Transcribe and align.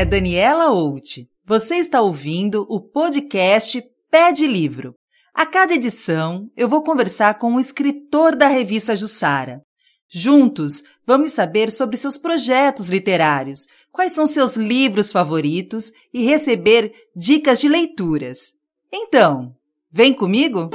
é 0.00 0.04
Daniela 0.06 0.64
Out. 0.64 1.28
Você 1.44 1.74
está 1.74 2.00
ouvindo 2.00 2.64
o 2.70 2.80
podcast 2.80 3.84
Pé 4.10 4.32
de 4.32 4.46
Livro. 4.46 4.94
A 5.34 5.44
cada 5.44 5.74
edição, 5.74 6.50
eu 6.56 6.70
vou 6.70 6.82
conversar 6.82 7.34
com 7.34 7.52
um 7.52 7.60
escritor 7.60 8.34
da 8.34 8.46
revista 8.46 8.96
Jussara. 8.96 9.60
Juntos, 10.08 10.82
vamos 11.06 11.32
saber 11.32 11.70
sobre 11.70 11.98
seus 11.98 12.16
projetos 12.16 12.88
literários, 12.88 13.66
quais 13.92 14.12
são 14.12 14.24
seus 14.24 14.56
livros 14.56 15.12
favoritos 15.12 15.92
e 16.14 16.24
receber 16.24 16.94
dicas 17.14 17.60
de 17.60 17.68
leituras. 17.68 18.54
Então, 18.90 19.54
vem 19.92 20.14
comigo? 20.14 20.70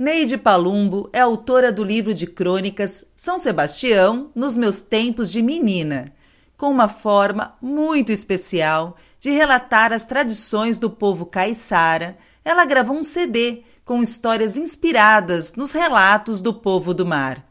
Neide 0.00 0.38
Palumbo 0.38 1.10
é 1.12 1.20
autora 1.20 1.70
do 1.70 1.84
livro 1.84 2.14
de 2.14 2.26
crônicas 2.26 3.04
São 3.14 3.36
Sebastião 3.36 4.30
nos 4.34 4.56
meus 4.56 4.80
tempos 4.80 5.30
de 5.30 5.42
menina, 5.42 6.15
com 6.56 6.70
uma 6.70 6.88
forma 6.88 7.54
muito 7.60 8.10
especial 8.10 8.96
de 9.18 9.30
relatar 9.30 9.92
as 9.92 10.04
tradições 10.04 10.78
do 10.78 10.90
povo 10.90 11.26
caiçara. 11.26 12.16
Ela 12.44 12.64
gravou 12.64 12.96
um 12.96 13.04
CD 13.04 13.62
com 13.84 14.02
histórias 14.02 14.56
inspiradas 14.56 15.54
nos 15.54 15.72
relatos 15.72 16.40
do 16.40 16.52
povo 16.52 16.92
do 16.92 17.06
mar. 17.06 17.44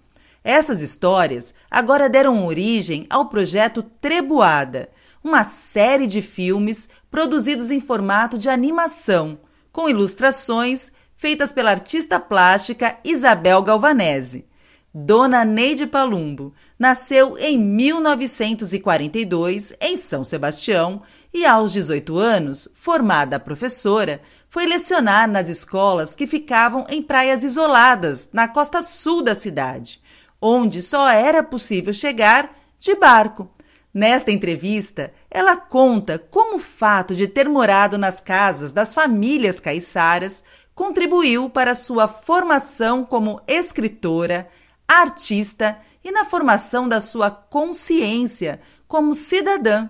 Essas 0.43 0.81
histórias 0.81 1.55
agora 1.71 2.09
deram 2.09 2.45
origem 2.45 3.07
ao 3.09 3.27
projeto 3.27 3.81
Trebuada, 3.81 4.89
uma 5.23 5.43
série 5.43 6.05
de 6.05 6.21
filmes 6.21 6.87
produzidos 7.09 7.71
em 7.71 7.81
formato 7.81 8.37
de 8.37 8.47
animação, 8.47 9.39
com 9.71 9.89
ilustrações 9.89 10.91
feitas 11.15 11.51
pela 11.51 11.71
artista 11.71 12.19
plástica 12.19 12.97
Isabel 13.03 13.61
Galvanese. 13.63 14.45
Dona 14.93 15.43
Neide 15.43 15.87
Palumbo 15.87 16.53
nasceu 16.77 17.37
em 17.37 17.57
1942 17.57 19.73
em 19.79 19.95
São 19.97 20.23
Sebastião 20.23 21.01
e, 21.33 21.45
aos 21.45 21.73
18 21.73 22.17
anos, 22.17 22.69
formada 22.75 23.39
professora, 23.39 24.21
foi 24.49 24.65
lecionar 24.65 25.29
nas 25.29 25.49
escolas 25.49 26.15
que 26.15 26.27
ficavam 26.27 26.85
em 26.89 27.01
praias 27.01 27.43
isoladas 27.43 28.29
na 28.31 28.47
costa 28.47 28.81
sul 28.81 29.21
da 29.21 29.35
cidade, 29.35 30.01
onde 30.41 30.81
só 30.81 31.09
era 31.09 31.43
possível 31.43 31.93
chegar 31.93 32.55
de 32.79 32.95
barco. 32.95 33.49
Nesta 33.93 34.31
entrevista, 34.31 35.13
ela 35.31 35.55
conta 35.55 36.19
como 36.19 36.57
o 36.57 36.59
fato 36.59 37.15
de 37.15 37.29
ter 37.29 37.47
morado 37.47 37.97
nas 37.97 38.19
casas 38.19 38.73
das 38.73 38.93
famílias 38.93 39.59
caiçaras 39.59 40.43
contribuiu 40.73 41.49
para 41.49 41.73
sua 41.73 42.05
formação 42.05 43.05
como 43.05 43.39
escritora, 43.47 44.49
artista 44.85 45.77
e 45.77 45.94
na 46.11 46.25
formação 46.25 46.87
da 46.87 47.01
sua 47.01 47.31
consciência 47.31 48.59
como 48.87 49.13
cidadã. 49.13 49.89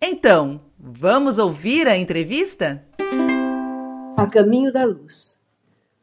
Então, 0.00 0.60
vamos 0.78 1.38
ouvir 1.38 1.86
a 1.86 1.96
entrevista? 1.96 2.84
A 4.16 4.26
caminho 4.26 4.72
da 4.72 4.84
luz. 4.84 5.40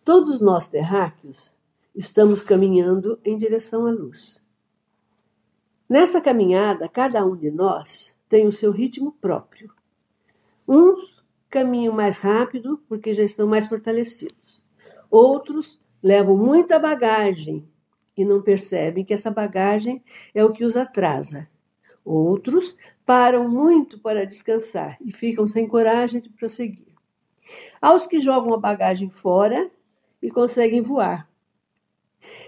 Todos 0.06 0.40
nós 0.40 0.68
terráqueos 0.68 1.54
estamos 1.96 2.42
caminhando 2.42 3.20
em 3.26 3.36
direção 3.36 3.86
à 3.86 3.92
luz. 3.92 4.42
Nessa 5.90 6.22
caminhada, 6.22 6.88
cada 6.88 7.26
um 7.26 7.36
de 7.36 7.50
nós 7.50 8.18
tem 8.30 8.48
o 8.48 8.54
seu 8.54 8.72
ritmo 8.72 9.12
próprio. 9.14 9.74
Uns 10.68 11.24
caminham 11.50 11.94
mais 11.94 12.20
rápido 12.20 12.82
porque 12.88 13.14
já 13.14 13.24
estão 13.24 13.48
mais 13.48 13.66
fortalecidos. 13.66 14.62
Outros 15.10 15.80
levam 16.02 16.38
muita 16.38 16.78
bagagem 16.78 17.68
e 18.20 18.26
não 18.26 18.42
percebem 18.42 19.06
que 19.06 19.14
essa 19.14 19.32
bagagem 19.32 20.04
é 20.36 20.44
o 20.44 20.52
que 20.52 20.66
os 20.66 20.76
atrasa. 20.76 21.48
Outros 22.04 22.76
param 23.06 23.48
muito 23.48 23.98
para 23.98 24.26
descansar 24.26 24.98
e 25.00 25.14
ficam 25.14 25.48
sem 25.48 25.66
coragem 25.66 26.20
de 26.20 26.30
prosseguir. 26.30 26.94
Há 27.82 27.94
os 27.94 28.06
que 28.06 28.20
jogam 28.20 28.54
a 28.54 28.58
bagagem 28.58 29.10
fora 29.10 29.72
e 30.22 30.30
conseguem 30.30 30.82
voar. 30.82 31.30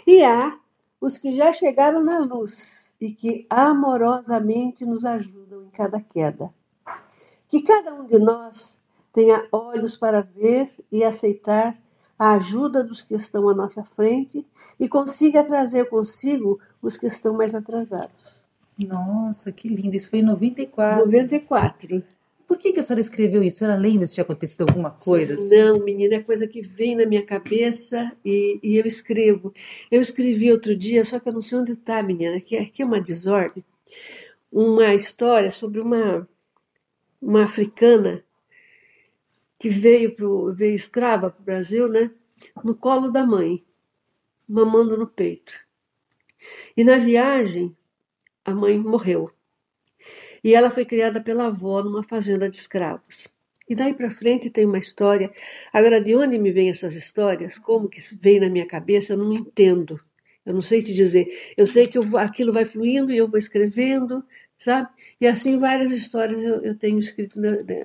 E 0.06 0.22
há 0.22 0.60
os 1.00 1.18
que 1.18 1.32
já 1.34 1.54
chegaram 1.54 2.04
na 2.04 2.20
luz 2.20 2.94
e 3.00 3.14
que 3.14 3.48
amorosamente 3.50 4.86
nos 4.86 5.06
ajudam 5.06 5.64
em 5.64 5.70
cada 5.70 6.02
queda. 6.02 6.54
Que 7.48 7.62
cada 7.62 7.94
um 7.94 8.06
de 8.06 8.20
nós 8.20 8.78
tenha 9.14 9.48
olhos 9.54 9.96
para 9.96 10.20
ver 10.20 10.70
e 10.92 11.02
aceitar 11.02 11.78
a 12.22 12.34
ajuda 12.34 12.84
dos 12.84 13.02
que 13.02 13.16
estão 13.16 13.50
à 13.50 13.56
nossa 13.56 13.84
frente 13.84 14.46
e 14.80 14.88
consiga 14.88 15.44
trazer 15.44 15.90
consigo 15.90 16.60
os 16.80 16.96
que 16.96 17.08
estão 17.08 17.34
mais 17.34 17.56
atrasados. 17.56 18.12
Nossa, 18.78 19.52
que 19.52 19.68
lindo! 19.68 19.96
Isso 19.96 20.08
foi 20.08 20.20
em 20.20 20.22
94. 20.22 21.04
94. 21.04 22.04
Por 22.48 22.58
que, 22.58 22.74
que 22.74 22.80
a 22.80 22.84
senhora 22.84 23.02
escreveu 23.02 23.42
isso? 23.42 23.64
Ela 23.64 23.76
lembra 23.76 24.06
se 24.06 24.14
tinha 24.14 24.24
acontecido 24.24 24.62
alguma 24.70 24.92
coisa? 24.92 25.34
Assim? 25.34 25.58
Não, 25.58 25.84
menina, 25.84 26.14
é 26.14 26.20
coisa 26.20 26.46
que 26.46 26.62
vem 26.62 26.96
na 26.96 27.08
minha 27.08 27.26
cabeça 27.26 28.12
e, 28.24 28.60
e, 28.62 28.78
eu 28.78 28.86
escrevo. 28.86 29.52
Eu 29.90 30.00
escrevi 30.00 30.52
outro 30.52 30.78
dia, 30.78 31.04
só 31.04 31.20
que 31.20 31.28
eu 31.28 31.34
não 31.34 31.42
sei 31.42 31.58
onde 31.58 31.72
está, 31.72 32.04
menina, 32.04 32.40
que 32.40 32.56
aqui 32.56 32.84
é 32.84 32.86
uma 32.86 33.02
desordem, 33.02 33.66
uma 34.52 34.94
história 34.94 35.50
sobre 35.50 35.80
uma, 35.80 36.28
uma 37.20 37.46
africana 37.46 38.24
que 39.62 39.70
veio, 39.70 40.16
pro, 40.16 40.52
veio 40.52 40.74
escrava 40.74 41.30
para 41.30 41.40
o 41.40 41.46
Brasil, 41.46 41.88
né? 41.88 42.10
No 42.64 42.74
colo 42.74 43.12
da 43.12 43.24
mãe, 43.24 43.64
mamando 44.50 44.98
no 44.98 45.06
peito. 45.06 45.54
E 46.76 46.84
na 46.84 46.98
viagem, 46.98 47.78
a 48.44 48.56
mãe 48.56 48.80
morreu. 48.80 49.32
E 50.44 50.56
ela 50.56 50.72
foi 50.72 50.84
criada 50.84 51.22
pela 51.22 51.46
avó 51.46 51.84
numa 51.84 52.02
fazenda 52.02 52.50
de 52.50 52.58
escravos. 52.58 53.28
E 53.70 53.76
daí 53.76 53.94
para 53.94 54.10
frente 54.10 54.50
tem 54.50 54.66
uma 54.66 54.80
história. 54.80 55.32
Agora, 55.72 56.02
de 56.02 56.16
onde 56.16 56.40
me 56.40 56.52
vêm 56.52 56.72
essas 56.72 56.96
histórias? 56.96 57.60
Como 57.60 57.88
que 57.88 58.02
vem 58.20 58.40
na 58.40 58.50
minha 58.50 58.66
cabeça? 58.66 59.14
Eu 59.14 59.18
não 59.18 59.32
entendo. 59.32 60.02
Eu 60.44 60.56
não 60.56 60.64
sei 60.64 60.82
te 60.82 60.92
dizer. 60.92 61.54
Eu 61.56 61.68
sei 61.68 61.86
que 61.86 62.00
eu, 62.00 62.18
aquilo 62.18 62.52
vai 62.52 62.66
fluindo 62.66 63.12
e 63.12 63.18
eu 63.18 63.28
vou 63.28 63.38
escrevendo, 63.38 64.26
sabe? 64.58 64.90
E 65.22 65.28
assim 65.28 65.60
várias 65.60 65.92
histórias 65.92 66.42
eu, 66.42 66.62
eu 66.62 66.76
tenho 66.76 66.98
escrito 66.98 67.40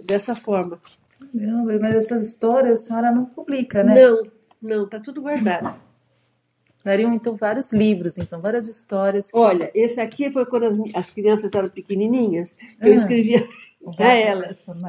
dessa 0.07 0.35
forma. 0.35 0.81
Mas 1.81 1.95
essas 1.95 2.27
histórias 2.27 2.73
a 2.73 2.77
senhora 2.77 3.11
não 3.11 3.25
publica, 3.25 3.83
né? 3.83 3.95
Não, 3.95 4.23
não, 4.61 4.89
tá 4.89 5.01
tudo 5.01 5.21
guardado. 5.23 5.75
Dariam 6.85 7.13
então 7.13 7.35
vários 7.35 7.73
livros, 7.73 8.17
então 8.17 8.41
várias 8.41 8.69
histórias. 8.69 9.31
Que... 9.33 9.37
Olha, 9.37 9.71
esse 9.75 10.01
aqui 10.01 10.31
foi 10.31 10.47
quando 10.47 10.67
as, 10.67 10.95
as 10.95 11.11
crianças 11.11 11.53
eram 11.53 11.69
pequenininhas, 11.69 12.53
que 12.53 12.77
ah. 12.81 12.89
eu 12.89 12.95
escrevia 12.95 13.49
para 13.95 14.15
elas. 14.15 14.83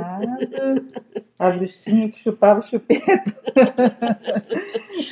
A 1.37 1.51
bruxinha 1.51 2.09
que 2.09 2.19
chupava 2.19 2.61
chupeta. 2.61 3.35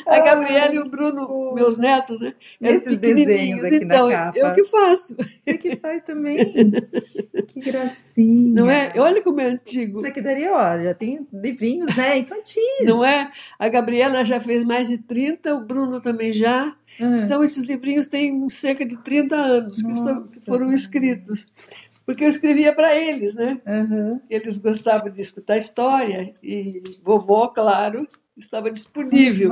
A 0.07 0.19
Gabriela 0.19 0.73
e 0.73 0.79
o 0.79 0.89
Bruno, 0.89 1.53
meus 1.53 1.77
netos, 1.77 2.19
né? 2.19 2.33
Esses 2.59 2.97
desenhos 2.97 3.63
aqui 3.63 3.75
então, 3.75 4.07
na 4.07 4.13
capa. 4.13 4.39
Eu 4.39 4.53
que 4.55 4.63
faço. 4.63 5.15
Você 5.15 5.57
que 5.57 5.75
faz 5.75 6.01
também. 6.01 6.37
que 7.47 7.59
gracinha. 7.59 8.61
Não 8.61 8.69
é? 8.69 8.91
Olha 8.97 9.21
como 9.21 9.39
é 9.39 9.45
antigo. 9.45 9.97
Isso 9.97 10.07
aqui 10.07 10.21
daria, 10.21 10.49
já 10.83 10.93
tem 10.95 11.27
livrinhos, 11.31 11.95
né? 11.95 12.17
Infantis. 12.17 12.63
Não 12.83 13.05
é? 13.05 13.31
A 13.59 13.69
Gabriela 13.69 14.25
já 14.25 14.39
fez 14.39 14.63
mais 14.63 14.87
de 14.87 14.97
30, 14.97 15.53
o 15.53 15.61
Bruno 15.61 16.01
também 16.01 16.33
já. 16.33 16.75
Uhum. 16.99 17.23
Então, 17.23 17.43
esses 17.43 17.69
livrinhos 17.69 18.07
têm 18.07 18.49
cerca 18.49 18.85
de 18.85 18.97
30 18.97 19.35
anos 19.35 19.81
que, 19.81 19.95
são, 19.95 20.23
que 20.23 20.45
foram 20.45 20.73
escritos 20.73 21.47
porque 22.05 22.23
eu 22.23 22.29
escrevia 22.29 22.73
para 22.73 22.95
eles, 22.95 23.35
né? 23.35 23.59
Uhum. 23.65 24.21
Eles 24.29 24.57
gostavam 24.57 25.09
de 25.09 25.21
escutar 25.21 25.57
história 25.57 26.31
e 26.43 26.83
vovó, 27.03 27.47
claro, 27.47 28.07
estava 28.37 28.69
disponível 28.69 29.49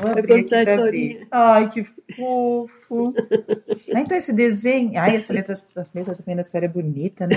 para 0.00 0.26
contar 0.26 0.58
a 0.58 0.62
historinha. 0.62 1.26
Ai, 1.30 1.68
que 1.68 1.84
fofo! 1.84 3.14
ah, 3.94 4.00
então 4.00 4.16
esse 4.16 4.32
desenho, 4.32 4.98
ai, 4.98 5.16
essa 5.16 5.32
letra, 5.32 5.52
essa 5.52 5.90
letra 5.94 6.14
também 6.14 6.36
da 6.36 6.42
senhora 6.42 6.66
é 6.66 6.68
bonita, 6.68 7.26
né? 7.26 7.36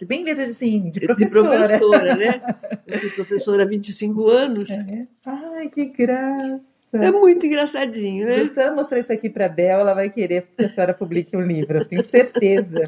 É 0.00 0.04
bem 0.04 0.24
letra 0.24 0.46
assim, 0.46 0.90
de 0.90 1.00
professora. 1.00 1.58
De 1.58 1.68
professora, 1.68 2.14
né? 2.16 2.42
Eu 2.86 2.98
fui 2.98 3.10
professora 3.10 3.62
há 3.62 3.66
25 3.66 4.28
anos. 4.28 4.70
É. 4.70 5.06
Ai, 5.26 5.68
que 5.68 5.84
graça! 5.86 6.72
É 6.92 7.10
muito 7.10 7.46
engraçadinho, 7.46 8.26
né? 8.26 8.36
Se 8.36 8.42
a 8.42 8.48
senhora 8.48 8.74
mostrar 8.74 8.98
isso 8.98 9.12
aqui 9.12 9.30
para 9.30 9.46
a 9.46 9.48
Bel, 9.48 9.80
ela 9.80 9.94
vai 9.94 10.10
querer 10.10 10.46
que 10.56 10.64
a 10.64 10.68
senhora 10.68 10.92
publique 10.92 11.34
um 11.34 11.40
livro, 11.40 11.84
tenho 11.86 12.04
certeza. 12.04 12.84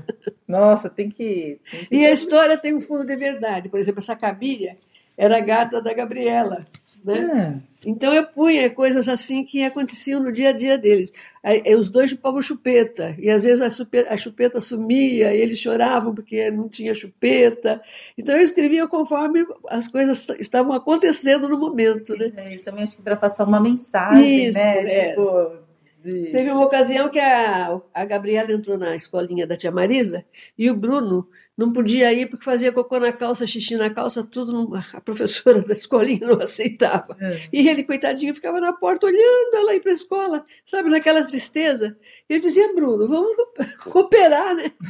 Nossa, 0.46 0.90
tem 0.90 1.08
que, 1.08 1.58
tem 1.70 1.86
que. 1.88 1.94
E 1.94 2.04
a 2.04 2.12
história 2.12 2.58
tem 2.58 2.74
um 2.74 2.80
fundo 2.80 3.06
de 3.06 3.16
verdade. 3.16 3.70
Por 3.70 3.80
exemplo, 3.80 4.00
essa 4.00 4.14
cabilha 4.14 4.76
era 5.16 5.38
a 5.38 5.40
gata 5.40 5.80
da 5.80 5.94
Gabriela. 5.94 6.66
Né? 7.04 7.20
Ah. 7.20 7.74
Então 7.86 8.14
eu 8.14 8.24
punha 8.24 8.70
coisas 8.70 9.06
assim 9.08 9.44
que 9.44 9.62
aconteciam 9.62 10.22
no 10.22 10.32
dia 10.32 10.48
a 10.48 10.52
dia 10.52 10.78
deles. 10.78 11.12
Aí, 11.42 11.62
os 11.76 11.90
dois 11.90 12.08
chupavam 12.08 12.40
chupeta, 12.40 13.14
e 13.18 13.28
às 13.28 13.44
vezes 13.44 13.60
a 13.60 13.68
chupeta, 13.68 14.14
a 14.14 14.16
chupeta 14.16 14.60
sumia, 14.60 15.34
e 15.34 15.40
eles 15.40 15.58
choravam 15.58 16.14
porque 16.14 16.50
não 16.50 16.66
tinha 16.66 16.94
chupeta. 16.94 17.82
Então 18.16 18.34
eu 18.34 18.42
escrevia 18.42 18.88
conforme 18.88 19.44
as 19.68 19.86
coisas 19.86 20.26
estavam 20.40 20.72
acontecendo 20.72 21.46
no 21.46 21.58
momento. 21.58 22.16
Né? 22.16 22.32
É, 22.36 22.54
eu 22.56 22.64
também 22.64 22.84
acho 22.84 22.96
que 22.96 23.02
para 23.02 23.16
passar 23.16 23.44
uma 23.44 23.60
mensagem, 23.60 24.48
Isso, 24.48 24.58
né? 24.58 24.86
É. 24.86 25.08
Tipo. 25.10 25.64
Teve 26.02 26.50
uma 26.50 26.66
ocasião 26.66 27.08
que 27.08 27.18
a, 27.18 27.80
a 27.94 28.04
Gabriela 28.04 28.52
entrou 28.52 28.76
na 28.76 28.94
escolinha 28.94 29.46
da 29.46 29.56
tia 29.56 29.70
Marisa 29.70 30.22
e 30.56 30.70
o 30.70 30.76
Bruno 30.76 31.26
não 31.56 31.72
podia 31.72 32.12
ir 32.12 32.28
porque 32.28 32.44
fazia 32.44 32.72
cocô 32.72 32.98
na 32.98 33.12
calça, 33.12 33.46
xixi 33.46 33.76
na 33.76 33.88
calça, 33.88 34.24
tudo. 34.24 34.72
A 34.92 35.00
professora 35.00 35.62
da 35.62 35.74
escolinha 35.74 36.26
não 36.26 36.42
aceitava. 36.42 37.16
É. 37.20 37.42
E 37.52 37.68
ele, 37.68 37.84
coitadinho, 37.84 38.34
ficava 38.34 38.60
na 38.60 38.72
porta 38.72 39.06
olhando 39.06 39.54
ela 39.54 39.72
ir 39.74 39.80
para 39.80 39.92
a 39.92 39.94
escola, 39.94 40.44
sabe, 40.64 40.90
naquela 40.90 41.24
tristeza. 41.24 41.96
Eu 42.28 42.40
dizia, 42.40 42.74
Bruno, 42.74 43.06
vamos 43.06 43.36
cooperar, 43.84 44.56
né? 44.56 44.72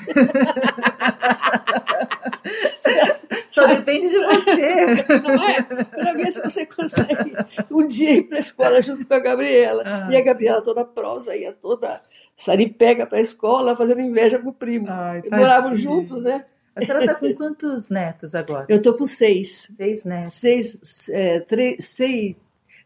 Só 3.50 3.66
depende 3.66 4.08
de 4.08 4.18
você. 4.18 5.04
Não 5.22 5.48
é? 5.48 5.62
Para 5.62 6.14
ver 6.14 6.32
se 6.32 6.42
você 6.42 6.64
consegue 6.64 7.32
um 7.70 7.86
dia 7.86 8.14
ir 8.14 8.22
para 8.22 8.38
a 8.38 8.40
escola 8.40 8.80
junto 8.80 9.06
com 9.06 9.14
a 9.14 9.18
Gabriela. 9.18 9.82
Ah. 9.84 10.08
E 10.10 10.16
a 10.16 10.22
Gabriela 10.22 10.62
toda 10.62 10.82
prosa, 10.84 11.36
ia 11.36 11.52
toda 11.52 12.00
saripega 12.36 13.06
para 13.06 13.18
a 13.18 13.22
escola, 13.22 13.76
fazendo 13.76 14.00
inveja 14.00 14.38
pro 14.38 14.52
primo. 14.52 14.86
Ai, 14.88 15.22
Moravam 15.30 15.76
juntos, 15.76 16.24
né? 16.24 16.44
A 16.74 16.84
senhora 16.84 17.04
está 17.04 17.14
com 17.14 17.34
quantos 17.34 17.88
netos 17.88 18.34
agora? 18.34 18.66
Eu 18.68 18.78
estou 18.78 18.94
com 18.94 19.06
seis. 19.06 19.70
Seis 19.76 20.04
netos. 20.04 20.32
Seis, 20.32 21.08
é, 21.10 21.40
três, 21.40 21.86
seis, 21.86 22.36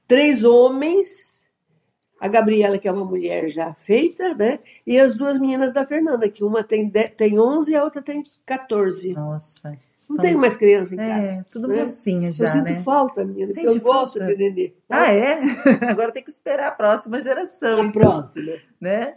três 0.06 0.44
homens, 0.44 1.44
a 2.20 2.28
Gabriela, 2.28 2.78
que 2.78 2.86
é 2.86 2.92
uma 2.92 3.04
mulher 3.04 3.48
já 3.48 3.72
feita, 3.74 4.34
né? 4.34 4.58
E 4.86 4.98
as 4.98 5.14
duas 5.14 5.38
meninas 5.38 5.74
da 5.74 5.86
Fernanda, 5.86 6.28
que 6.28 6.44
uma 6.44 6.62
tem, 6.62 6.88
de, 6.88 7.08
tem 7.08 7.38
11 7.38 7.72
e 7.72 7.76
a 7.76 7.84
outra 7.84 8.02
tem 8.02 8.22
14. 8.44 9.12
Nossa. 9.14 9.78
Não 10.08 10.16
São... 10.16 10.24
tenho 10.24 10.38
mais 10.38 10.56
criança 10.56 10.94
em 10.94 11.00
é, 11.00 11.08
casa. 11.08 11.40
É, 11.40 11.44
tudo 11.50 11.68
né? 11.68 11.80
mocinha 11.80 12.32
já, 12.32 12.44
Eu 12.44 12.48
sinto 12.48 12.72
né? 12.72 12.80
falta, 12.80 13.24
menina, 13.24 13.52
Sente 13.52 13.66
eu 13.66 13.80
gosto 13.80 14.18
de 14.18 14.36
nenê. 14.36 14.72
Ah, 14.88 15.12
é? 15.12 15.38
Agora 15.88 16.12
tem 16.12 16.22
que 16.22 16.30
esperar 16.30 16.68
a 16.68 16.72
próxima 16.72 17.20
geração. 17.20 17.82
A 17.82 17.84
então, 17.84 17.92
próxima. 17.92 18.54
Né? 18.80 19.16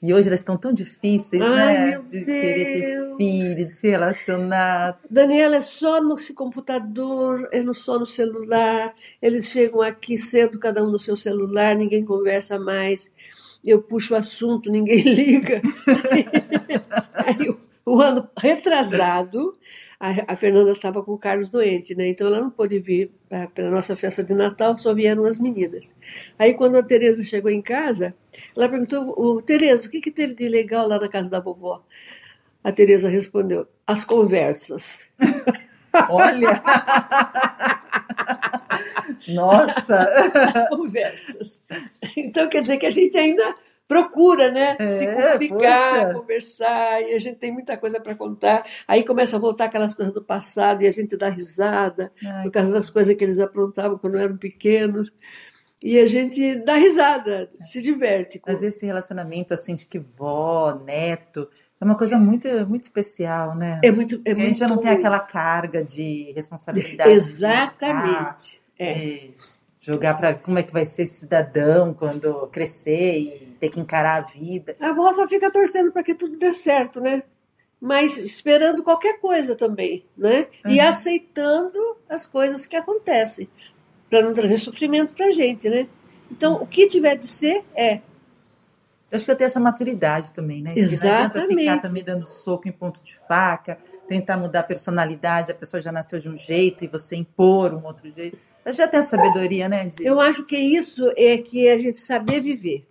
E 0.00 0.14
hoje 0.14 0.28
elas 0.28 0.40
estão 0.40 0.56
tão 0.56 0.72
difíceis, 0.72 1.42
Ai, 1.42 1.90
né? 1.90 2.02
De 2.06 2.24
Deus. 2.24 2.24
querer 2.24 2.64
ter 2.80 3.16
filhos, 3.16 3.56
de 3.56 3.64
se 3.64 3.88
relacionar. 3.88 4.98
Daniela, 5.10 5.56
é 5.56 5.60
só 5.60 6.00
no 6.00 6.16
computador, 6.34 7.48
é 7.50 7.62
só 7.74 7.98
no 7.98 8.06
celular. 8.06 8.94
Eles 9.20 9.46
chegam 9.46 9.82
aqui 9.82 10.16
cedo, 10.16 10.58
cada 10.58 10.84
um 10.84 10.90
no 10.90 10.98
seu 11.00 11.16
celular, 11.16 11.74
ninguém 11.74 12.04
conversa 12.04 12.58
mais. 12.60 13.12
Eu 13.64 13.82
puxo 13.82 14.14
o 14.14 14.16
assunto, 14.16 14.70
ninguém 14.70 15.02
liga. 15.14 15.60
Aí, 17.14 17.56
o 17.88 18.00
ano 18.00 18.28
retrasado, 18.38 19.52
a, 19.98 20.32
a 20.32 20.36
Fernanda 20.36 20.72
estava 20.72 21.02
com 21.02 21.12
o 21.12 21.18
Carlos 21.18 21.50
doente, 21.50 21.94
né? 21.94 22.08
Então 22.08 22.26
ela 22.26 22.40
não 22.40 22.50
pôde 22.50 22.78
vir 22.78 23.10
para 23.28 23.66
a 23.66 23.70
nossa 23.70 23.96
festa 23.96 24.22
de 24.22 24.34
Natal, 24.34 24.78
só 24.78 24.94
vieram 24.94 25.24
as 25.24 25.38
meninas. 25.38 25.96
Aí 26.38 26.54
quando 26.54 26.76
a 26.76 26.82
Tereza 26.82 27.24
chegou 27.24 27.50
em 27.50 27.62
casa, 27.62 28.14
ela 28.56 28.68
perguntou: 28.68 29.14
o 29.16 29.42
Tereza, 29.42 29.88
o 29.88 29.90
que, 29.90 30.00
que 30.00 30.10
teve 30.10 30.34
de 30.34 30.48
legal 30.48 30.86
lá 30.86 30.98
na 30.98 31.08
casa 31.08 31.30
da 31.30 31.40
vovó? 31.40 31.84
A 32.62 32.70
Tereza 32.70 33.08
respondeu: 33.08 33.66
as 33.86 34.04
conversas. 34.04 35.02
Olha! 36.10 36.62
Nossa! 39.28 40.06
As 40.54 40.68
conversas. 40.68 41.64
Então 42.16 42.48
quer 42.48 42.60
dizer 42.60 42.76
que 42.76 42.86
a 42.86 42.90
gente 42.90 43.16
ainda 43.16 43.54
procura, 43.88 44.50
né? 44.50 44.76
É, 44.78 44.90
se 44.90 45.06
comunicar, 45.06 46.04
poxa. 46.04 46.14
conversar, 46.14 47.02
e 47.02 47.14
a 47.14 47.18
gente 47.18 47.38
tem 47.38 47.50
muita 47.50 47.76
coisa 47.78 47.98
para 47.98 48.14
contar. 48.14 48.64
Aí 48.86 49.02
começa 49.02 49.36
a 49.36 49.40
voltar 49.40 49.64
aquelas 49.64 49.94
coisas 49.94 50.12
do 50.12 50.22
passado 50.22 50.82
e 50.82 50.86
a 50.86 50.90
gente 50.90 51.16
dá 51.16 51.30
risada 51.30 52.12
Ai, 52.22 52.44
por 52.44 52.52
causa 52.52 52.70
das 52.70 52.90
coisas 52.90 53.16
que 53.16 53.24
eles 53.24 53.38
aprontavam 53.38 53.96
quando 53.96 54.18
eram 54.18 54.36
pequenos. 54.36 55.10
E 55.82 55.98
a 55.98 56.06
gente 56.06 56.56
dá 56.56 56.74
risada, 56.74 57.50
se 57.62 57.80
diverte. 57.80 58.38
Com... 58.38 58.50
Às 58.50 58.60
vezes 58.60 58.76
esse 58.76 58.86
relacionamento 58.86 59.54
assim 59.54 59.74
de 59.74 59.86
que 59.86 59.98
vó, 59.98 60.74
neto, 60.84 61.48
é 61.80 61.84
uma 61.84 61.96
coisa 61.96 62.18
muito, 62.18 62.48
muito 62.66 62.82
especial, 62.82 63.54
né? 63.54 63.80
É 63.82 63.90
muito. 63.90 64.16
É 64.16 64.18
Porque 64.18 64.30
muito... 64.34 64.42
a 64.42 64.46
gente 64.46 64.58
já 64.58 64.68
não 64.68 64.78
tem 64.78 64.90
aquela 64.90 65.20
carga 65.20 65.82
de 65.82 66.32
responsabilidade. 66.34 67.10
Exatamente. 67.10 68.60
De 68.76 68.84
é. 68.84 69.30
Jogar 69.88 70.14
para 70.14 70.34
como 70.34 70.58
é 70.58 70.62
que 70.62 70.72
vai 70.72 70.84
ser 70.84 71.06
cidadão 71.06 71.94
quando 71.94 72.46
crescer 72.48 73.18
e 73.18 73.56
ter 73.58 73.70
que 73.70 73.80
encarar 73.80 74.18
a 74.18 74.20
vida. 74.20 74.76
A 74.78 74.90
avó 74.90 75.14
só 75.14 75.26
fica 75.26 75.50
torcendo 75.50 75.90
para 75.90 76.02
que 76.02 76.14
tudo 76.14 76.36
dê 76.36 76.52
certo, 76.52 77.00
né? 77.00 77.22
Mas 77.80 78.18
esperando 78.18 78.82
qualquer 78.82 79.18
coisa 79.18 79.54
também, 79.54 80.04
né? 80.16 80.46
Uhum. 80.64 80.72
E 80.72 80.80
aceitando 80.80 81.78
as 82.06 82.26
coisas 82.26 82.66
que 82.66 82.76
acontecem, 82.76 83.48
para 84.10 84.20
não 84.20 84.34
trazer 84.34 84.58
sofrimento 84.58 85.14
para 85.14 85.26
a 85.26 85.32
gente, 85.32 85.70
né? 85.70 85.88
Então, 86.30 86.62
o 86.62 86.66
que 86.66 86.86
tiver 86.86 87.16
de 87.16 87.26
ser, 87.26 87.64
é. 87.74 88.02
Eu 89.10 89.16
acho 89.16 89.24
que 89.24 89.30
eu 89.30 89.36
tenho 89.36 89.46
essa 89.46 89.60
maturidade 89.60 90.32
também, 90.32 90.60
né? 90.60 90.74
Exatamente. 90.76 91.34
não 91.34 91.42
adianta 91.42 91.46
ficar 91.46 91.78
também 91.78 92.04
dando 92.04 92.26
soco 92.26 92.68
em 92.68 92.72
ponto 92.72 93.02
de 93.02 93.16
faca, 93.26 93.78
tentar 94.06 94.36
mudar 94.36 94.60
a 94.60 94.64
personalidade, 94.64 95.50
a 95.50 95.54
pessoa 95.54 95.80
já 95.80 95.90
nasceu 95.90 96.18
de 96.18 96.28
um 96.28 96.36
jeito 96.36 96.84
e 96.84 96.88
você 96.88 97.16
impor 97.16 97.72
um 97.72 97.86
outro 97.86 98.12
jeito. 98.12 98.36
Eu 98.68 98.74
já 98.74 98.86
tenho 98.86 99.02
a 99.02 99.06
sabedoria, 99.06 99.68
né? 99.68 99.86
De... 99.86 100.04
Eu 100.04 100.20
acho 100.20 100.44
que 100.44 100.56
isso 100.56 101.10
é 101.16 101.38
que 101.38 101.68
a 101.68 101.78
gente 101.78 101.98
saber 101.98 102.40
viver 102.40 102.86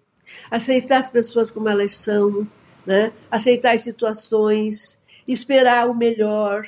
aceitar 0.50 0.98
as 0.98 1.10
pessoas 1.10 1.52
como 1.52 1.70
elas 1.70 1.96
são, 1.96 2.48
né? 2.86 3.12
aceitar 3.30 3.76
as 3.76 3.82
situações, 3.82 5.00
esperar 5.28 5.90
o 5.90 5.94
melhor, 5.94 6.66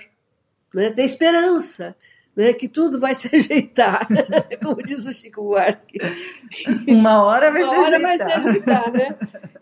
né? 0.74 0.90
ter 0.92 1.04
esperança. 1.04 1.96
Né, 2.36 2.54
que 2.54 2.70
tudo 2.70 3.02
vai 3.02 3.14
se 3.16 3.36
ajeitar, 3.36 4.08
como 4.64 4.82
diz 4.82 5.06
o 5.06 5.12
Chico 5.12 5.42
Buarque. 5.42 6.00
Uma 6.88 7.22
hora 7.22 7.52
vai, 7.52 7.64
uma 7.64 7.74
se, 7.74 7.80
hora 7.80 7.98
ajeitar. 7.98 8.08
vai 8.08 8.18
se 8.18 8.48
ajeitar. 8.48 8.92
Né? 8.94 9.18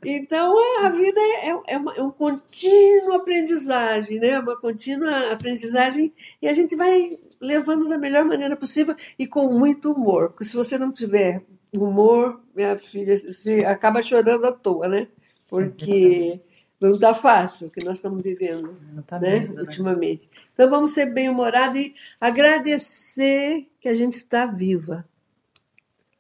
Então, 0.06 0.54
a 0.86 0.90
vida 0.90 1.20
é, 1.20 1.74
é, 1.74 1.78
uma, 1.78 1.96
é 1.96 2.04
um 2.04 2.12
contínuo 2.12 3.14
aprendizagem, 3.14 4.20
né? 4.20 4.38
uma 4.38 4.56
contínua 4.58 5.32
aprendizagem, 5.32 6.14
e 6.40 6.48
a 6.48 6.54
gente 6.54 6.76
vai 6.76 7.18
levando 7.40 7.88
da 7.88 7.98
melhor 7.98 8.26
maneira 8.26 8.56
possível 8.56 8.96
e 9.18 9.28
com 9.28 9.52
muito 9.52 9.92
humor, 9.92 10.30
porque 10.30 10.46
se 10.46 10.56
você 10.56 10.78
não 10.78 10.92
tiver 10.92 11.44
humor, 11.76 12.42
minha 12.56 12.78
filha, 12.78 13.18
você 13.20 13.66
acaba 13.66 14.02
chorando 14.02 14.46
à 14.46 14.52
toa, 14.52 14.88
né? 14.88 15.08
Porque 15.50 16.34
não 16.80 16.92
está 16.92 17.14
fácil 17.14 17.68
o 17.68 17.72
que 17.72 17.84
nós 17.84 17.98
estamos 17.98 18.22
vivendo, 18.22 18.76
tá 19.06 19.20
né? 19.20 19.32
Mesmo, 19.32 19.56
né? 19.56 19.62
ultimamente. 19.62 20.30
Então 20.54 20.70
vamos 20.70 20.94
ser 20.94 21.08
bem-humorados 21.08 21.76
e 21.76 21.96
agradecer 22.20 23.68
que 23.80 23.90
a 23.90 23.96
gente 23.96 24.16
está 24.16 24.46
viva, 24.46 25.06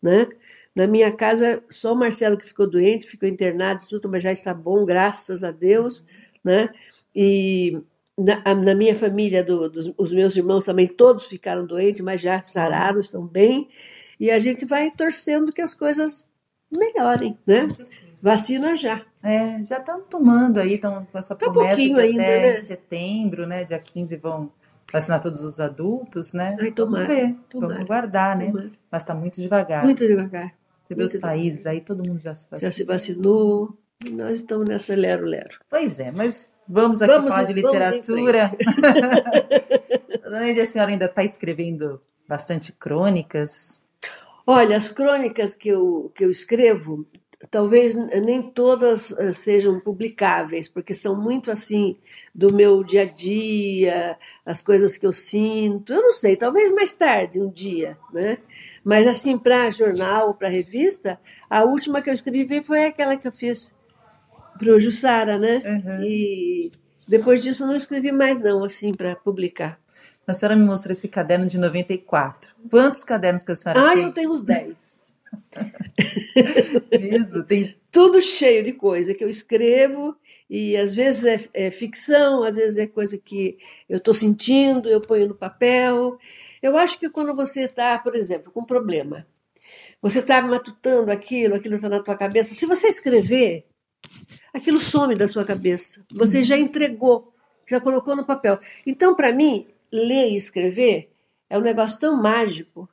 né? 0.02 0.28
Na 0.76 0.86
minha 0.86 1.12
casa, 1.12 1.64
só 1.70 1.94
o 1.94 1.96
Marcelo 1.96 2.38
que 2.38 2.46
ficou 2.46 2.70
doente, 2.70 3.08
ficou 3.08 3.28
internado, 3.28 3.88
tudo, 3.88 4.08
mas 4.08 4.22
já 4.22 4.32
está 4.32 4.54
bom, 4.54 4.86
graças 4.86 5.44
a 5.44 5.52
Deus, 5.52 6.06
né? 6.44 6.70
E 7.16 7.82
na, 8.18 8.42
na 8.56 8.74
minha 8.74 8.96
família, 8.96 9.44
do, 9.44 9.70
dos, 9.70 9.94
os 9.98 10.12
meus 10.12 10.36
irmãos 10.36 10.64
também, 10.64 10.88
todos 10.88 11.26
ficaram 11.26 11.66
doentes, 11.66 12.02
mas 12.02 12.20
já 12.20 12.42
sararam, 12.42 13.00
estão 13.00 13.26
bem. 13.26 13.70
E 14.20 14.32
a 14.32 14.40
gente 14.40 14.66
vai 14.66 14.90
torcendo 14.90 15.54
que 15.54 15.62
as 15.62 15.76
coisas 15.76 16.26
melhorem, 16.76 17.38
né? 17.46 17.68
Vacina 18.20 18.76
já. 18.76 19.06
É, 19.24 19.64
já 19.64 19.78
estão 19.78 20.02
tomando 20.02 20.60
aí, 20.60 20.76
estão 20.76 21.06
com 21.12 21.18
essa 21.18 21.36
tá 21.36 21.50
promessa 21.50 21.76
que 21.76 22.00
ainda, 22.00 22.24
até 22.24 22.50
né? 22.50 22.56
setembro, 22.56 23.46
né? 23.46 23.64
Dia 23.64 23.78
15 23.78 24.16
vão 24.16 24.52
vacinar 24.92 25.22
todos 25.22 25.44
os 25.44 25.60
adultos, 25.60 26.34
né? 26.34 26.58
Ai, 26.60 26.72
tomara, 26.72 27.06
vamos 27.06 27.22
ver, 27.22 27.36
tomara, 27.50 27.74
vamos 27.74 27.86
guardar, 27.86 28.38
né? 28.38 28.52
Mas 28.90 29.04
está 29.04 29.14
muito 29.14 29.40
devagar. 29.40 29.84
Muito 29.84 30.08
devagar. 30.08 30.54
Você 30.84 30.96
vê 30.96 31.04
os 31.04 31.16
países 31.18 31.66
aí, 31.66 31.82
todo 31.82 32.04
mundo 32.04 32.20
já 32.20 32.34
se 32.34 32.48
vacinou. 32.50 32.68
Já 32.68 32.74
se 32.74 32.84
vacinou. 32.84 33.78
Nós 34.12 34.40
estamos 34.40 34.68
nessa 34.68 34.96
lero-lero. 34.96 35.60
Pois 35.70 36.00
é, 36.00 36.12
mas 36.12 36.50
vamos 36.68 37.02
aqui 37.02 37.12
vamos, 37.12 37.32
falar 37.32 37.44
de 37.44 37.54
literatura. 37.54 38.52
A 40.28 40.66
senhora 40.66 40.92
ainda 40.92 41.06
está 41.06 41.24
escrevendo 41.24 42.02
bastante 42.28 42.74
crônicas? 42.74 43.84
Olha, 44.46 44.78
as 44.78 44.90
crônicas 44.90 45.56
que 45.56 45.70
eu, 45.70 46.12
que 46.14 46.24
eu 46.24 46.32
escrevo, 46.32 47.06
talvez 47.50 47.96
nem 47.96 48.42
todas 48.42 49.12
eh, 49.12 49.34
sejam 49.34 49.80
publicáveis, 49.80 50.68
porque 50.68 50.94
são 50.94 51.16
muito 51.16 51.52
assim 51.52 51.98
do 52.34 52.54
meu 52.54 52.84
dia 52.84 53.04
a 53.04 53.06
dia, 53.06 54.18
as 54.46 54.62
coisas 54.62 54.98
que 54.98 55.06
eu 55.06 55.14
sinto. 55.14 55.94
Eu 55.94 56.02
não 56.02 56.12
sei, 56.12 56.36
talvez 56.36 56.72
mais 56.72 56.94
tarde, 56.96 57.40
um 57.40 57.50
dia, 57.50 57.98
né? 58.12 58.38
Mas 58.84 59.06
assim, 59.06 59.38
para 59.38 59.70
jornal, 59.70 60.34
para 60.34 60.48
revista, 60.48 61.20
a 61.50 61.64
última 61.64 62.02
que 62.02 62.10
eu 62.10 62.14
escrevi 62.14 62.64
foi 62.64 62.86
aquela 62.86 63.18
que 63.18 63.28
eu 63.28 63.32
fiz 63.32 63.74
para 64.58 64.74
o 64.74 64.80
Jussara, 64.80 65.38
né? 65.38 65.62
Uhum. 65.66 66.04
E 66.04 66.72
depois 67.08 67.42
disso 67.42 67.64
eu 67.64 67.68
não 67.68 67.76
escrevi 67.76 68.12
mais 68.12 68.40
não, 68.40 68.64
assim, 68.64 68.94
para 68.94 69.16
publicar. 69.16 69.80
A 70.28 70.34
senhora 70.34 70.58
me 70.58 70.66
mostrou 70.66 70.92
esse 70.92 71.08
caderno 71.08 71.46
de 71.46 71.58
94. 71.58 72.54
Quantos 72.70 73.04
cadernos 73.04 73.44
que 73.44 73.52
a 73.54 73.56
senhora 73.56 73.80
ah, 73.80 73.94
tem? 73.94 74.04
Ah, 74.04 74.08
eu 74.08 74.12
tenho 74.12 74.32
uns 74.32 74.42
10. 74.42 75.12
Mesmo? 77.00 77.44
Tem 77.44 77.76
tudo 77.90 78.22
cheio 78.22 78.64
de 78.64 78.74
coisa 78.74 79.14
que 79.14 79.24
eu 79.24 79.30
escrevo 79.30 80.16
e 80.50 80.76
às 80.76 80.94
vezes 80.94 81.24
é, 81.24 81.66
é 81.68 81.72
ficção, 81.72 82.44
às 82.44 82.56
vezes 82.56 82.78
é 82.78 82.88
coisa 82.88 83.18
que 83.18 83.58
eu 83.88 83.98
estou 83.98 84.14
sentindo, 84.14 84.90
eu 84.90 85.00
ponho 85.00 85.30
no 85.30 85.36
papel. 85.36 86.18
Eu 86.62 86.78
acho 86.78 87.00
que 87.00 87.10
quando 87.10 87.34
você 87.34 87.64
está, 87.64 87.98
por 87.98 88.16
exemplo, 88.16 88.52
com 88.52 88.62
um 88.62 88.66
problema, 88.66 89.26
você 90.02 90.20
está 90.20 90.42
matutando 90.42 91.12
aquilo, 91.12 91.56
aquilo 91.56 91.76
está 91.76 91.90
na 91.90 92.02
tua 92.02 92.16
cabeça. 92.16 92.54
Se 92.54 92.66
você 92.66 92.88
escrever, 92.88 93.66
aquilo 94.54 94.80
some 94.80 95.16
da 95.16 95.28
sua 95.28 95.46
cabeça. 95.46 96.06
Você 96.12 96.44
já 96.44 96.58
entregou 96.58 97.34
já 97.68 97.80
colocou 97.82 98.16
no 98.16 98.26
papel. 98.26 98.60
Então, 98.86 99.14
para 99.14 99.32
mim, 99.32 99.68
ler 99.92 100.30
e 100.30 100.36
escrever 100.36 101.12
é 101.50 101.58
um 101.58 101.62
negócio 101.62 102.00
tão 102.00 102.16
mágico 102.16 102.90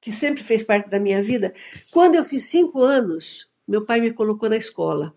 que 0.00 0.10
sempre 0.10 0.42
fez 0.42 0.62
parte 0.62 0.88
da 0.88 0.98
minha 0.98 1.22
vida. 1.22 1.54
Quando 1.90 2.14
eu 2.14 2.24
fiz 2.24 2.44
cinco 2.44 2.82
anos, 2.82 3.48
meu 3.66 3.84
pai 3.84 4.00
me 4.00 4.12
colocou 4.12 4.48
na 4.48 4.56
escola, 4.56 5.14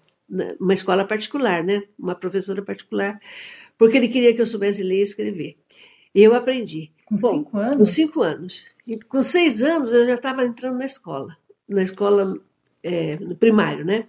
uma 0.60 0.74
escola 0.74 1.06
particular, 1.06 1.64
né? 1.64 1.84
Uma 1.98 2.16
professora 2.16 2.62
particular, 2.62 3.20
porque 3.78 3.98
ele 3.98 4.08
queria 4.08 4.34
que 4.34 4.42
eu 4.42 4.48
soubesse 4.48 4.84
ler 4.84 5.00
e 5.00 5.02
escrever. 5.02 5.58
E 6.14 6.22
eu 6.22 6.34
aprendi. 6.36 6.92
Com 7.06 7.16
Bom, 7.16 7.30
cinco 7.30 7.58
anos? 7.58 7.78
Com 7.78 7.86
cinco 7.86 8.22
anos. 8.22 8.66
E 8.86 8.98
com 8.98 9.24
seis 9.24 9.62
anos 9.62 9.92
eu 9.92 10.06
já 10.06 10.16
estava 10.16 10.44
entrando 10.44 10.78
na 10.78 10.86
escola, 10.86 11.38
na 11.68 11.84
escola 11.84 12.38
é, 12.84 13.18
no 13.18 13.36
primário, 13.36 13.86
né? 13.86 14.08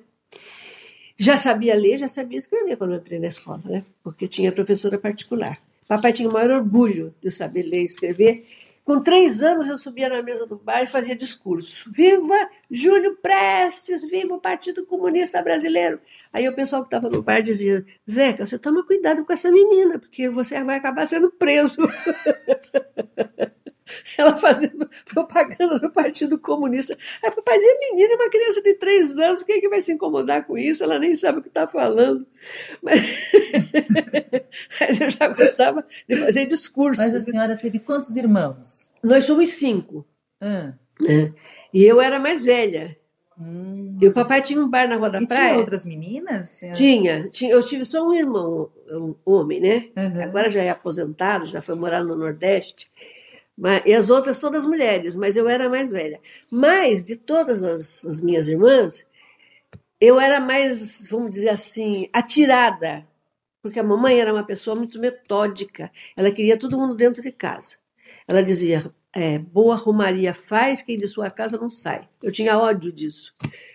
Já 1.21 1.37
sabia 1.37 1.75
ler, 1.75 1.99
já 1.99 2.09
sabia 2.09 2.39
escrever 2.39 2.77
quando 2.77 2.93
eu 2.93 2.99
entrei 2.99 3.19
na 3.19 3.27
escola, 3.27 3.61
né? 3.65 3.85
Porque 4.05 4.29
tinha 4.29 4.53
professora 4.53 4.97
particular. 4.97 5.59
Papai 5.89 6.13
tinha 6.13 6.29
o 6.29 6.33
maior 6.33 6.51
orgulho 6.51 7.13
de 7.21 7.27
eu 7.27 7.33
saber 7.33 7.63
ler 7.63 7.81
e 7.83 7.87
escrever. 7.87 8.47
Com 8.85 9.03
três 9.03 9.43
anos 9.43 9.67
eu 9.67 9.77
subia 9.77 10.09
na 10.09 10.23
mesa 10.23 10.47
do 10.47 10.57
bar 10.57 10.83
e 10.83 10.87
fazia 10.87 11.17
discurso. 11.17 11.91
Viva 11.91 12.49
Júlio 12.71 13.19
Prestes, 13.21 14.09
viva 14.09 14.35
o 14.35 14.41
Partido 14.41 14.87
Comunista 14.87 15.43
Brasileiro. 15.43 16.01
Aí 16.33 16.49
o 16.49 16.55
pessoal 16.55 16.83
que 16.83 16.87
estava 16.87 17.11
no 17.11 17.21
bar 17.21 17.43
dizia, 17.43 17.85
Zeca, 18.09 18.47
você 18.47 18.59
toma 18.59 18.87
cuidado 18.87 19.25
com 19.25 19.33
essa 19.33 19.51
menina, 19.51 19.99
porque 19.99 20.31
você 20.31 20.63
vai 20.63 20.77
acabar 20.77 21.05
sendo 21.05 21.31
preso. 21.31 21.83
ela 24.17 24.37
fazendo 24.37 24.87
propaganda 25.07 25.79
do 25.79 25.91
Partido 25.91 26.39
Comunista. 26.39 26.97
Aí 27.23 27.31
papai 27.31 27.59
dizia, 27.59 27.77
menina, 27.81 28.15
uma 28.15 28.31
criança 28.31 28.63
de 28.63 28.75
três 28.75 29.17
anos, 29.17 29.43
quem 29.43 29.57
é 29.57 29.61
que 29.61 29.69
vai 29.69 29.81
se 29.81 29.93
incomodar 29.93 30.47
com 30.47 30.57
isso? 30.57 30.83
Ela 30.83 30.99
nem 30.99 31.15
sabe 31.15 31.39
o 31.39 31.43
que 31.43 31.49
está 31.49 31.67
falando. 31.67 32.27
Mas... 32.83 33.01
Mas 34.81 35.01
eu 35.01 35.11
já 35.11 35.29
gostava 35.29 35.85
de 36.09 36.17
fazer 36.17 36.47
discurso. 36.47 37.03
Mas 37.03 37.15
a 37.15 37.21
senhora 37.21 37.57
teve 37.57 37.79
quantos 37.79 38.17
irmãos? 38.17 38.93
Nós 39.03 39.25
somos 39.25 39.51
cinco. 39.51 40.07
Ah. 40.41 40.73
E 41.73 41.85
eu 41.85 42.01
era 42.01 42.19
mais 42.19 42.45
velha. 42.45 42.97
Hum. 43.41 43.97
E 44.01 44.07
o 44.07 44.13
papai 44.13 44.43
tinha 44.43 44.61
um 44.61 44.69
bar 44.69 44.89
na 44.89 44.97
Rua 44.97 45.11
da 45.11 45.23
e 45.23 45.27
Praia. 45.27 45.49
tinha 45.51 45.59
outras 45.59 45.85
meninas? 45.85 46.59
Tinha... 46.59 46.73
Tinha, 46.73 47.25
tinha. 47.29 47.53
Eu 47.53 47.63
tive 47.63 47.85
só 47.85 48.05
um 48.05 48.13
irmão, 48.13 48.69
um 48.91 49.15
homem, 49.25 49.61
né? 49.61 49.89
Uhum. 49.97 50.23
Agora 50.23 50.51
já 50.51 50.61
é 50.61 50.71
aposentado, 50.71 51.47
já 51.47 51.63
foi 51.63 51.77
morar 51.77 52.03
no 52.03 52.17
Nordeste. 52.17 52.91
Mas, 53.59 53.83
e 53.85 53.93
as 53.93 54.09
outras 54.09 54.39
todas 54.39 54.65
mulheres, 54.65 55.17
mas 55.17 55.37
eu 55.37 55.49
era 55.49 55.69
mais 55.69 55.91
velha. 55.91 56.21
Mas, 56.49 57.05
de 57.05 57.17
todas 57.17 57.65
as, 57.65 58.05
as 58.05 58.21
minhas 58.21 58.49
irmãs, 58.49 59.05
eu 60.01 60.21
era 60.21 60.39
mais, 60.39 61.09
vamos 61.11 61.31
dizer 61.31 61.49
assim, 61.49 62.09
atirada. 62.13 63.05
Porque 63.61 63.81
a 63.81 63.83
mamãe 63.83 64.21
era 64.21 64.33
uma 64.33 64.45
pessoa 64.47 64.77
muito 64.77 65.01
metódica. 65.01 65.91
Ela 66.17 66.31
queria 66.31 66.57
todo 66.57 66.79
mundo 66.79 66.95
dentro 66.95 67.21
de 67.21 67.33
casa. 67.33 67.77
Ela 68.29 68.43
dizia: 68.43 68.95
é, 69.13 69.39
boa 69.39 69.75
romaria 69.75 70.33
faz, 70.33 70.81
quem 70.81 70.97
de 70.97 71.09
sua 71.09 71.29
casa 71.29 71.59
não 71.59 71.69
sai. 71.69 72.09
Eu 72.23 72.31
tinha 72.31 72.57
ódio 72.57 72.93
disso. 72.93 73.35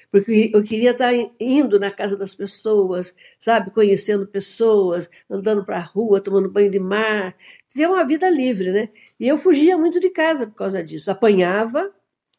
Porque 0.09 0.51
eu 0.53 0.63
queria 0.63 0.91
estar 0.91 1.11
indo 1.39 1.79
na 1.79 1.91
casa 1.91 2.15
das 2.15 2.35
pessoas, 2.35 3.15
sabe? 3.39 3.71
Conhecendo 3.71 4.27
pessoas, 4.27 5.09
andando 5.29 5.65
para 5.65 5.77
a 5.77 5.81
rua, 5.81 6.21
tomando 6.21 6.49
banho 6.49 6.69
de 6.69 6.79
mar. 6.79 7.35
Ter 7.73 7.87
uma 7.87 8.05
vida 8.05 8.29
livre, 8.29 8.71
né? 8.71 8.89
E 9.19 9.27
eu 9.27 9.37
fugia 9.37 9.77
muito 9.77 9.99
de 9.99 10.09
casa 10.09 10.45
por 10.45 10.55
causa 10.55 10.83
disso. 10.83 11.09
Apanhava, 11.09 11.91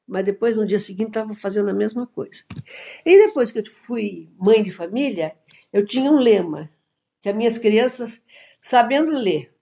mas 0.07 0.25
depois 0.25 0.57
no 0.57 0.67
dia 0.67 0.79
seguinte 0.79 1.09
estava 1.09 1.35
fazendo 1.35 1.71
a 1.71 1.75
mesma 1.75 2.07
coisa. 2.07 2.45
E 3.05 3.27
depois 3.27 3.51
que 3.51 3.59
eu 3.59 3.67
fui 3.67 4.31
mãe 4.39 4.63
de 4.63 4.71
família, 4.71 5.35
eu 5.73 5.85
tinha 5.85 6.11
um 6.11 6.19
lema 6.19 6.71
que 7.21 7.29
as 7.29 7.35
minhas 7.35 7.59
crianças, 7.59 8.23
sabendo 8.63 9.11
ler, 9.11 9.53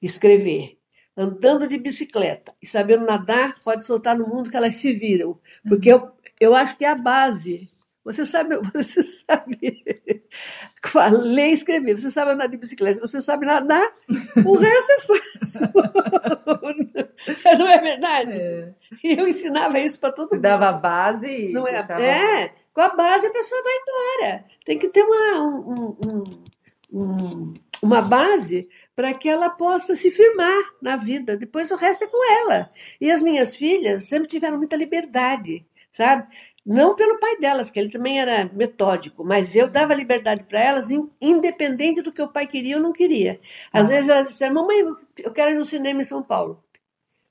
escrever, 0.00 0.78
andando 1.16 1.66
de 1.66 1.76
bicicleta 1.78 2.54
e 2.62 2.66
sabendo 2.66 3.04
nadar, 3.04 3.58
pode 3.62 3.84
soltar 3.84 4.16
no 4.16 4.28
mundo 4.28 4.50
que 4.50 4.56
elas 4.56 4.76
se 4.76 4.92
viram. 4.92 5.40
Porque 5.66 5.90
eu, 5.90 6.12
eu 6.38 6.54
acho 6.54 6.76
que 6.76 6.84
é 6.84 6.88
a 6.88 6.94
base. 6.94 7.68
Você 8.04 8.24
sabe, 8.24 8.56
você 8.72 9.02
sabe 9.02 9.58
ler 11.22 11.50
e 11.50 11.52
escrever, 11.52 11.98
você 11.98 12.10
sabe 12.10 12.30
andar 12.32 12.46
de 12.46 12.56
bicicleta, 12.56 13.00
você 13.00 13.20
sabe 13.20 13.44
nadar, 13.46 13.92
o 14.44 14.56
resto 14.56 14.92
é 14.92 15.00
fácil. 15.00 15.60
Não 17.58 17.68
é 17.68 17.78
verdade? 17.78 18.32
É. 18.32 18.72
Eu 19.04 19.28
ensinava 19.28 19.78
isso 19.78 20.00
para 20.00 20.12
todo 20.12 20.28
Você 20.28 20.36
mundo. 20.36 20.42
dava 20.42 20.68
a 20.68 20.72
base 20.72 21.26
e 21.48 21.52
Não 21.52 21.66
é, 21.68 21.76
é, 22.00 22.52
com 22.72 22.80
a 22.80 22.88
base 22.90 23.26
a 23.26 23.30
pessoa 23.32 23.62
vai 23.62 23.72
embora. 23.76 24.44
Tem 24.64 24.78
que 24.78 24.88
ter 24.88 25.02
uma, 25.02 25.42
um- 25.42 25.96
um- 26.04 26.24
um- 26.92 27.54
uma 27.82 28.02
base 28.02 28.68
para 28.96 29.12
que 29.14 29.28
ela 29.28 29.50
possa 29.50 29.94
se 29.96 30.10
firmar 30.10 30.58
na 30.80 30.96
vida. 30.96 31.36
Depois 31.36 31.70
o 31.70 31.76
resto 31.76 32.04
é 32.04 32.08
com 32.08 32.32
ela. 32.50 32.70
E 33.00 33.10
as 33.10 33.22
minhas 33.22 33.54
filhas 33.54 34.04
sempre 34.08 34.28
tiveram 34.28 34.58
muita 34.58 34.76
liberdade, 34.76 35.64
sabe? 35.92 36.26
Não 36.64 36.94
pelo 36.94 37.18
pai 37.18 37.36
delas, 37.38 37.70
que 37.70 37.80
ele 37.80 37.90
também 37.90 38.20
era 38.20 38.48
metódico, 38.52 39.24
mas 39.24 39.56
eu 39.56 39.66
dava 39.68 39.94
liberdade 39.94 40.42
para 40.44 40.60
elas, 40.60 40.90
in- 40.90 41.08
independente 41.20 42.02
do 42.02 42.12
que 42.12 42.20
o 42.20 42.28
pai 42.28 42.46
queria 42.46 42.76
ou 42.76 42.82
não 42.82 42.92
queria. 42.92 43.40
Às 43.72 43.86
Ah. 43.88 43.94
vezes 43.94 44.08
elas 44.10 44.28
disseram, 44.28 44.54
mamãe, 44.56 44.84
eu 45.22 45.30
quero 45.32 45.52
ir 45.52 45.58
no 45.58 45.64
cinema 45.64 46.02
em 46.02 46.04
São 46.04 46.22
Paulo. 46.22 46.62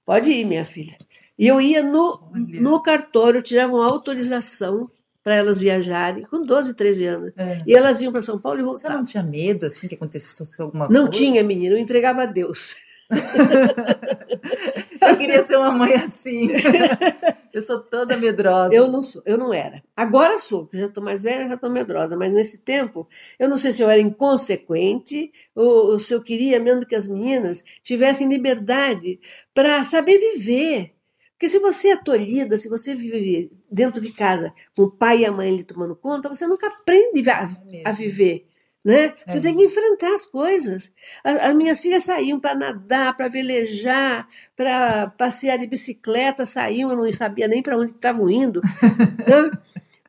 Pode 0.06 0.32
ir, 0.32 0.44
minha 0.46 0.66
filha. 0.66 0.98
E 1.38 1.48
eu 1.48 1.62
ia 1.62 1.84
no, 1.84 2.20
Olha. 2.34 2.60
no 2.60 2.82
cartório, 2.82 3.42
tirava 3.44 3.74
uma 3.76 3.86
autorização 3.86 4.82
para 5.24 5.36
elas 5.36 5.60
viajarem, 5.60 6.24
com 6.24 6.40
12, 6.40 6.74
13 6.74 7.06
anos. 7.06 7.32
É. 7.38 7.62
E 7.68 7.76
elas 7.76 8.02
iam 8.02 8.12
para 8.12 8.24
São 8.24 8.40
Paulo 8.40 8.60
e 8.60 8.64
Você 8.64 8.84
voltavam. 8.88 8.98
não 8.98 9.06
tinha 9.06 9.22
medo, 9.22 9.68
assim, 9.68 9.88
que 9.88 9.94
acontecesse 9.94 10.60
alguma 10.60 10.88
Não 10.90 11.06
coisa? 11.06 11.12
tinha, 11.12 11.44
menina, 11.44 11.76
eu 11.76 11.80
entregava 11.80 12.24
a 12.24 12.26
Deus. 12.26 12.76
Eu 15.10 15.18
queria 15.18 15.46
ser 15.46 15.58
uma 15.58 15.72
mãe 15.72 15.94
assim. 15.96 16.50
Eu 17.52 17.62
sou 17.64 17.80
toda 17.80 18.16
medrosa. 18.16 18.74
Eu 18.74 18.88
não 18.88 19.02
sou, 19.02 19.24
eu 19.26 19.38
não 19.38 19.52
era. 19.52 19.84
Agora 19.98 20.38
sou, 20.38 20.66
porque 20.66 20.78
já 20.78 20.86
estou 20.86 21.04
mais 21.04 21.24
velha, 21.24 21.48
já 21.48 21.56
estou 21.56 21.70
medrosa, 21.70 22.16
mas 22.16 22.32
nesse 22.32 22.60
tempo, 22.60 23.08
eu 23.40 23.50
não 23.50 23.58
sei 23.58 23.72
se 23.72 23.82
eu 23.82 23.90
era 23.90 24.00
inconsequente 24.00 25.32
ou, 25.56 25.94
ou 25.94 26.00
se 26.00 26.14
eu 26.14 26.22
queria 26.22 26.60
mesmo 26.60 26.86
que 26.86 26.96
as 26.96 27.08
meninas 27.08 27.64
tivessem 27.82 28.30
liberdade 28.30 29.20
para 29.52 29.84
saber 29.84 30.20
viver. 30.20 30.94
Porque 31.32 31.50
se 31.50 31.58
você 31.58 31.92
é 31.92 31.98
tolhida, 31.98 32.58
se 32.58 32.68
você 32.68 32.94
vive 32.94 33.50
dentro 33.72 34.02
de 34.02 34.12
casa 34.12 34.54
com 34.76 34.84
o 34.84 34.92
pai 34.92 35.20
e 35.20 35.26
a 35.26 35.32
mãe 35.32 35.56
lhe 35.56 35.64
tomando 35.64 35.96
conta, 35.96 36.28
você 36.28 36.46
nunca 36.46 36.68
aprende 36.68 37.30
a, 37.30 37.50
É 37.72 37.90
a 37.90 37.92
viver. 37.92 38.46
Né? 38.84 39.14
Você 39.28 39.40
É. 39.40 39.42
tem 39.42 39.56
que 39.58 39.64
enfrentar 39.64 40.14
as 40.16 40.26
coisas. 40.26 40.92
As, 41.24 41.54
minhas 41.54 41.82
filhas 41.82 42.06
saíam 42.06 42.40
para 42.40 42.56
nadar, 42.56 43.16
para 43.16 43.28
velejar, 43.28 44.28
para 44.56 45.08
passear 45.18 45.58
de 45.58 45.68
bicicleta, 45.68 46.46
saíam, 46.46 46.90
eu 46.90 46.96
não 46.98 47.12
sabia 47.12 47.48
nem 47.48 47.62
para 47.62 47.78
onde 47.78 47.92
estavam 47.92 48.30
indo. 48.30 48.62
né? 49.28 49.52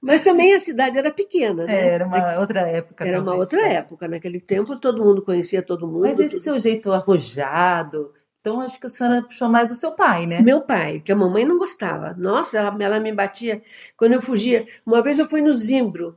Mas 0.00 0.22
também 0.22 0.54
a 0.54 0.60
cidade 0.60 0.96
era 0.96 1.10
pequena. 1.10 1.64
Né? 1.66 1.74
É, 1.74 1.88
era 1.88 2.06
uma 2.06 2.38
outra 2.38 2.60
época. 2.60 3.06
Era 3.06 3.18
uma 3.18 3.32
talvez, 3.32 3.40
outra 3.40 3.62
né? 3.62 3.74
época. 3.74 4.08
Naquele 4.08 4.40
tempo 4.40 4.76
todo 4.76 5.04
mundo 5.04 5.20
conhecia 5.22 5.62
todo 5.62 5.86
mundo. 5.86 6.00
Mas 6.00 6.18
esse 6.18 6.36
tudo. 6.36 6.44
seu 6.44 6.58
jeito 6.58 6.92
arrojado, 6.92 8.12
então 8.40 8.60
acho 8.60 8.80
que 8.80 8.86
a 8.86 8.90
senhora 8.90 9.22
puxou 9.22 9.48
mais 9.48 9.70
o 9.70 9.74
seu 9.74 9.92
pai, 9.92 10.26
né? 10.26 10.40
Meu 10.40 10.62
pai, 10.62 11.00
que 11.00 11.12
a 11.12 11.16
mamãe 11.16 11.44
não 11.44 11.58
gostava. 11.58 12.14
Nossa, 12.16 12.56
ela, 12.58 12.74
ela 12.80 12.98
me 12.98 13.12
batia 13.12 13.60
quando 13.96 14.14
eu 14.14 14.22
fugia. 14.22 14.64
Uma 14.86 15.02
vez 15.02 15.18
eu 15.18 15.26
fui 15.26 15.42
no 15.42 15.52
Zimbro, 15.52 16.16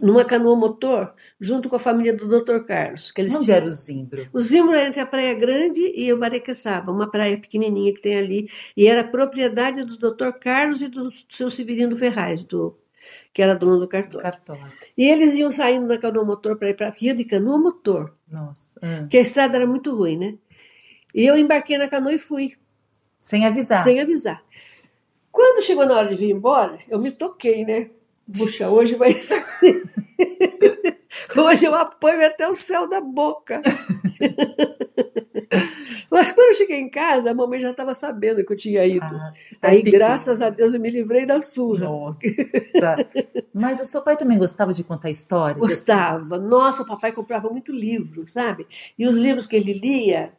numa 0.00 0.24
canoa 0.24 0.56
motor, 0.56 1.14
junto 1.40 1.68
com 1.68 1.76
a 1.76 1.78
família 1.78 2.12
do 2.14 2.26
Dr. 2.28 2.60
Carlos. 2.60 3.10
Que 3.12 3.20
eles 3.20 3.34
Onde 3.34 3.44
tinham- 3.44 3.56
era 3.56 3.66
o 3.66 3.70
Zimbro? 3.70 4.28
O 4.32 4.40
Zimbro 4.40 4.74
era 4.74 4.88
entre 4.88 5.00
a 5.00 5.06
Praia 5.06 5.34
Grande 5.34 5.92
e 5.94 6.12
o 6.12 6.16
Barequeçaba, 6.18 6.90
uma 6.92 7.10
praia 7.10 7.38
pequenininha 7.38 7.92
que 7.92 8.00
tem 8.00 8.16
ali, 8.16 8.48
e 8.76 8.86
era 8.86 9.04
propriedade 9.04 9.84
do 9.84 9.96
Dr. 9.96 10.30
Carlos 10.40 10.82
e 10.82 10.88
do 10.88 11.08
seu 11.28 11.50
Severino 11.50 11.96
Ferraz, 11.96 12.42
do, 12.44 12.76
que 13.32 13.42
era 13.42 13.54
dono 13.54 13.78
do 13.80 13.88
cartório. 13.88 14.20
cartório. 14.22 14.62
E 14.96 15.06
eles 15.08 15.34
iam 15.34 15.50
saindo 15.50 15.86
da 15.88 15.98
canoa 15.98 16.24
motor 16.24 16.56
para 16.56 16.70
ir 16.70 16.74
para 16.74 16.90
Rio 16.90 17.14
de 17.14 17.24
canoa 17.24 17.58
motor, 17.58 18.14
Nossa. 18.30 18.80
ah. 18.82 18.98
porque 19.00 19.18
a 19.18 19.22
estrada 19.22 19.56
era 19.56 19.66
muito 19.66 19.94
ruim, 19.94 20.16
né? 20.18 20.34
E 21.14 21.26
eu 21.26 21.36
embarquei 21.36 21.76
na 21.76 21.88
canoa 21.88 22.14
e 22.14 22.18
fui, 22.18 22.54
Sem 23.20 23.44
avisar. 23.46 23.82
sem 23.84 24.00
avisar. 24.00 24.42
Quando 25.30 25.62
chegou 25.62 25.86
na 25.86 25.94
hora 25.96 26.08
de 26.08 26.16
vir 26.16 26.30
embora, 26.30 26.78
eu 26.88 26.98
me 26.98 27.10
toquei, 27.10 27.64
né? 27.64 27.90
Puxa, 28.36 28.70
hoje 28.70 28.94
vai 28.94 29.12
ser. 29.12 29.82
Hoje 31.36 31.66
eu 31.66 31.74
apoio 31.74 32.26
até 32.26 32.48
o 32.48 32.54
céu 32.54 32.88
da 32.88 33.00
boca. 33.00 33.60
Mas 36.10 36.30
quando 36.30 36.48
eu 36.48 36.54
cheguei 36.54 36.78
em 36.78 36.90
casa, 36.90 37.30
a 37.30 37.34
mamãe 37.34 37.60
já 37.60 37.70
estava 37.70 37.94
sabendo 37.94 38.44
que 38.44 38.52
eu 38.52 38.56
tinha 38.56 38.84
ido. 38.84 39.04
Ah, 39.04 39.32
Aí, 39.32 39.54
cidade 39.54 39.76
pequena. 39.82 39.98
graças 39.98 40.42
a 40.42 40.50
Deus, 40.50 40.74
eu 40.74 40.80
me 40.80 40.90
livrei 40.90 41.24
da 41.24 41.40
surra. 41.40 41.86
Nossa. 41.86 42.20
Mas 43.52 43.80
o 43.80 43.86
seu 43.86 44.02
pai 44.02 44.16
também 44.16 44.38
gostava 44.38 44.72
de 44.72 44.84
contar 44.84 45.10
histórias? 45.10 45.58
Gostava. 45.58 46.38
Nossa, 46.38 46.82
o 46.82 46.86
papai 46.86 47.12
comprava 47.12 47.48
muito 47.48 47.72
livro, 47.72 48.28
sabe? 48.28 48.66
E 48.98 49.06
os 49.06 49.16
livros 49.16 49.46
que 49.46 49.56
ele 49.56 49.72
lia, 49.72 50.32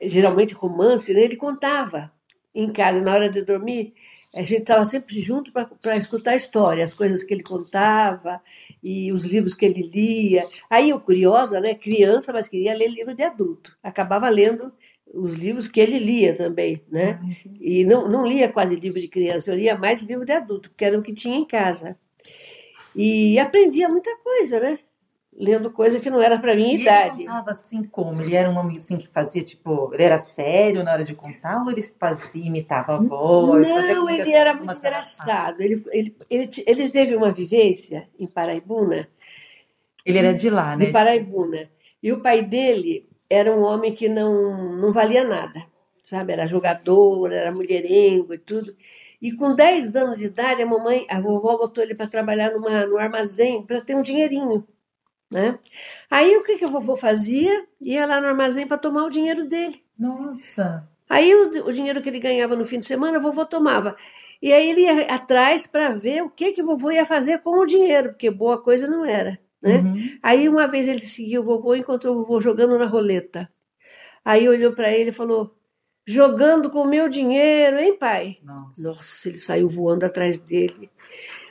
geralmente 0.00 0.54
romance, 0.54 1.12
né? 1.14 1.20
ele 1.20 1.36
contava 1.36 2.12
em 2.54 2.72
casa, 2.72 3.00
na 3.00 3.14
hora 3.14 3.30
de 3.30 3.42
dormir. 3.42 3.94
A 4.34 4.40
gente 4.40 4.62
estava 4.62 4.84
sempre 4.84 5.20
junto 5.22 5.52
para 5.52 5.96
escutar 5.96 6.32
a 6.32 6.36
história, 6.36 6.84
as 6.84 6.92
coisas 6.92 7.22
que 7.22 7.32
ele 7.32 7.42
contava 7.42 8.40
e 8.82 9.12
os 9.12 9.24
livros 9.24 9.54
que 9.54 9.64
ele 9.64 9.82
lia. 9.82 10.42
Aí 10.68 10.90
eu, 10.90 11.00
curiosa, 11.00 11.60
né, 11.60 11.74
criança, 11.74 12.32
mas 12.32 12.48
queria 12.48 12.74
ler 12.74 12.88
livro 12.88 13.14
de 13.14 13.22
adulto. 13.22 13.76
Acabava 13.82 14.28
lendo 14.28 14.72
os 15.12 15.34
livros 15.34 15.68
que 15.68 15.80
ele 15.80 15.98
lia 15.98 16.34
também, 16.36 16.82
né? 16.90 17.20
E 17.60 17.84
não, 17.84 18.08
não 18.08 18.26
lia 18.26 18.48
quase 18.48 18.74
livro 18.74 19.00
de 19.00 19.08
criança, 19.08 19.50
eu 19.50 19.56
lia 19.56 19.78
mais 19.78 20.02
livro 20.02 20.24
de 20.24 20.32
adulto, 20.32 20.70
porque 20.70 20.84
era 20.84 20.98
o 20.98 21.02
que 21.02 21.14
tinha 21.14 21.36
em 21.36 21.44
casa. 21.44 21.96
E 22.94 23.38
aprendia 23.38 23.88
muita 23.88 24.16
coisa, 24.18 24.58
né? 24.60 24.78
Lendo 25.36 25.70
coisa 25.70 26.00
que 26.00 26.10
não 26.10 26.22
era 26.22 26.38
para 26.38 26.54
minha 26.54 26.76
e 26.76 26.82
idade. 26.82 27.20
Ele 27.20 27.28
contava 27.28 27.50
assim 27.50 27.82
como? 27.82 28.22
Ele 28.22 28.34
era 28.34 28.48
um 28.48 28.56
homem 28.56 28.76
assim 28.76 28.96
que 28.96 29.08
fazia 29.08 29.42
tipo, 29.42 29.90
ele 29.92 30.02
era 30.02 30.18
sério 30.18 30.84
na 30.84 30.92
hora 30.92 31.04
de 31.04 31.14
contar 31.14 31.62
ou 31.62 31.70
ele 31.70 31.82
fazia, 31.98 32.46
imitava 32.46 32.94
a 32.94 32.98
voz? 32.98 33.68
Não, 33.68 34.08
ele 34.08 34.32
era 34.32 34.54
muito 34.54 34.76
engraçado. 34.76 35.60
Ele, 35.60 35.84
ele, 35.90 36.16
ele, 36.30 36.50
ele 36.66 36.90
teve 36.90 37.16
uma 37.16 37.32
vivência 37.32 38.08
em 38.18 38.26
Paraibuna. 38.26 39.08
Ele 40.04 40.18
era 40.18 40.34
de 40.34 40.50
lá, 40.50 40.76
né? 40.76 40.86
De 40.86 40.92
Paraibuna. 40.92 41.68
E 42.02 42.12
o 42.12 42.20
pai 42.20 42.42
dele 42.42 43.08
era 43.28 43.50
um 43.54 43.62
homem 43.62 43.94
que 43.94 44.08
não, 44.08 44.76
não 44.76 44.92
valia 44.92 45.24
nada, 45.24 45.64
sabe? 46.04 46.32
Era 46.32 46.46
jogador, 46.46 47.32
era 47.32 47.50
mulherengo 47.50 48.34
e 48.34 48.38
tudo. 48.38 48.74
E 49.20 49.32
com 49.32 49.54
10 49.54 49.96
anos 49.96 50.18
de 50.18 50.26
idade, 50.26 50.62
a 50.62 50.66
mamãe, 50.66 51.06
a 51.08 51.18
vovó 51.18 51.56
botou 51.56 51.82
ele 51.82 51.94
para 51.94 52.06
trabalhar 52.06 52.50
numa, 52.52 52.84
no 52.84 52.98
armazém 52.98 53.64
para 53.64 53.80
ter 53.80 53.94
um 53.94 54.02
dinheirinho. 54.02 54.66
Né? 55.34 55.58
Aí 56.08 56.36
o 56.36 56.44
que, 56.44 56.56
que 56.56 56.64
o 56.64 56.70
vovô 56.70 56.94
fazia? 56.94 57.66
Ia 57.80 58.06
lá 58.06 58.20
no 58.20 58.28
armazém 58.28 58.68
para 58.68 58.78
tomar 58.78 59.04
o 59.04 59.10
dinheiro 59.10 59.48
dele. 59.48 59.82
Nossa! 59.98 60.88
Aí 61.10 61.34
o, 61.34 61.66
o, 61.66 61.72
dinheiro 61.72 62.00
que 62.00 62.08
ele 62.08 62.20
ganhava 62.20 62.54
no 62.54 62.64
fim 62.64 62.78
de 62.78 62.86
semana, 62.86 63.18
o 63.18 63.20
vovô 63.20 63.44
tomava. 63.44 63.96
E 64.40 64.52
aí 64.52 64.70
ele 64.70 64.82
ia 64.82 65.12
atrás 65.12 65.66
para 65.66 65.92
ver 65.92 66.22
o 66.22 66.30
que, 66.30 66.52
que 66.52 66.62
o 66.62 66.66
vovô 66.66 66.92
ia 66.92 67.04
fazer 67.04 67.40
com 67.40 67.58
o 67.58 67.66
dinheiro, 67.66 68.10
porque 68.10 68.30
boa 68.30 68.62
coisa 68.62 68.86
não 68.86 69.04
era. 69.04 69.36
Né? 69.60 69.78
Uhum. 69.78 70.18
Aí 70.22 70.48
uma 70.48 70.68
vez 70.68 70.86
ele 70.86 71.00
seguiu 71.00 71.42
o 71.42 71.44
vovô 71.44 71.74
e 71.74 71.80
encontrou 71.80 72.14
o 72.14 72.18
vovô 72.20 72.40
jogando 72.40 72.78
na 72.78 72.86
roleta. 72.86 73.50
Aí 74.24 74.48
olhou 74.48 74.72
para 74.72 74.92
ele 74.92 75.10
e 75.10 75.12
falou: 75.12 75.52
Jogando 76.06 76.70
com 76.70 76.82
o 76.82 76.88
meu 76.88 77.08
dinheiro, 77.08 77.80
hein, 77.80 77.96
pai? 77.98 78.36
Nossa. 78.44 78.82
Nossa, 78.82 79.28
ele 79.28 79.38
saiu 79.38 79.68
voando 79.68 80.06
atrás 80.06 80.38
dele. 80.38 80.90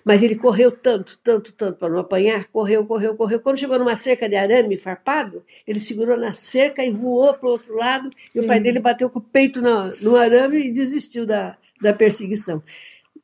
Mas 0.03 0.22
ele 0.22 0.36
correu 0.36 0.72
tanto, 0.72 1.17
tanto, 1.24 1.53
tanto 1.53 1.77
para 1.77 1.89
não 1.89 2.00
apanhar, 2.00 2.48
correu, 2.50 2.86
correu, 2.86 3.15
correu. 3.15 3.39
Quando 3.39 3.57
chegou 3.57 3.79
numa 3.79 3.95
cerca 3.95 4.27
de 4.27 4.36
arame 4.36 4.77
farpado, 4.77 5.43
ele 5.65 5.79
segurou 5.79 6.17
na 6.17 6.33
cerca 6.33 6.83
e 6.83 6.91
voou 6.91 7.33
para 7.33 7.48
o 7.48 7.51
outro 7.51 7.75
lado. 7.75 8.10
Sim. 8.27 8.39
E 8.39 8.43
o 8.43 8.48
pai 8.48 8.60
dele 8.60 8.79
bateu 8.79 9.10
com 9.10 9.19
o 9.19 9.22
peito 9.22 9.62
no, 9.62 9.86
no 10.01 10.15
arame 10.17 10.67
e 10.67 10.72
desistiu 10.72 11.25
da, 11.25 11.57
da 11.81 11.93
perseguição. 11.93 12.62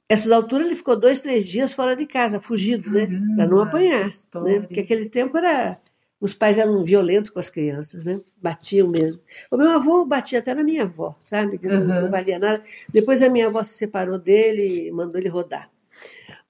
Essas 0.08 0.32
alturas 0.32 0.68
ele 0.68 0.76
ficou 0.76 0.96
dois, 0.96 1.22
três 1.22 1.48
dias 1.48 1.74
fora 1.74 1.96
de 1.96 2.06
casa, 2.06 2.40
fugido, 2.40 2.90
né? 2.90 3.08
Para 3.36 3.46
não 3.46 3.62
apanhar. 3.62 4.06
Né? 4.06 4.60
Porque 4.62 4.80
aquele 4.80 5.10
tempo 5.10 5.38
era. 5.38 5.78
Os 6.22 6.34
pais 6.34 6.58
eram 6.58 6.84
violentos 6.84 7.30
com 7.30 7.40
as 7.40 7.50
crianças, 7.50 8.06
né? 8.06 8.20
Batiam 8.42 8.90
mesmo. 8.90 9.22
O 9.50 9.56
meu 9.56 9.70
avô 9.70 10.04
batia 10.04 10.40
até 10.40 10.54
na 10.54 10.64
minha 10.64 10.84
avó, 10.84 11.16
sabe? 11.24 11.58
Não, 11.64 11.80
uhum. 11.80 12.02
não 12.02 12.12
valia 12.12 12.38
nada. 12.38 12.62
Depois 12.90 13.24
a 13.24 13.30
minha 13.30 13.48
avó 13.48 13.64
se 13.64 13.78
separou 13.78 14.18
dele 14.20 14.88
e 14.88 14.92
mandou 14.92 15.18
ele 15.18 15.30
rodar 15.30 15.70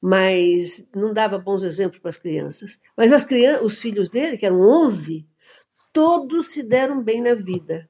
mas 0.01 0.88
não 0.96 1.13
dava 1.13 1.38
bons 1.38 1.63
exemplos 1.63 2.00
para 2.00 2.10
as 2.10 2.18
crianças. 2.18 2.79
Mas 2.96 3.12
as 3.12 3.25
crianças, 3.25 3.65
os 3.65 3.82
filhos 3.82 4.10
dele, 4.10 4.38
que 4.38 4.46
eram 4.46 4.62
11, 4.62 5.25
todos 5.91 6.51
se 6.51 6.63
deram 6.63 7.01
bem 7.01 7.22
na 7.22 7.34
vida. 7.36 7.89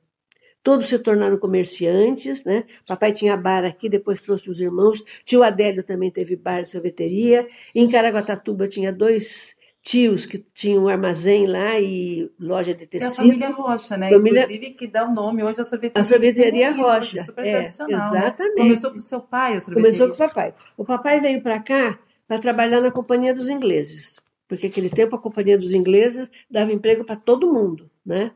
Todos 0.61 0.87
se 0.87 0.99
tornaram 0.99 1.37
comerciantes, 1.37 2.43
né? 2.43 2.65
Papai 2.85 3.13
tinha 3.13 3.37
bar 3.37 3.63
aqui, 3.63 3.87
depois 3.87 4.21
trouxe 4.21 4.49
os 4.49 4.59
irmãos. 4.59 5.01
Tio 5.23 5.41
Adélio 5.41 5.83
também 5.83 6.11
teve 6.11 6.35
bar 6.35 6.61
de 6.61 6.69
sorveteria. 6.69 7.47
Em 7.73 7.89
Caraguatatuba 7.89 8.67
tinha 8.67 8.91
dois 8.91 9.55
tios 9.89 10.27
que 10.27 10.37
tinham 10.37 10.83
um 10.83 10.87
armazém 10.87 11.47
lá 11.47 11.79
e 11.79 12.31
loja 12.39 12.75
de 12.75 12.85
tecido. 12.85 13.09
É 13.09 13.11
a 13.11 13.15
família 13.15 13.49
Rocha, 13.49 13.97
né? 13.97 14.11
Família... 14.11 14.43
Inclusive 14.43 14.73
que 14.75 14.85
dá 14.85 15.03
o 15.03 15.11
nome 15.11 15.43
hoje 15.43 15.61
à 15.61 15.65
sorveteria. 15.65 16.03
A 16.03 16.05
sorveteria 16.05 16.71
Rocha. 16.71 17.23
Super 17.23 17.43
é, 17.43 17.51
tradicional. 17.53 18.11
Né? 18.11 18.19
Exatamente. 18.19 18.55
Né? 18.55 18.61
Começou 18.61 18.91
com 18.91 18.97
o 18.97 19.01
seu 19.01 19.19
pai 19.19 19.55
a 19.55 19.59
sorveteria. 19.59 19.97
Começou 19.97 20.07
com 20.09 20.13
o 20.13 20.27
papai. 20.27 20.53
O 20.77 20.85
papai 20.85 21.19
veio 21.19 21.41
para 21.41 21.59
cá 21.59 21.97
para 22.27 22.37
trabalhar 22.37 22.81
na 22.81 22.91
Companhia 22.91 23.33
dos 23.33 23.49
Ingleses, 23.49 24.21
porque 24.47 24.67
aquele 24.67 24.91
tempo 24.91 25.15
a 25.15 25.19
Companhia 25.19 25.57
dos 25.57 25.73
Ingleses 25.73 26.29
dava 26.47 26.71
emprego 26.71 27.03
para 27.03 27.15
todo 27.15 27.51
mundo, 27.51 27.89
né? 28.05 28.31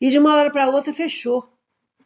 E 0.00 0.10
de 0.10 0.18
uma 0.18 0.34
hora 0.34 0.50
para 0.50 0.68
outra 0.68 0.92
fechou 0.92 1.48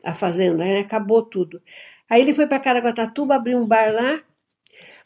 a 0.04 0.12
fazenda, 0.12 0.62
né? 0.62 0.80
acabou 0.80 1.22
tudo. 1.22 1.62
Aí 2.06 2.20
ele 2.20 2.34
foi 2.34 2.46
para 2.46 2.58
Caraguatatuba, 2.58 3.36
abriu 3.36 3.56
um 3.56 3.66
bar 3.66 3.94
lá, 3.94 4.20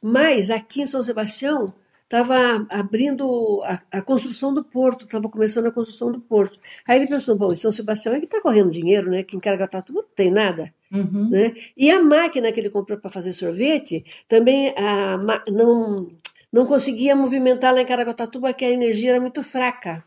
mas 0.02 0.50
aqui 0.50 0.83
em 0.83 0.87
São 0.87 1.00
Sebastião 1.00 1.66
estava 2.14 2.64
abrindo 2.70 3.61
a, 3.64 3.81
a, 3.98 4.03
construção 4.03 4.55
do 4.55 4.62
porto, 4.62 5.05
estava 5.05 5.29
começando 5.29 5.66
a 5.66 5.72
construção 5.72 6.12
do 6.12 6.20
porto. 6.20 6.61
Aí 6.87 6.96
ele 6.96 7.09
pensou, 7.09 7.37
bom, 7.37 7.53
em 7.53 7.57
São 7.57 7.72
Sebastião 7.72 8.14
é 8.14 8.20
que 8.20 8.27
está 8.27 8.40
correndo 8.40 8.70
dinheiro, 8.70 9.11
né? 9.11 9.24
Que 9.24 9.37
em 9.37 9.40
Caraguatatuba 9.40 10.03
não 10.03 10.09
tem 10.14 10.31
nada. 10.31 10.72
Uhum. 10.92 11.29
Né? 11.29 11.53
E 11.77 11.90
a 11.90 12.00
máquina 12.00 12.53
que 12.53 12.61
ele 12.61 12.70
comprou 12.70 12.96
para 12.96 13.11
fazer 13.11 13.33
sorvete 13.33 14.05
também 14.29 14.72
a, 14.79 15.18
não, 15.50 16.09
não 16.53 16.64
conseguia 16.66 17.16
movimentar 17.16 17.74
lá 17.74 17.83
em 17.83 17.87
Caraguatatuba, 17.87 18.48
porque 18.48 18.64
a 18.64 18.70
energia 18.70 19.11
era 19.11 19.20
muito 19.20 19.42
fraca. 19.42 20.05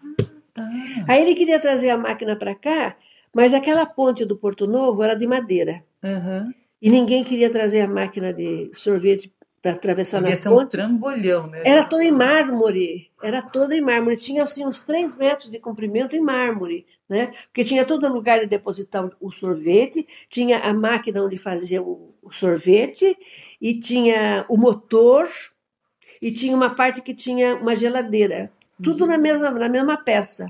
Ah, 0.56 0.70
Aí 1.10 1.22
ele 1.22 1.36
queria 1.36 1.60
trazer 1.60 1.90
a 1.90 1.98
máquina 1.98 2.38
para 2.38 2.56
cá, 2.56 2.96
mas 3.34 3.54
aquela 3.54 3.86
ponte 3.86 4.24
do 4.24 4.38
Porto 4.38 4.66
Novo 4.66 5.04
era 5.04 5.14
de 5.14 5.28
madeira. 5.28 5.84
Uhum. 6.02 6.54
E 6.82 6.90
ninguém 6.90 7.24
queria 7.24 7.50
trazer 7.50 7.82
a 7.82 7.88
máquina 7.88 8.32
de 8.32 8.70
sorvete 8.74 9.32
para 9.68 9.74
atravessar 9.74 10.20
Devia 10.20 10.36
na 10.36 10.42
ser 10.42 10.50
ponte. 10.50 10.66
um 10.66 10.70
trambolhão, 10.70 11.48
né? 11.48 11.62
Era 11.66 11.84
toda 11.84 12.04
em 12.04 12.12
mármore, 12.12 13.10
era 13.22 13.42
toda 13.42 13.76
em 13.76 13.82
mármore. 13.82 14.16
Tinha 14.16 14.44
assim, 14.44 14.66
uns 14.66 14.82
3 14.84 15.16
metros 15.16 15.50
de 15.50 15.60
comprimento 15.60 16.16
em 16.16 16.22
mármore, 16.22 16.86
né? 17.10 17.32
Porque 17.48 17.66
tinha 17.66 17.84
todo 17.84 18.08
lugar 18.08 18.40
de 18.40 18.46
depositar 18.46 19.10
o 19.20 19.32
sorvete, 19.32 20.08
tinha 20.30 20.60
a 20.60 20.74
máquina 20.74 21.22
onde 21.22 21.38
fazia 21.38 21.82
o, 21.82 22.08
o 22.22 22.32
sorvete, 22.32 23.18
e 23.62 23.78
tinha 23.78 24.46
o 24.48 24.58
motor, 24.58 25.28
e 26.22 26.32
tinha 26.32 26.56
uma 26.56 26.74
parte 26.74 27.02
que 27.02 27.14
tinha 27.14 27.56
uma 27.56 27.76
geladeira. 27.76 28.50
Tudo 28.82 29.06
na 29.06 29.18
mesma, 29.18 29.52
na 29.52 29.68
mesma 29.68 29.98
peça. 29.98 30.50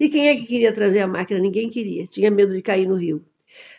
E 0.00 0.08
quem 0.08 0.28
é 0.28 0.34
que 0.34 0.46
queria 0.46 0.72
trazer 0.72 1.00
a 1.00 1.06
máquina? 1.06 1.38
Ninguém 1.38 1.70
queria, 1.70 2.06
tinha 2.06 2.30
medo 2.30 2.54
de 2.54 2.62
cair 2.62 2.88
no 2.88 2.96
rio. 2.96 3.24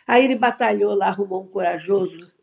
Aí 0.06 0.24
ele 0.24 0.36
batalhou 0.36 0.94
lá, 0.94 1.08
arrumou 1.08 1.42
um 1.42 1.46
corajoso 1.46 2.37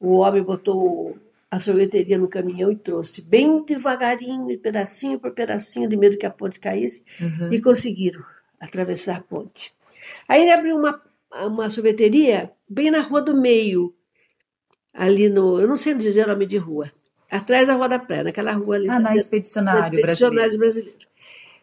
o 0.00 0.16
homem 0.16 0.42
botou 0.42 1.16
a 1.50 1.60
sorveteria 1.60 2.18
no 2.18 2.28
caminhão 2.28 2.70
e 2.70 2.76
trouxe, 2.76 3.22
bem 3.22 3.64
devagarinho, 3.64 4.58
pedacinho 4.58 5.18
por 5.18 5.32
pedacinho, 5.32 5.88
de 5.88 5.96
medo 5.96 6.18
que 6.18 6.26
a 6.26 6.30
ponte 6.30 6.58
caísse, 6.58 7.02
uhum. 7.20 7.52
e 7.52 7.60
conseguiram 7.60 8.22
atravessar 8.60 9.16
a 9.16 9.20
ponte. 9.20 9.72
Aí 10.28 10.42
ele 10.42 10.52
abriu 10.52 10.76
uma, 10.76 11.00
uma 11.46 11.70
sorveteria 11.70 12.50
bem 12.68 12.90
na 12.90 13.00
rua 13.00 13.22
do 13.22 13.36
meio, 13.36 13.94
ali 14.92 15.28
no. 15.28 15.60
Eu 15.60 15.68
não 15.68 15.76
sei 15.76 15.94
dizer 15.94 16.24
o 16.24 16.28
nome 16.28 16.46
de 16.46 16.56
rua. 16.56 16.90
Atrás 17.30 17.66
da 17.66 17.74
Rua 17.74 17.88
da 17.88 17.98
Praia, 17.98 18.24
naquela 18.24 18.52
rua 18.52 18.76
ali. 18.76 18.88
Ah, 18.88 19.00
na 19.00 19.16
Expedicionário, 19.16 19.80
na 19.80 19.86
Expedicionário 19.86 20.58
brasileiro. 20.58 20.96
brasileiro. 20.96 21.06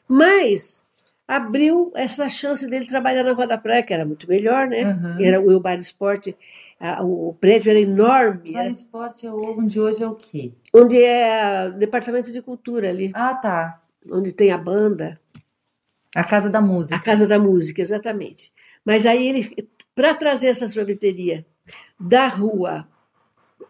Mas 0.07 0.83
abriu 1.27 1.91
essa 1.95 2.29
chance 2.29 2.67
dele 2.67 2.85
trabalhar 2.85 3.23
na 3.23 3.31
Rua 3.31 3.47
da 3.47 3.57
Praia, 3.57 3.81
que 3.81 3.93
era 3.93 4.05
muito 4.05 4.27
melhor, 4.27 4.67
né? 4.67 4.83
Uhum. 4.83 5.25
Era 5.25 5.39
o 5.39 5.59
Bar 5.59 5.79
Esporte 5.79 6.35
o 7.01 7.33
prédio 7.33 7.69
era 7.69 7.79
enorme. 7.79 8.53
Vale 8.53 8.69
Esporte 8.69 9.25
é 9.25 9.31
onde 9.31 9.79
hoje 9.79 10.03
é 10.03 10.07
o 10.07 10.15
quê? 10.15 10.53
Onde 10.73 11.01
é 11.01 11.67
o 11.67 11.77
departamento 11.77 12.31
de 12.31 12.41
cultura 12.41 12.89
ali. 12.89 13.11
Ah, 13.13 13.33
tá. 13.35 13.81
Onde 14.11 14.31
tem 14.31 14.51
a 14.51 14.57
banda. 14.57 15.19
A 16.15 16.23
Casa 16.23 16.49
da 16.49 16.61
Música. 16.61 16.95
A 16.95 16.99
Casa 16.99 17.25
da 17.25 17.39
Música, 17.39 17.81
exatamente. 17.81 18.51
Mas 18.85 19.05
aí 19.05 19.27
ele, 19.27 19.69
para 19.95 20.13
trazer 20.13 20.47
essa 20.47 20.67
sorveteria 20.67 21.45
da 21.99 22.27
rua 22.27 22.87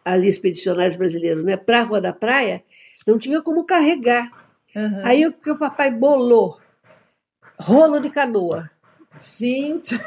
ali 0.03 0.27
Expedicionários 0.27 0.97
Brasileiros, 0.97 1.45
né, 1.45 1.55
para 1.55 1.79
a 1.79 1.83
Rua 1.83 2.01
da 2.01 2.11
Praia, 2.11 2.63
não 3.07 3.17
tinha 3.17 3.41
como 3.41 3.63
carregar. 3.63 4.29
Uhum. 4.75 5.01
Aí 5.03 5.25
o 5.25 5.31
que 5.31 5.51
o 5.51 5.57
papai 5.57 5.91
bolou? 5.91 6.59
Rolo 7.59 7.99
de 7.99 8.09
canoa. 8.09 8.69
Gente! 9.21 9.99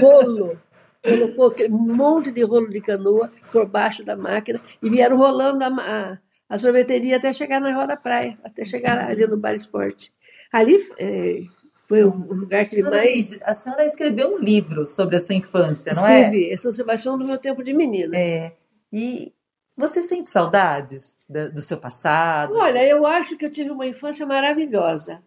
Rolo 0.00 0.58
colocou 1.04 1.54
um 1.68 1.94
monte 1.94 2.30
de 2.30 2.42
rolo 2.42 2.68
de 2.68 2.80
canoa 2.80 3.30
por 3.52 3.66
baixo 3.66 4.02
da 4.02 4.16
máquina 4.16 4.60
e 4.82 4.88
vieram 4.88 5.16
rolando 5.16 5.62
a, 5.62 5.68
a, 5.68 6.18
a 6.48 6.58
sorveteria 6.58 7.16
até 7.16 7.32
chegar 7.32 7.60
na 7.60 7.74
Rua 7.74 7.86
da 7.86 7.96
Praia, 7.96 8.38
até 8.42 8.64
chegar 8.64 9.04
ali 9.04 9.26
no 9.26 9.36
Bar 9.36 9.54
Esporte. 9.54 10.12
Ali 10.50 10.76
é, 10.98 11.42
foi 11.86 12.02
o 12.02 12.10
lugar 12.10 12.64
que 12.64 12.82
mais. 12.82 13.38
A 13.42 13.52
senhora 13.52 13.84
escreveu 13.84 14.34
um 14.34 14.38
livro 14.38 14.86
sobre 14.86 15.16
a 15.16 15.20
sua 15.20 15.34
infância, 15.34 15.92
não 15.94 16.06
é? 16.06 16.22
Escrevi, 16.22 16.50
é 16.50 16.56
São 16.56 16.72
Sebastião 16.72 17.18
do 17.18 17.26
meu 17.26 17.36
tempo 17.36 17.62
de 17.62 17.74
menina. 17.74 18.16
É. 18.16 18.52
E 18.92 19.32
você 19.76 20.02
sente 20.02 20.30
saudades 20.30 21.16
do 21.28 21.60
seu 21.60 21.76
passado? 21.76 22.54
Olha, 22.54 22.82
eu 22.84 23.04
acho 23.06 23.36
que 23.36 23.44
eu 23.44 23.50
tive 23.50 23.70
uma 23.70 23.86
infância 23.86 24.24
maravilhosa. 24.24 25.22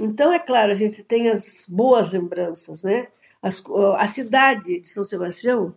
Então, 0.00 0.32
é 0.32 0.38
claro, 0.38 0.72
a 0.72 0.74
gente 0.74 1.04
tem 1.04 1.28
as 1.28 1.66
boas 1.68 2.10
lembranças, 2.10 2.82
né? 2.82 3.06
As, 3.44 3.62
a 3.98 4.06
cidade 4.06 4.80
de 4.80 4.88
São 4.88 5.04
Sebastião 5.04 5.74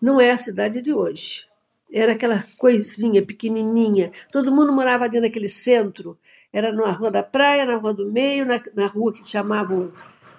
não 0.00 0.20
é 0.20 0.30
a 0.30 0.38
cidade 0.38 0.80
de 0.80 0.92
hoje. 0.92 1.44
era 1.92 2.12
aquela 2.12 2.44
coisinha 2.56 3.20
pequenininha. 3.24 4.12
Todo 4.32 4.52
mundo 4.52 4.72
morava 4.72 5.04
ali 5.04 5.18
naquele 5.20 5.48
centro. 5.48 6.16
Era 6.52 6.70
na 6.72 6.92
Rua 6.92 7.10
da 7.10 7.22
Praia, 7.22 7.66
na 7.66 7.76
Rua 7.76 7.92
do 7.92 8.06
Meio, 8.10 8.46
na, 8.46 8.60
na 8.74 8.86
rua 8.86 9.12
que 9.12 9.26
chamavam 9.28 9.90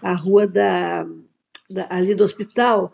a 0.02 0.13
Rua 0.13 0.48
da, 0.48 1.06
da, 1.70 1.86
ali 1.89 2.15
do 2.15 2.24
hospital. 2.24 2.94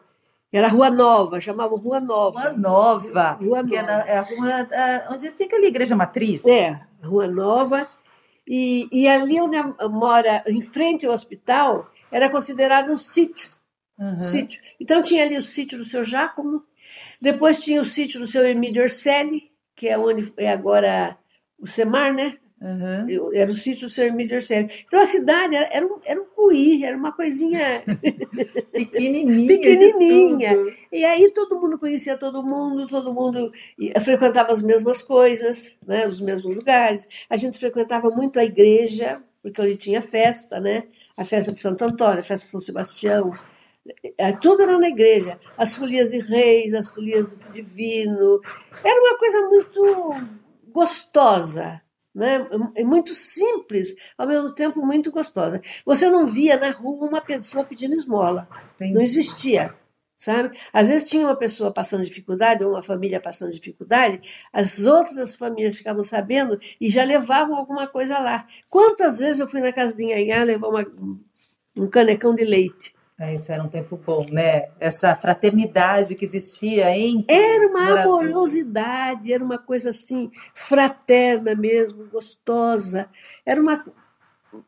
Era 0.51 0.67
Rua 0.69 0.89
Nova, 0.89 1.39
chamavam 1.41 1.77
Rua 1.77 1.99
Nova. 1.99 2.39
Rua 2.41 2.53
Nova. 2.57 3.31
Rua 3.33 3.63
que 3.65 3.75
Nova. 3.75 3.91
é, 3.91 3.95
na- 3.97 4.05
é 4.07 4.17
a 4.17 4.21
rua 4.21 4.51
é, 4.71 5.07
onde 5.13 5.31
fica 5.31 5.55
ali 5.57 5.65
a 5.65 5.69
Igreja 5.69 5.95
Matriz. 5.95 6.45
É, 6.45 6.79
Rua 7.03 7.27
Nova. 7.27 7.87
E, 8.47 8.87
e 8.91 9.07
ali 9.07 9.39
onde 9.41 9.57
mora, 9.89 10.43
em 10.47 10.61
frente 10.61 11.05
ao 11.05 11.13
hospital, 11.13 11.91
era 12.11 12.29
considerado 12.29 12.91
um 12.91 12.97
sítio. 12.97 13.49
Uhum. 13.97 14.19
sítio. 14.21 14.61
Então 14.79 15.01
tinha 15.01 15.23
ali 15.23 15.37
o 15.37 15.41
sítio 15.41 15.77
do 15.77 15.85
seu 15.85 16.03
Giacomo, 16.03 16.63
depois 17.21 17.63
tinha 17.63 17.81
o 17.81 17.85
sítio 17.85 18.19
do 18.19 18.27
seu 18.27 18.45
Emílio 18.45 18.83
Orselli, 18.83 19.51
que 19.75 19.87
é 19.87 19.97
onde 19.97 20.31
é 20.37 20.51
agora 20.51 21.17
o 21.59 21.67
Semar, 21.67 22.13
né? 22.13 22.37
Uhum. 22.61 23.31
Era 23.33 23.51
o 23.51 23.53
sítio 23.53 23.87
do 23.87 23.89
seu 23.89 24.07
Emílio 24.07 24.35
Orselli. 24.35 24.69
Então 24.85 25.01
a 25.01 25.05
cidade 25.05 25.55
era, 25.55 25.67
era 25.71 25.85
um, 25.85 25.99
era 26.03 26.21
um 26.21 26.25
cuí, 26.25 26.83
era 26.83 26.95
uma 26.97 27.11
coisinha. 27.11 27.83
Pequenininha. 28.71 29.47
Pequenininha. 29.47 30.51
E 30.91 31.03
aí 31.05 31.31
todo 31.31 31.59
mundo 31.59 31.77
conhecia 31.77 32.17
todo 32.17 32.43
mundo, 32.43 32.87
todo 32.87 33.13
mundo 33.13 33.51
e- 33.77 33.97
frequentava 33.99 34.51
as 34.51 34.61
mesmas 34.61 35.01
coisas, 35.01 35.77
né? 35.85 36.07
os 36.07 36.19
mesmos 36.19 36.55
lugares. 36.55 37.07
A 37.29 37.37
gente 37.37 37.59
frequentava 37.59 38.09
muito 38.09 38.39
a 38.39 38.45
igreja, 38.45 39.21
porque 39.41 39.61
onde 39.61 39.75
tinha 39.75 40.01
festa, 40.01 40.59
né? 40.59 40.83
A 41.17 41.23
festa 41.23 41.51
de 41.51 41.59
Santo 41.59 41.83
Antônio, 41.85 42.19
a 42.19 42.23
festa 42.23 42.45
de 42.45 42.51
São 42.51 42.59
Sebastião. 42.59 43.33
Eh, 44.17 44.33
Tudo 44.33 44.63
era 44.63 44.77
na 44.77 44.89
igreja. 44.89 45.39
As 45.57 45.75
folias 45.75 46.11
de 46.11 46.19
reis, 46.19 46.73
as 46.73 46.89
folias 46.89 47.27
do 47.27 47.51
divino. 47.51 48.41
Era 48.83 48.99
uma 49.01 49.17
coisa 49.17 49.41
muito 49.41 50.27
gostosa, 50.71 51.81
né? 52.13 52.47
É 52.75 52.83
muito 52.83 53.13
simples, 53.13 53.95
ao 54.17 54.27
mesmo 54.27 54.53
tempo 54.53 54.85
muito 54.85 55.11
gostosa. 55.11 55.61
Você 55.85 56.09
não 56.09 56.25
via 56.27 56.57
na 56.57 56.71
rua 56.71 57.07
uma 57.07 57.21
pessoa 57.21 57.63
pedindo 57.63 57.93
esmola. 57.93 58.47
Não 58.79 58.87
Entendi. 58.87 59.03
existia, 59.05 59.73
sabe? 60.17 60.57
Às 60.73 60.89
vezes 60.89 61.09
tinha 61.09 61.25
uma 61.25 61.35
pessoa 61.35 61.71
passando 61.71 62.03
dificuldade, 62.03 62.63
ou 62.63 62.71
uma 62.71 62.83
família 62.83 63.19
passando 63.19 63.53
dificuldade, 63.53 64.21
as 64.51 64.85
outras 64.85 65.35
famílias 65.35 65.75
ficavam 65.75 66.03
sabendo 66.03 66.59
e 66.79 66.89
já 66.89 67.03
levavam 67.03 67.55
alguma 67.55 67.87
coisa 67.87 68.17
lá. 68.19 68.45
Quantas 68.69 69.19
vezes 69.19 69.39
eu 69.39 69.49
fui 69.49 69.61
na 69.61 69.71
casa 69.71 69.95
de 69.95 70.03
Inhanhá 70.03 70.43
levar 70.43 70.67
uma, 70.67 70.85
um 71.75 71.87
canecão 71.89 72.33
de 72.33 72.43
leite? 72.43 72.94
É, 73.17 73.33
isso 73.33 73.49
era 73.49 73.63
um 73.63 73.69
tempo 73.69 73.95
bom, 73.95 74.25
né? 74.29 74.69
Essa 74.77 75.15
fraternidade 75.15 76.15
que 76.15 76.25
existia 76.25 76.95
entre 76.97 77.33
Era 77.33 77.67
uma 77.69 77.79
moradores. 77.85 78.29
amorosidade, 78.31 79.31
era 79.33 79.43
uma 79.43 79.57
coisa 79.57 79.91
assim, 79.91 80.29
fraterna 80.53 81.55
mesmo, 81.55 82.05
gostosa. 82.09 83.09
Era 83.45 83.61
uma, 83.61 83.85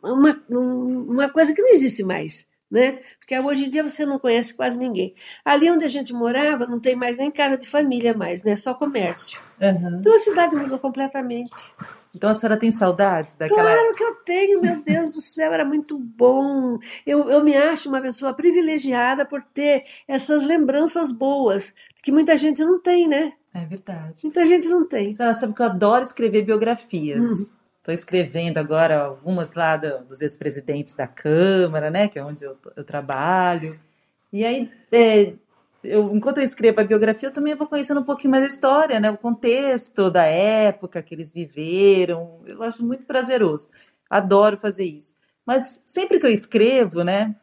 uma, 0.01 0.41
um- 0.49 1.11
uma 1.11 1.29
coisa 1.29 1.53
que 1.53 1.61
não 1.61 1.69
existe 1.69 2.03
mais. 2.03 2.46
Né? 2.69 2.99
Porque 3.17 3.39
hoje 3.39 3.65
em 3.65 3.69
dia 3.69 3.81
você 3.81 4.05
não 4.05 4.19
conhece 4.19 4.53
quase 4.53 4.77
ninguém. 4.77 5.15
Ali 5.45 5.71
onde 5.71 5.85
a 5.85 5.87
gente 5.87 6.11
morava, 6.11 6.67
não 6.67 6.81
tem 6.81 6.97
mais 6.97 7.17
nem 7.17 7.31
casa 7.31 7.57
de 7.57 7.65
família 7.65 8.13
mais, 8.13 8.43
né? 8.43 8.57
Só 8.57 8.73
comércio. 8.73 9.39
Uhum. 9.61 9.99
Então 9.99 10.13
a 10.13 10.19
cidade 10.19 10.55
mudou 10.55 10.77
completamente. 10.77 11.51
Então 12.13 12.29
a 12.29 12.33
senhora 12.33 12.57
tem 12.57 12.71
saudades 12.71 13.35
daquela 13.35 13.61
Claro 13.61 13.95
que 13.95 14.03
eu 14.03 14.15
tenho, 14.15 14.61
meu 14.61 14.81
Deus 14.81 15.09
do 15.09 15.21
céu, 15.21 15.53
era 15.53 15.63
muito 15.63 15.97
bom. 15.97 16.77
Eu, 17.05 17.29
eu 17.29 17.43
me 17.43 17.55
acho 17.55 17.87
uma 17.87 18.01
pessoa 18.01 18.33
privilegiada 18.33 19.25
por 19.25 19.41
ter 19.43 19.83
essas 20.07 20.43
lembranças 20.43 21.11
boas, 21.11 21.73
que 22.03 22.11
muita 22.11 22.35
gente 22.35 22.63
não 22.63 22.81
tem, 22.81 23.07
né? 23.07 23.33
É 23.53 23.65
verdade. 23.65 24.21
Muita 24.23 24.45
gente 24.45 24.67
não 24.67 24.81
A 24.81 24.85
tem. 24.85 25.09
senhora 25.09 25.33
sabe 25.33 25.53
que 25.53 25.61
eu 25.61 25.65
adoro 25.65 26.03
escrever 26.03 26.43
biografias. 26.43 27.25
Uhum. 27.25 27.56
Estou 27.87 27.93
escrevendo 27.93 28.57
agora 28.57 28.99
algumas 29.01 29.53
lá 29.53 29.77
do- 29.77 30.03
dos 30.03 30.21
ex-presidentes 30.21 30.93
da 30.93 31.07
Câmara, 31.07 31.89
né? 31.89 32.09
Que 32.09 32.19
é 32.19 32.23
onde 32.23 32.43
eu, 32.43 32.57
eu 32.75 32.83
trabalho. 32.83 33.73
E 34.31 34.43
aí, 34.43 34.67
é, 34.91 35.33
eu, 35.81 36.13
enquanto 36.13 36.39
eu 36.39 36.43
escrevo 36.43 36.81
a 36.81 36.83
biografia, 36.83 37.29
eu 37.29 37.33
também 37.33 37.55
vou 37.55 37.65
conhecendo 37.65 38.01
um 38.01 38.03
pouquinho 38.03 38.31
mais 38.31 38.43
a 38.43 38.47
história, 38.47 38.99
né? 38.99 39.09
O 39.09 39.17
contexto 39.17 40.11
da 40.11 40.25
época 40.25 41.01
que 41.01 41.15
eles 41.15 41.31
viveram. 41.31 42.37
Eu 42.45 42.61
acho 42.61 42.83
muito 42.85 43.05
prazeroso. 43.05 43.69
Adoro 44.09 44.57
fazer 44.57 44.83
isso. 44.83 45.13
Mas 45.45 45.81
sempre 45.85 46.19
que 46.19 46.25
eu 46.25 46.31
escrevo, 46.31 47.05
né? 47.05 47.33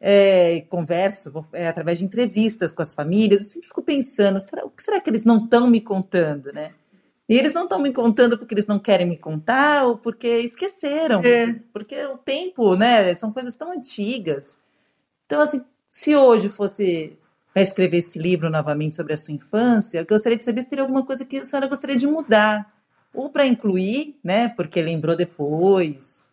é, 0.00 0.62
converso 0.62 1.46
é, 1.52 1.68
através 1.68 2.00
de 2.00 2.04
entrevistas 2.04 2.74
com 2.74 2.82
as 2.82 2.92
famílias, 2.92 3.42
eu 3.42 3.46
sempre 3.48 3.68
fico 3.68 3.82
pensando, 3.82 4.40
será, 4.40 4.64
o 4.64 4.70
que 4.70 4.82
será 4.82 5.00
que 5.00 5.08
eles 5.08 5.24
não 5.24 5.44
estão 5.44 5.70
me 5.70 5.80
contando, 5.80 6.50
né? 6.52 6.72
E 7.32 7.38
eles 7.38 7.54
não 7.54 7.62
estão 7.62 7.78
me 7.78 7.92
contando 7.92 8.36
porque 8.36 8.52
eles 8.52 8.66
não 8.66 8.78
querem 8.78 9.06
me 9.08 9.16
contar 9.16 9.84
ou 9.86 9.96
porque 9.96 10.28
esqueceram, 10.40 11.24
É. 11.24 11.54
porque 11.72 11.96
o 12.04 12.18
tempo, 12.18 12.76
né? 12.76 13.14
São 13.14 13.32
coisas 13.32 13.56
tão 13.56 13.72
antigas. 13.72 14.58
Então, 15.24 15.40
assim, 15.40 15.64
se 15.88 16.14
hoje 16.14 16.50
fosse 16.50 17.16
para 17.54 17.62
escrever 17.62 17.98
esse 17.98 18.18
livro 18.18 18.50
novamente 18.50 18.96
sobre 18.96 19.14
a 19.14 19.16
sua 19.16 19.32
infância, 19.32 19.98
eu 20.00 20.06
gostaria 20.06 20.36
de 20.36 20.44
saber 20.44 20.62
se 20.62 20.68
teria 20.68 20.82
alguma 20.82 21.04
coisa 21.06 21.24
que 21.24 21.38
a 21.38 21.44
senhora 21.44 21.66
gostaria 21.68 21.96
de 21.96 22.06
mudar, 22.06 22.70
ou 23.14 23.30
para 23.30 23.46
incluir, 23.46 24.14
né? 24.22 24.48
Porque 24.50 24.82
lembrou 24.82 25.16
depois. 25.16 26.30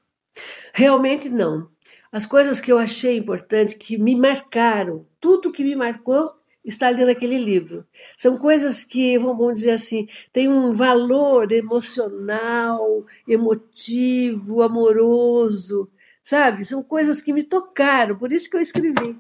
Realmente 0.73 1.29
não. 1.29 1.69
As 2.11 2.25
coisas 2.25 2.59
que 2.59 2.71
eu 2.71 2.77
achei 2.79 3.17
importante, 3.17 3.75
que 3.77 3.97
me 3.97 4.15
marcaram, 4.15 5.05
tudo 5.19 5.51
que 5.51 5.63
me 5.63 5.75
marcou 5.75 6.33
está 6.69 6.87
ali 6.87 7.03
naquele 7.05 7.37
livro. 7.37 7.85
São 8.15 8.37
coisas 8.37 8.83
que, 8.83 9.17
vamos 9.17 9.53
dizer 9.55 9.71
assim, 9.71 10.07
têm 10.31 10.47
um 10.47 10.71
valor 10.71 11.51
emocional, 11.51 13.05
emotivo, 13.27 14.61
amoroso, 14.61 15.89
sabe? 16.23 16.65
São 16.65 16.81
coisas 16.83 17.21
que 17.21 17.33
me 17.33 17.43
tocaram, 17.43 18.17
por 18.17 18.31
isso 18.31 18.49
que 18.49 18.57
eu 18.57 18.61
escrevi. 18.61 19.17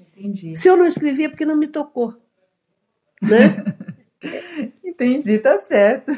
Entendi. 0.00 0.56
Se 0.56 0.68
eu 0.68 0.76
não 0.76 0.86
escrevi 0.86 1.24
é 1.24 1.28
porque 1.28 1.44
não 1.44 1.56
me 1.56 1.68
tocou. 1.68 2.14
Né? 3.22 3.56
Entendi, 4.84 5.38
tá 5.38 5.58
certo. 5.58 6.12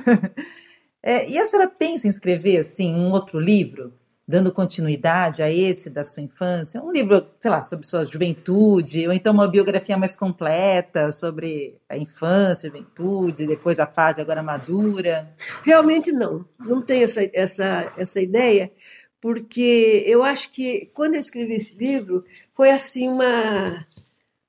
É, 1.03 1.29
e 1.31 1.39
a 1.39 1.47
senhora 1.47 1.69
pensa 1.69 2.07
em 2.07 2.11
escrever 2.11 2.59
assim 2.59 2.95
um 2.95 3.11
outro 3.11 3.39
livro, 3.39 3.93
dando 4.29 4.53
continuidade 4.53 5.43
a 5.43 5.51
esse 5.51 5.89
da 5.89 6.03
sua 6.03 6.23
infância? 6.23 6.83
Um 6.83 6.91
livro, 6.91 7.27
sei 7.39 7.51
lá, 7.51 7.63
sobre 7.63 7.87
sua 7.87 8.05
juventude, 8.05 9.07
ou 9.07 9.13
então 9.13 9.33
uma 9.33 9.47
biografia 9.47 9.97
mais 9.97 10.17
completa 10.17 11.13
sobre 11.13 11.79
a 11.89 11.97
infância, 11.97 12.69
juventude, 12.69 13.47
depois 13.47 13.79
a 13.79 13.87
fase 13.87 14.21
agora 14.21 14.43
madura. 14.43 15.33
Realmente 15.63 16.11
não. 16.11 16.45
Não 16.59 16.83
tenho 16.83 17.05
essa, 17.05 17.29
essa, 17.33 17.93
essa 17.97 18.21
ideia, 18.21 18.73
porque 19.21 20.03
eu 20.07 20.25
acho 20.25 20.51
que 20.51 20.91
quando 20.93 21.15
eu 21.15 21.21
escrevi 21.21 21.55
esse 21.55 21.79
livro, 21.79 22.25
foi 22.53 22.71
assim 22.71 23.09
uma, 23.09 23.85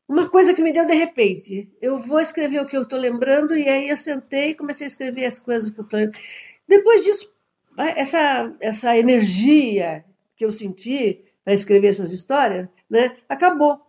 uma 0.07 0.27
coisa 0.27 0.55
que 0.55 0.61
me 0.61 0.73
deu 0.73 0.85
de 0.85 0.95
repente. 0.95 1.69
Eu 1.79 1.99
vou 1.99 2.19
escrever 2.19 2.61
o 2.61 2.65
que 2.65 2.75
eu 2.75 2.81
estou 2.81 2.97
lembrando, 2.97 3.55
e 3.55 3.69
aí 3.69 3.89
eu 3.89 3.97
sentei 3.97 4.49
e 4.49 4.55
comecei 4.55 4.85
a 4.85 4.87
escrever 4.87 5.25
as 5.25 5.37
coisas 5.37 5.69
que 5.69 5.79
eu 5.79 5.83
estou 5.83 5.99
lembrando. 5.99 6.19
Depois 6.67 7.03
disso, 7.03 7.31
essa, 7.77 8.53
essa 8.59 8.97
energia 8.97 10.03
que 10.35 10.45
eu 10.45 10.51
senti 10.51 11.23
para 11.43 11.53
escrever 11.53 11.87
essas 11.87 12.11
histórias, 12.11 12.67
né, 12.89 13.15
acabou. 13.29 13.81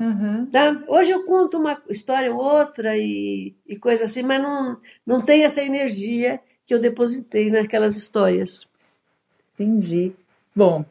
Uhum. 0.00 0.46
Tá? 0.46 0.82
Hoje 0.88 1.10
eu 1.10 1.24
conto 1.24 1.58
uma 1.58 1.80
história 1.88 2.32
ou 2.32 2.40
outra 2.40 2.96
e, 2.96 3.54
e 3.66 3.76
coisa 3.76 4.04
assim, 4.04 4.22
mas 4.22 4.42
não, 4.42 4.78
não 5.06 5.20
tem 5.20 5.44
essa 5.44 5.62
energia 5.62 6.40
que 6.66 6.74
eu 6.74 6.80
depositei 6.80 7.50
naquelas 7.50 7.94
histórias. 7.94 8.66
Entendi. 9.54 10.12
Bom, 10.54 10.84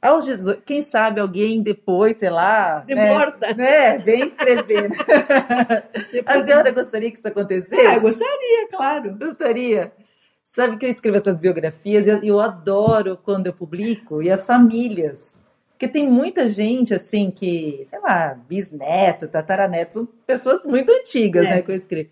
aos 0.00 0.24
18, 0.24 0.62
quem 0.62 0.80
sabe 0.80 1.20
alguém 1.20 1.62
depois, 1.62 2.16
sei 2.16 2.30
lá, 2.30 2.84
né, 2.88 2.94
Demorda. 2.94 3.54
né, 3.54 3.98
vem 3.98 4.28
escrever. 4.28 4.90
A 6.24 6.42
senhora 6.42 6.70
gostaria 6.70 7.10
que 7.10 7.18
isso 7.18 7.28
acontecesse? 7.28 7.86
Ah, 7.86 7.98
gostaria, 7.98 8.68
claro. 8.70 9.16
Gostaria. 9.16 9.92
Sabe 10.50 10.78
que 10.78 10.86
eu 10.86 10.90
escrevo 10.90 11.18
essas 11.18 11.38
biografias 11.38 12.06
e 12.06 12.26
eu 12.26 12.40
adoro 12.40 13.18
quando 13.18 13.48
eu 13.48 13.52
publico 13.52 14.22
e 14.22 14.30
as 14.30 14.46
famílias. 14.46 15.42
Porque 15.72 15.86
tem 15.86 16.08
muita 16.10 16.48
gente, 16.48 16.94
assim, 16.94 17.30
que, 17.30 17.82
sei 17.84 18.00
lá, 18.00 18.34
bisneto, 18.48 19.28
tataraneto, 19.28 19.92
são 19.94 20.06
pessoas 20.26 20.64
muito 20.64 20.90
antigas, 20.90 21.44
É. 21.44 21.50
né, 21.50 21.62
que 21.62 21.70
eu 21.70 21.74
escrevo. 21.76 22.08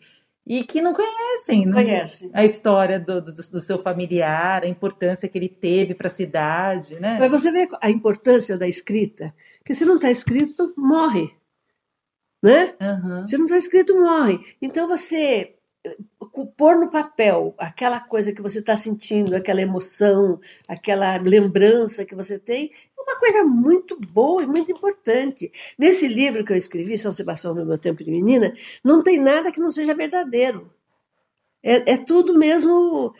E 0.46 0.62
que 0.64 0.83
não 0.83 0.92
conhecem, 0.92 1.64
não- 1.64 1.72
Conhece. 1.72 2.31
a 2.35 2.44
história 2.44 3.01
do, 3.01 3.22
do, 3.22 3.33
do 3.33 3.59
seu 3.61 3.83
familiar, 3.83 4.64
a 4.64 4.68
importância 4.68 5.29
que 5.31 5.38
ele 5.38 5.49
teve 5.49 5.94
para 5.94 6.09
a 6.09 6.11
cidade, 6.11 7.01
né? 7.01 7.16
Mas 7.18 7.31
você 7.31 7.51
vê 7.51 7.66
a 7.81 7.88
importância 7.90 8.57
da 8.59 8.68
escrita, 8.68 9.35
que 9.64 9.75
se 9.75 9.87
não 9.87 9.96
está 9.96 10.11
escrito, 10.11 10.75
morre. 10.77 11.31
Né? 12.42 12.75
Aham. 12.81 13.27
Se 13.27 13.38
não 13.38 13.46
está 13.46 13.57
escrito, 13.57 13.99
morre. 13.99 14.38
Então 14.61 14.87
você 14.87 15.55
pôr 16.44 16.77
no 16.77 16.90
papel 16.90 17.55
aquela 17.57 18.01
coisa 18.01 18.33
que 18.33 18.42
você 18.42 18.59
está 18.59 18.77
sentindo, 18.77 19.35
aquela 19.35 19.62
emoção, 19.62 20.40
aquela 20.68 21.16
lembrança 21.16 22.05
que 22.05 22.14
você 22.14 22.38
tem, 22.38 22.70
é 22.99 23.01
uma 23.01 23.18
coisa 23.18 23.44
muito 23.44 23.99
boa 23.99 24.42
e 24.42 24.46
muito 24.46 24.70
importante. 24.70 25.51
Nesse 25.79 26.09
livro 26.09 26.44
que 26.44 26.53
eu 26.53 26.57
escrevi, 26.57 26.99
São 26.99 27.12
Sebastião 27.12 27.55
no 27.55 27.64
meu 27.64 27.79
tempo 27.79 28.05
de 28.05 28.11
menina, 28.11 28.53
não 28.85 29.03
tem 29.03 29.18
nada 29.18 29.53
que 29.53 29.61
não 29.61 29.70
seja 29.70 29.94
verdadeiro. 29.94 30.70
É, 31.62 31.92
é 31.92 31.96
tudo 31.96 32.37
mesmo 32.37 33.14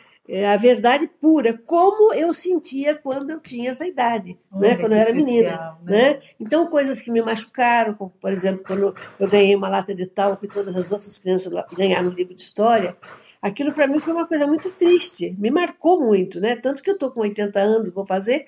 a 0.45 0.57
verdade 0.57 1.07
pura, 1.07 1.57
como 1.57 2.13
eu 2.13 2.33
sentia 2.33 2.95
quando 2.95 3.29
eu 3.29 3.39
tinha 3.39 3.69
essa 3.69 3.87
idade, 3.87 4.37
né? 4.51 4.75
quando 4.75 4.91
eu 4.91 4.99
era 4.99 5.11
especial, 5.11 5.25
menina. 5.25 5.77
Né? 5.83 6.13
né? 6.13 6.19
Então, 6.39 6.67
coisas 6.67 6.99
que 6.99 7.09
me 7.09 7.21
machucaram, 7.21 7.93
como, 7.93 8.11
por 8.11 8.33
exemplo, 8.33 8.63
quando 8.65 8.93
eu 9.19 9.29
ganhei 9.29 9.55
uma 9.55 9.69
lata 9.69 9.95
de 9.95 10.05
talco 10.05 10.43
e 10.43 10.49
todas 10.49 10.75
as 10.75 10.91
outras 10.91 11.17
crianças 11.17 11.53
ganharam 11.71 12.09
um 12.09 12.13
livro 12.13 12.35
de 12.35 12.41
história, 12.41 12.97
aquilo 13.41 13.71
para 13.71 13.87
mim 13.87 13.99
foi 13.99 14.13
uma 14.13 14.27
coisa 14.27 14.45
muito 14.45 14.69
triste, 14.71 15.33
me 15.39 15.49
marcou 15.49 16.01
muito, 16.01 16.41
né? 16.41 16.57
tanto 16.57 16.83
que 16.83 16.89
eu 16.89 16.95
estou 16.95 17.09
com 17.09 17.21
80 17.21 17.59
anos, 17.59 17.93
vou 17.93 18.05
fazer, 18.05 18.45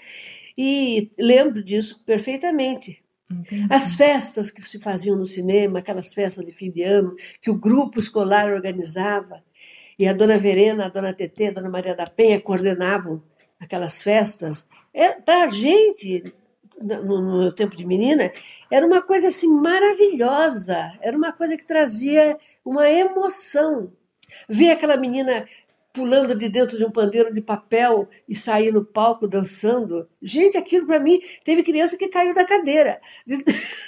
e 0.58 1.10
lembro 1.18 1.64
disso 1.64 2.04
perfeitamente. 2.06 3.02
Entendi. 3.32 3.68
As 3.70 3.94
festas 3.94 4.50
que 4.50 4.68
se 4.68 4.80
faziam 4.80 5.16
no 5.16 5.26
cinema, 5.26 5.80
aquelas 5.80 6.14
festas 6.14 6.44
de 6.44 6.52
fim 6.52 6.72
de 6.72 6.82
ano, 6.82 7.16
que 7.40 7.52
o 7.52 7.56
grupo 7.56 8.00
escolar 8.00 8.52
organizava, 8.52 9.44
e 10.00 10.08
a 10.08 10.14
dona 10.14 10.38
Verena, 10.38 10.86
a 10.86 10.90
dona 10.90 11.14
Tetê, 11.14 11.48
a 11.48 11.52
dona 11.52 11.70
Maria 11.70 11.94
da 11.94 12.06
Penha 12.06 12.40
coordenavam 12.40 13.22
aquelas 13.60 14.02
festas. 14.02 14.66
É, 14.94 15.10
Para 15.10 15.44
a 15.44 15.48
gente, 15.48 16.34
no, 16.82 17.22
no 17.22 17.40
meu 17.42 17.52
tempo 17.52 17.76
de 17.76 17.86
menina, 17.86 18.32
era 18.72 18.88
uma 18.88 19.02
coisa 19.02 19.28
assim 19.28 19.50
maravilhosa, 19.52 20.94
era 21.02 21.18
uma 21.18 21.34
coisa 21.34 21.58
que 21.58 21.66
trazia 21.66 22.38
uma 22.64 22.90
emoção. 22.90 23.92
Ver 24.48 24.72
aquela 24.72 24.96
menina 24.96 25.46
pulando 25.92 26.36
de 26.36 26.48
dentro 26.50 26.78
de 26.78 26.86
um 26.86 26.92
pandeiro 26.92 27.34
de 27.34 27.42
papel 27.42 28.08
e 28.28 28.36
sair 28.36 28.72
no 28.72 28.86
palco 28.86 29.28
dançando. 29.28 30.08
Gente, 30.22 30.58
aquilo 30.58 30.86
para 30.86 31.00
mim, 31.00 31.20
teve 31.44 31.64
criança 31.64 31.98
que 31.98 32.08
caiu 32.08 32.34
da 32.34 32.46
cadeira. 32.46 33.00
De, 33.26 33.38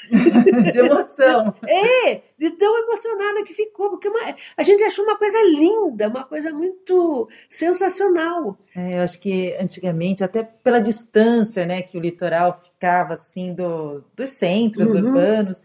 de 0.71 0.79
emoção. 0.79 1.53
É, 1.67 2.21
de 2.37 2.49
tão 2.51 2.75
emocionada 2.83 3.43
que 3.43 3.53
ficou, 3.53 3.91
porque 3.91 4.07
uma, 4.07 4.35
a 4.57 4.63
gente 4.63 4.83
achou 4.83 5.05
uma 5.05 5.17
coisa 5.17 5.37
linda, 5.43 6.07
uma 6.07 6.23
coisa 6.23 6.51
muito 6.51 7.29
sensacional. 7.47 8.57
É, 8.75 8.97
eu 8.97 9.03
acho 9.03 9.19
que 9.19 9.55
antigamente, 9.59 10.23
até 10.23 10.43
pela 10.43 10.79
distância, 10.79 11.65
né, 11.65 11.81
que 11.81 11.97
o 11.97 12.01
litoral 12.01 12.59
ficava 12.61 13.13
assim 13.13 13.53
do, 13.53 14.03
dos 14.15 14.31
centros 14.31 14.91
uhum. 14.91 15.05
urbanos, 15.05 15.61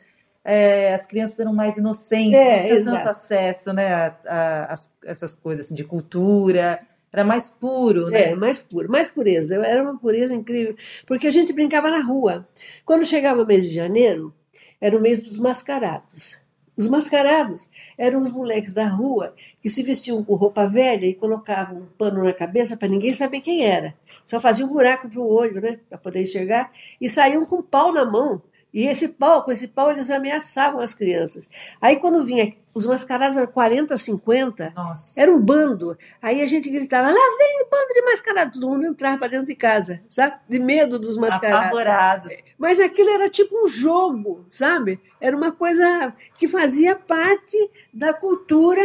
é, 0.48 0.94
as 0.94 1.04
crianças 1.04 1.40
eram 1.40 1.52
mais 1.52 1.76
inocentes, 1.76 2.32
é, 2.32 2.54
não 2.54 2.62
tinha 2.62 2.76
exato. 2.76 2.96
tanto 2.98 3.08
acesso 3.08 3.72
né, 3.72 3.92
a, 3.92 4.16
a, 4.28 4.74
a, 4.74 4.76
essas 5.04 5.34
coisas 5.34 5.66
assim, 5.66 5.74
de 5.74 5.82
cultura. 5.82 6.78
Era 7.12 7.24
mais 7.24 7.48
puro, 7.48 8.10
né? 8.10 8.30
É, 8.30 8.34
mais 8.34 8.60
puro, 8.60 8.88
mais 8.88 9.08
pureza. 9.08 9.56
Era 9.56 9.82
uma 9.82 9.98
pureza 9.98 10.34
incrível. 10.34 10.76
Porque 11.04 11.26
a 11.26 11.30
gente 11.30 11.52
brincava 11.52 11.90
na 11.90 12.00
rua. 12.00 12.46
Quando 12.84 13.04
chegava 13.04 13.42
o 13.42 13.46
mês 13.46 13.68
de 13.68 13.74
janeiro, 13.74 14.32
era 14.80 14.96
o 14.96 15.00
mês 15.00 15.18
dos 15.18 15.36
mascarados. 15.36 16.38
Os 16.76 16.86
mascarados 16.86 17.68
eram 17.98 18.20
os 18.20 18.30
moleques 18.30 18.72
da 18.72 18.86
rua 18.86 19.34
que 19.60 19.70
se 19.70 19.82
vestiam 19.82 20.22
com 20.22 20.34
roupa 20.34 20.68
velha 20.68 21.06
e 21.06 21.14
colocavam 21.14 21.78
um 21.78 21.86
pano 21.98 22.22
na 22.22 22.34
cabeça 22.34 22.76
para 22.76 22.86
ninguém 22.86 23.14
saber 23.14 23.40
quem 23.40 23.64
era. 23.64 23.94
Só 24.24 24.38
faziam 24.38 24.68
um 24.68 24.72
buraco 24.72 25.08
para 25.08 25.20
o 25.20 25.26
olho, 25.26 25.60
né, 25.60 25.80
para 25.88 25.96
poder 25.96 26.20
enxergar, 26.20 26.70
e 27.00 27.08
saíam 27.08 27.46
com 27.46 27.62
pau 27.62 27.92
na 27.92 28.04
mão 28.04 28.42
e 28.76 28.86
esse 28.86 29.08
pau, 29.08 29.42
com 29.42 29.50
esse 29.50 29.66
pau, 29.66 29.90
eles 29.90 30.10
ameaçavam 30.10 30.80
as 30.80 30.92
crianças. 30.92 31.48
Aí, 31.80 31.96
quando 31.96 32.22
vinha, 32.22 32.54
os 32.74 32.84
mascarados 32.84 33.34
eram 33.34 33.46
40, 33.46 33.96
50, 33.96 34.74
Nossa. 34.76 35.18
era 35.18 35.32
um 35.32 35.40
bando. 35.40 35.96
Aí 36.20 36.42
a 36.42 36.44
gente 36.44 36.68
gritava: 36.68 37.08
lá 37.08 37.14
vem 37.14 37.62
o 37.62 37.70
bando 37.70 37.94
de 37.94 38.02
mascarado. 38.02 38.52
Todo 38.52 38.68
mundo 38.68 38.84
entrava 38.84 39.16
para 39.16 39.28
dentro 39.28 39.46
de 39.46 39.54
casa, 39.54 40.02
sabe? 40.10 40.36
De 40.46 40.58
medo 40.58 40.98
dos 40.98 41.16
mascarados. 41.16 41.68
Apavorados. 41.68 42.34
Mas 42.58 42.78
aquilo 42.78 43.08
era 43.08 43.30
tipo 43.30 43.64
um 43.64 43.66
jogo, 43.66 44.44
sabe? 44.50 45.00
Era 45.18 45.34
uma 45.34 45.52
coisa 45.52 46.12
que 46.38 46.46
fazia 46.46 46.94
parte 46.94 47.56
da 47.94 48.12
cultura 48.12 48.82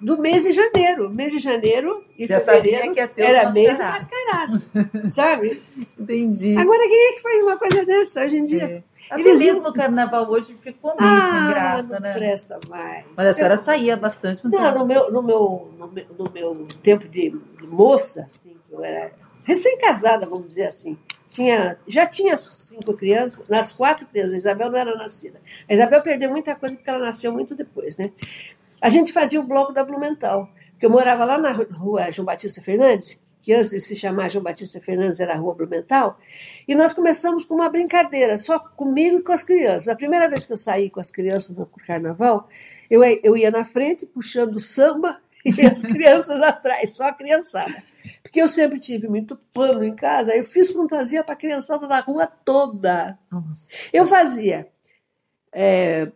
do 0.00 0.18
mês 0.18 0.44
de 0.44 0.52
janeiro. 0.52 1.10
Mês 1.10 1.32
de 1.32 1.40
janeiro 1.40 2.04
e 2.16 2.28
Já 2.28 2.38
fevereiro 2.38 2.94
era 3.16 3.50
mês 3.50 3.76
mascarado, 3.76 4.62
sabe? 5.10 5.60
Entendi. 5.98 6.56
Agora, 6.56 6.88
quem 6.88 7.08
é 7.08 7.12
que 7.14 7.22
faz 7.22 7.42
uma 7.42 7.56
coisa 7.56 7.84
dessa 7.84 8.24
hoje 8.24 8.36
em 8.36 8.44
dia? 8.44 8.64
É. 8.64 8.91
Até 9.10 9.20
Eles 9.20 9.40
mesmo 9.40 9.68
o 9.68 9.72
carnaval 9.72 10.28
hoje 10.30 10.56
ficou 10.56 10.94
meio 10.98 11.12
ah, 11.12 11.30
sem 11.30 11.48
graça, 11.48 11.92
não 11.94 12.00
né? 12.00 12.12
presta 12.12 12.58
mais. 12.68 13.04
Mas 13.16 13.26
a 13.26 13.32
senhora 13.32 13.56
saía 13.56 13.96
bastante 13.96 14.44
no 14.44 14.50
Não, 14.50 14.78
no 14.78 14.86
meu, 14.86 15.10
no, 15.10 15.22
meu, 15.22 15.72
no, 15.78 15.88
meu, 15.88 16.06
no 16.18 16.30
meu 16.32 16.66
tempo 16.82 17.08
de 17.08 17.38
moça, 17.62 18.24
assim, 18.26 18.56
eu 18.70 18.82
era 18.82 19.12
recém-casada, 19.44 20.26
vamos 20.26 20.48
dizer 20.48 20.66
assim. 20.66 20.98
Tinha, 21.28 21.78
já 21.86 22.06
tinha 22.06 22.36
cinco 22.36 22.92
crianças, 22.92 23.46
nas 23.48 23.72
quatro 23.72 24.06
crianças, 24.06 24.34
a 24.34 24.36
Isabel 24.36 24.70
não 24.70 24.78
era 24.78 24.94
nascida. 24.96 25.40
A 25.68 25.72
Isabel 25.72 26.02
perdeu 26.02 26.30
muita 26.30 26.54
coisa 26.54 26.76
porque 26.76 26.90
ela 26.90 26.98
nasceu 26.98 27.32
muito 27.32 27.54
depois, 27.54 27.96
né? 27.96 28.12
A 28.80 28.88
gente 28.88 29.12
fazia 29.12 29.40
o 29.40 29.44
bloco 29.44 29.72
da 29.72 29.84
Blumenthal, 29.84 30.50
porque 30.72 30.84
eu 30.84 30.90
morava 30.90 31.24
lá 31.24 31.38
na 31.38 31.52
rua 31.52 32.10
João 32.10 32.26
Batista 32.26 32.60
Fernandes, 32.60 33.24
que 33.42 33.52
antes 33.52 33.70
de 33.70 33.80
se 33.80 33.96
chamar 33.96 34.30
João 34.30 34.42
Batista 34.42 34.80
Fernandes 34.80 35.18
era 35.20 35.34
a 35.34 35.36
Rua 35.36 35.54
Blumenthal, 35.54 36.18
e 36.66 36.74
nós 36.74 36.94
começamos 36.94 37.44
com 37.44 37.54
uma 37.54 37.68
brincadeira, 37.68 38.38
só 38.38 38.58
comigo 38.58 39.18
e 39.18 39.22
com 39.22 39.32
as 39.32 39.42
crianças. 39.42 39.88
A 39.88 39.96
primeira 39.96 40.28
vez 40.28 40.46
que 40.46 40.52
eu 40.52 40.56
saí 40.56 40.88
com 40.88 41.00
as 41.00 41.10
crianças 41.10 41.54
no 41.54 41.66
carnaval, 41.66 42.48
eu, 42.88 43.02
eu 43.02 43.36
ia 43.36 43.50
na 43.50 43.64
frente 43.64 44.06
puxando 44.06 44.60
samba 44.60 45.20
e 45.44 45.60
as 45.66 45.82
crianças 45.82 46.40
atrás, 46.40 46.94
só 46.94 47.08
a 47.08 47.12
criançada. 47.12 47.82
Porque 48.22 48.40
eu 48.40 48.48
sempre 48.48 48.78
tive 48.78 49.08
muito 49.08 49.36
pano 49.52 49.84
em 49.84 49.94
casa, 49.94 50.34
eu 50.34 50.44
fiz 50.44 50.72
fantasia 50.72 51.22
para 51.22 51.34
a 51.34 51.38
criançada 51.38 51.86
da 51.86 52.00
rua 52.00 52.26
toda. 52.26 53.18
Nossa. 53.30 53.72
Eu 53.92 54.06
fazia 54.06 54.68
é, 55.52 56.10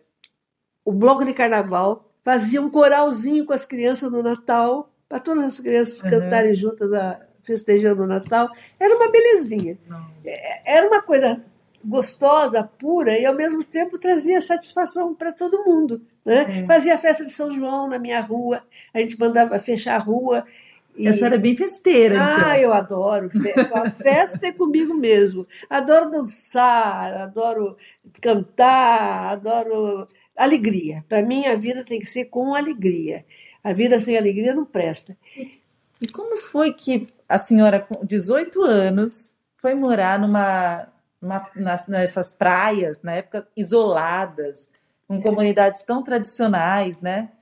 o 0.84 0.92
bloco 0.92 1.24
de 1.24 1.34
carnaval, 1.34 2.10
fazia 2.24 2.60
um 2.60 2.70
coralzinho 2.70 3.44
com 3.44 3.52
as 3.52 3.64
crianças 3.64 4.10
no 4.10 4.22
Natal, 4.22 4.90
para 5.08 5.20
todas 5.20 5.44
as 5.44 5.60
crianças 5.60 6.02
uhum. 6.02 6.10
cantarem 6.10 6.54
juntas, 6.54 6.92
a, 6.92 7.20
festejando 7.42 8.02
o 8.02 8.06
Natal. 8.06 8.50
Era 8.78 8.94
uma 8.94 9.10
belezinha. 9.10 9.78
Não. 9.88 10.06
É, 10.24 10.76
era 10.76 10.86
uma 10.86 11.00
coisa 11.00 11.42
gostosa, 11.84 12.64
pura, 12.64 13.16
e 13.18 13.24
ao 13.24 13.34
mesmo 13.34 13.62
tempo 13.62 13.98
trazia 13.98 14.42
satisfação 14.42 15.14
para 15.14 15.32
todo 15.32 15.64
mundo. 15.64 16.02
Né? 16.24 16.62
É. 16.62 16.66
Fazia 16.66 16.94
a 16.94 16.98
festa 16.98 17.24
de 17.24 17.30
São 17.30 17.50
João 17.50 17.88
na 17.88 17.98
minha 17.98 18.20
rua, 18.20 18.62
a 18.92 18.98
gente 18.98 19.18
mandava 19.18 19.58
fechar 19.60 19.94
a 19.94 19.98
rua. 19.98 20.44
E... 20.96 21.06
Essa 21.06 21.26
era 21.26 21.38
bem 21.38 21.56
festeira. 21.56 22.16
Ah, 22.18 22.38
então. 22.38 22.56
eu 22.56 22.72
adoro. 22.72 23.30
A 23.74 23.90
festa 23.90 24.46
é 24.46 24.52
comigo 24.52 24.94
mesmo. 24.94 25.46
Adoro 25.68 26.10
dançar, 26.10 27.14
adoro 27.18 27.76
cantar, 28.20 29.32
adoro 29.32 30.08
alegria. 30.34 31.04
Para 31.06 31.22
mim, 31.22 31.46
a 31.46 31.54
vida 31.54 31.84
tem 31.84 32.00
que 32.00 32.06
ser 32.06 32.24
com 32.26 32.54
alegria. 32.54 33.24
A 33.66 33.72
vida 33.72 33.98
sem 33.98 34.16
alegria 34.16 34.54
não 34.54 34.64
presta. 34.64 35.16
E 36.00 36.06
como 36.06 36.36
foi 36.36 36.72
que 36.72 37.08
a 37.28 37.36
senhora, 37.36 37.80
com 37.80 38.06
18 38.06 38.62
anos, 38.62 39.34
foi 39.56 39.74
morar 39.74 40.20
numa, 40.20 40.86
nas, 41.20 41.88
nessas 41.88 42.32
praias, 42.32 43.02
na 43.02 43.14
época 43.14 43.48
isoladas, 43.56 44.68
com 45.08 45.20
comunidades 45.20 45.82
tão 45.82 46.00
tradicionais, 46.00 47.00
né? 47.00 47.32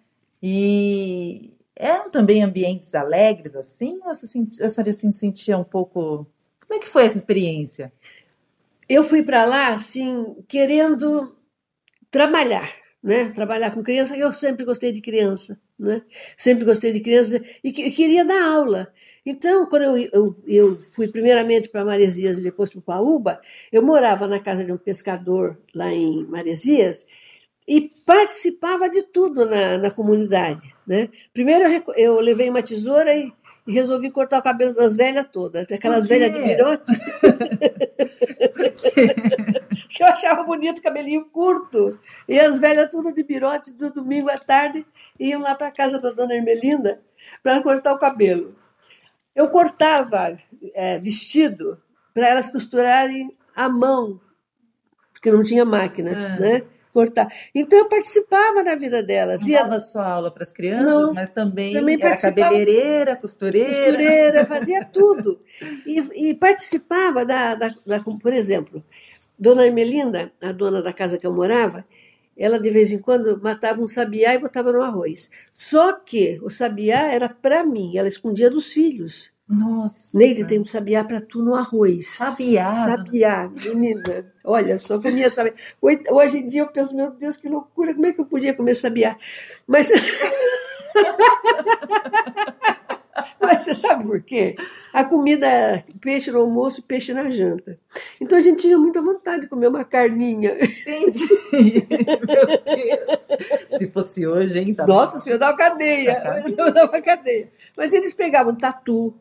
E 0.43 1.53
eram 1.77 2.11
também 2.11 2.43
ambientes 2.43 2.95
alegres 2.95 3.55
assim? 3.55 4.01
Ou 4.03 4.09
a 4.09 4.15
senhora 4.15 4.93
se 4.95 5.13
sentia 5.13 5.59
um 5.59 5.65
pouco. 5.65 6.27
Como 6.59 6.73
é 6.73 6.79
que 6.79 6.89
foi 6.89 7.05
essa 7.05 7.19
experiência? 7.19 7.93
Eu 8.89 9.05
fui 9.05 9.23
para 9.23 9.45
lá, 9.45 9.75
assim, 9.75 10.35
querendo 10.49 11.37
trabalhar 12.11 12.84
né? 13.05 13.27
Trabalhar 13.35 13.71
com 13.71 13.83
criança, 13.83 14.17
eu 14.17 14.33
sempre 14.33 14.65
gostei 14.65 14.91
de 14.91 15.03
criança, 15.03 15.61
né? 15.79 16.01
Sempre 16.39 16.65
gostei 16.65 16.91
de 16.91 17.01
criança 17.01 17.39
e, 17.63 17.71
que, 17.71 17.91
queria 17.91 18.25
dar 18.25 18.43
aula. 18.43 18.91
Então, 19.27 19.67
quando 19.67 19.83
eu, 19.83 20.09
eu, 20.11 20.35
eu 20.47 20.79
fui 20.95 21.07
primeiramente 21.07 21.69
para 21.69 21.85
Maresias 21.85 22.39
e 22.39 22.43
depois 22.43 22.71
para 22.71 22.81
Paúba, 22.81 23.43
eu 23.71 23.83
morava 23.83 24.27
na 24.27 24.41
casa 24.41 24.65
de 24.65 24.73
um 24.73 24.79
pescador 24.79 25.59
lá 25.75 25.93
em 25.93 26.25
Maresias 26.25 27.07
e 27.69 27.91
participava 28.07 28.89
de 28.89 29.03
tudo 29.03 29.45
na, 29.45 29.77
na 29.77 29.91
comunidade, 29.91 30.75
né? 30.87 31.11
Primeiro 31.35 31.65
eu, 31.65 31.83
eu 31.97 32.21
levei 32.21 32.49
uma 32.49 32.63
tesoura 32.63 33.15
e 33.15 33.31
e 33.67 33.73
resolvi 33.73 34.11
cortar 34.11 34.39
o 34.39 34.43
cabelo 34.43 34.75
das 34.75 34.95
velhas 34.95 35.27
todas, 35.33 35.71
aquelas 35.73 36.07
velhas 36.07 36.33
de 36.33 36.41
virote. 36.41 36.93
que 39.89 40.03
eu 40.03 40.07
achava 40.07 40.43
bonito, 40.43 40.83
cabelinho 40.83 41.25
curto. 41.27 41.99
E 42.29 42.39
as 42.39 42.59
velhas 42.59 42.91
tudo 42.91 43.13
de 43.13 43.23
birote, 43.23 43.73
do 43.73 43.91
domingo 43.91 44.29
à 44.29 44.37
tarde, 44.37 44.85
iam 45.19 45.41
lá 45.41 45.55
para 45.55 45.69
a 45.69 45.73
casa 45.73 45.99
da 45.99 46.11
dona 46.11 46.35
Ermelinda 46.35 47.01
para 47.43 47.63
cortar 47.63 47.95
o 47.95 47.99
cabelo. 47.99 48.55
Eu 49.35 49.49
cortava 49.49 50.37
é, 50.75 50.99
vestido 50.99 51.81
para 52.13 52.29
elas 52.29 52.51
costurarem 52.51 53.33
à 53.57 53.69
mão, 53.69 54.21
porque 55.13 55.31
não 55.31 55.43
tinha 55.43 55.65
máquina, 55.65 56.13
ah. 56.13 56.39
né? 56.39 56.63
Cortar. 56.95 57.27
Então 57.53 57.77
eu 57.77 57.89
participava 57.89 58.63
da 58.63 58.77
vida 58.77 59.03
delas. 59.03 59.43
Não 59.43 59.53
dava 59.53 59.81
só 59.81 60.01
aula 60.01 60.31
para 60.31 60.45
as 60.45 60.53
crianças, 60.53 60.87
não, 60.87 61.13
mas 61.13 61.29
também, 61.29 61.75
também 61.75 61.99
era 62.01 62.17
cabeleireira, 62.17 63.17
costureira. 63.17 63.69
Costureira, 63.69 64.47
fazia 64.47 64.85
tudo. 64.85 65.41
E, 65.85 66.29
e 66.29 66.35
participava 66.35 67.27
da, 67.27 67.57
da, 67.57 67.75
da, 67.85 68.01
por 68.01 68.33
exemplo, 68.33 68.83
Dona 69.37 69.67
Ermelinda, 69.67 70.31
a 70.41 70.53
dona 70.53 70.81
da 70.81 70.93
casa 70.93 71.19
que 71.19 71.27
eu 71.27 71.33
morava, 71.33 71.85
ela 72.37 72.59
de 72.59 72.71
vez 72.71 72.93
em 72.93 72.99
quando 72.99 73.41
matava 73.43 73.83
um 73.83 73.89
sabiá 73.89 74.33
e 74.33 74.39
botava 74.39 74.73
no 74.73 74.81
arroz. 74.81 75.31
Só 75.53 75.93
que 75.93 76.39
o 76.43 76.49
sabiá 76.49 77.13
era 77.13 77.29
para 77.29 77.65
mim, 77.65 77.99
ela 77.99 78.09
escondia 78.09 78.49
dos 78.49 78.73
filhos. 78.73 79.34
Nossa. 79.49 80.17
Neide 80.19 80.47
tem 80.47 80.59
um 80.59 80.65
sabiá 80.65 81.05
para 81.05 81.21
tu 81.21 81.43
no 81.43 81.55
arroz. 81.55 82.07
Sabiá? 82.09 82.73
Sabiá, 82.73 83.51
menina. 83.75 84.33
Olha 84.43 84.79
só, 84.79 84.99
comia 84.99 85.29
sabiá. 85.29 85.53
Hoje 85.83 86.39
em 86.39 86.49
dia 86.49 86.63
eu 86.63 86.69
penso, 86.69 86.95
meu 86.95 87.11
Deus, 87.11 87.37
que 87.37 87.49
loucura, 87.49 87.93
como 87.95 88.07
é 88.07 88.13
que 88.13 88.21
eu 88.21 88.27
podia 88.27 88.55
comer 88.55 88.75
sabiá? 88.75 89.17
Mas. 89.67 89.91
Mas 93.41 93.61
você 93.61 93.75
sabe 93.75 94.05
por 94.05 94.23
quê? 94.23 94.55
A 94.93 95.05
comida 95.05 95.47
era 95.47 95.85
peixe 96.01 96.31
no 96.31 96.41
almoço 96.41 96.81
e 96.81 96.83
peixe 96.83 97.13
na 97.13 97.31
janta. 97.31 97.77
Então 98.21 98.39
a 98.39 98.41
gente 98.41 98.63
tinha 98.63 98.79
muita 98.79 99.03
vontade 99.03 99.43
de 99.43 99.49
comer 99.49 99.69
uma 99.69 99.85
carninha. 99.85 100.57
Entendi. 100.65 101.27
Meu 102.27 102.47
Deus. 102.77 103.79
Se 103.79 103.87
fosse 103.89 104.27
hoje, 104.27 104.59
hein? 104.59 104.75
Tá 104.75 104.87
Nossa, 104.87 105.19
se 105.19 105.31
eu 105.31 105.39
dava 105.39 105.57
cadeia. 105.57 106.43
Eu 106.57 106.73
dava 106.73 107.01
cadeia. 107.03 107.49
Mas 107.77 107.93
eles 107.93 108.15
pegavam 108.15 108.55
tatu, 108.55 109.15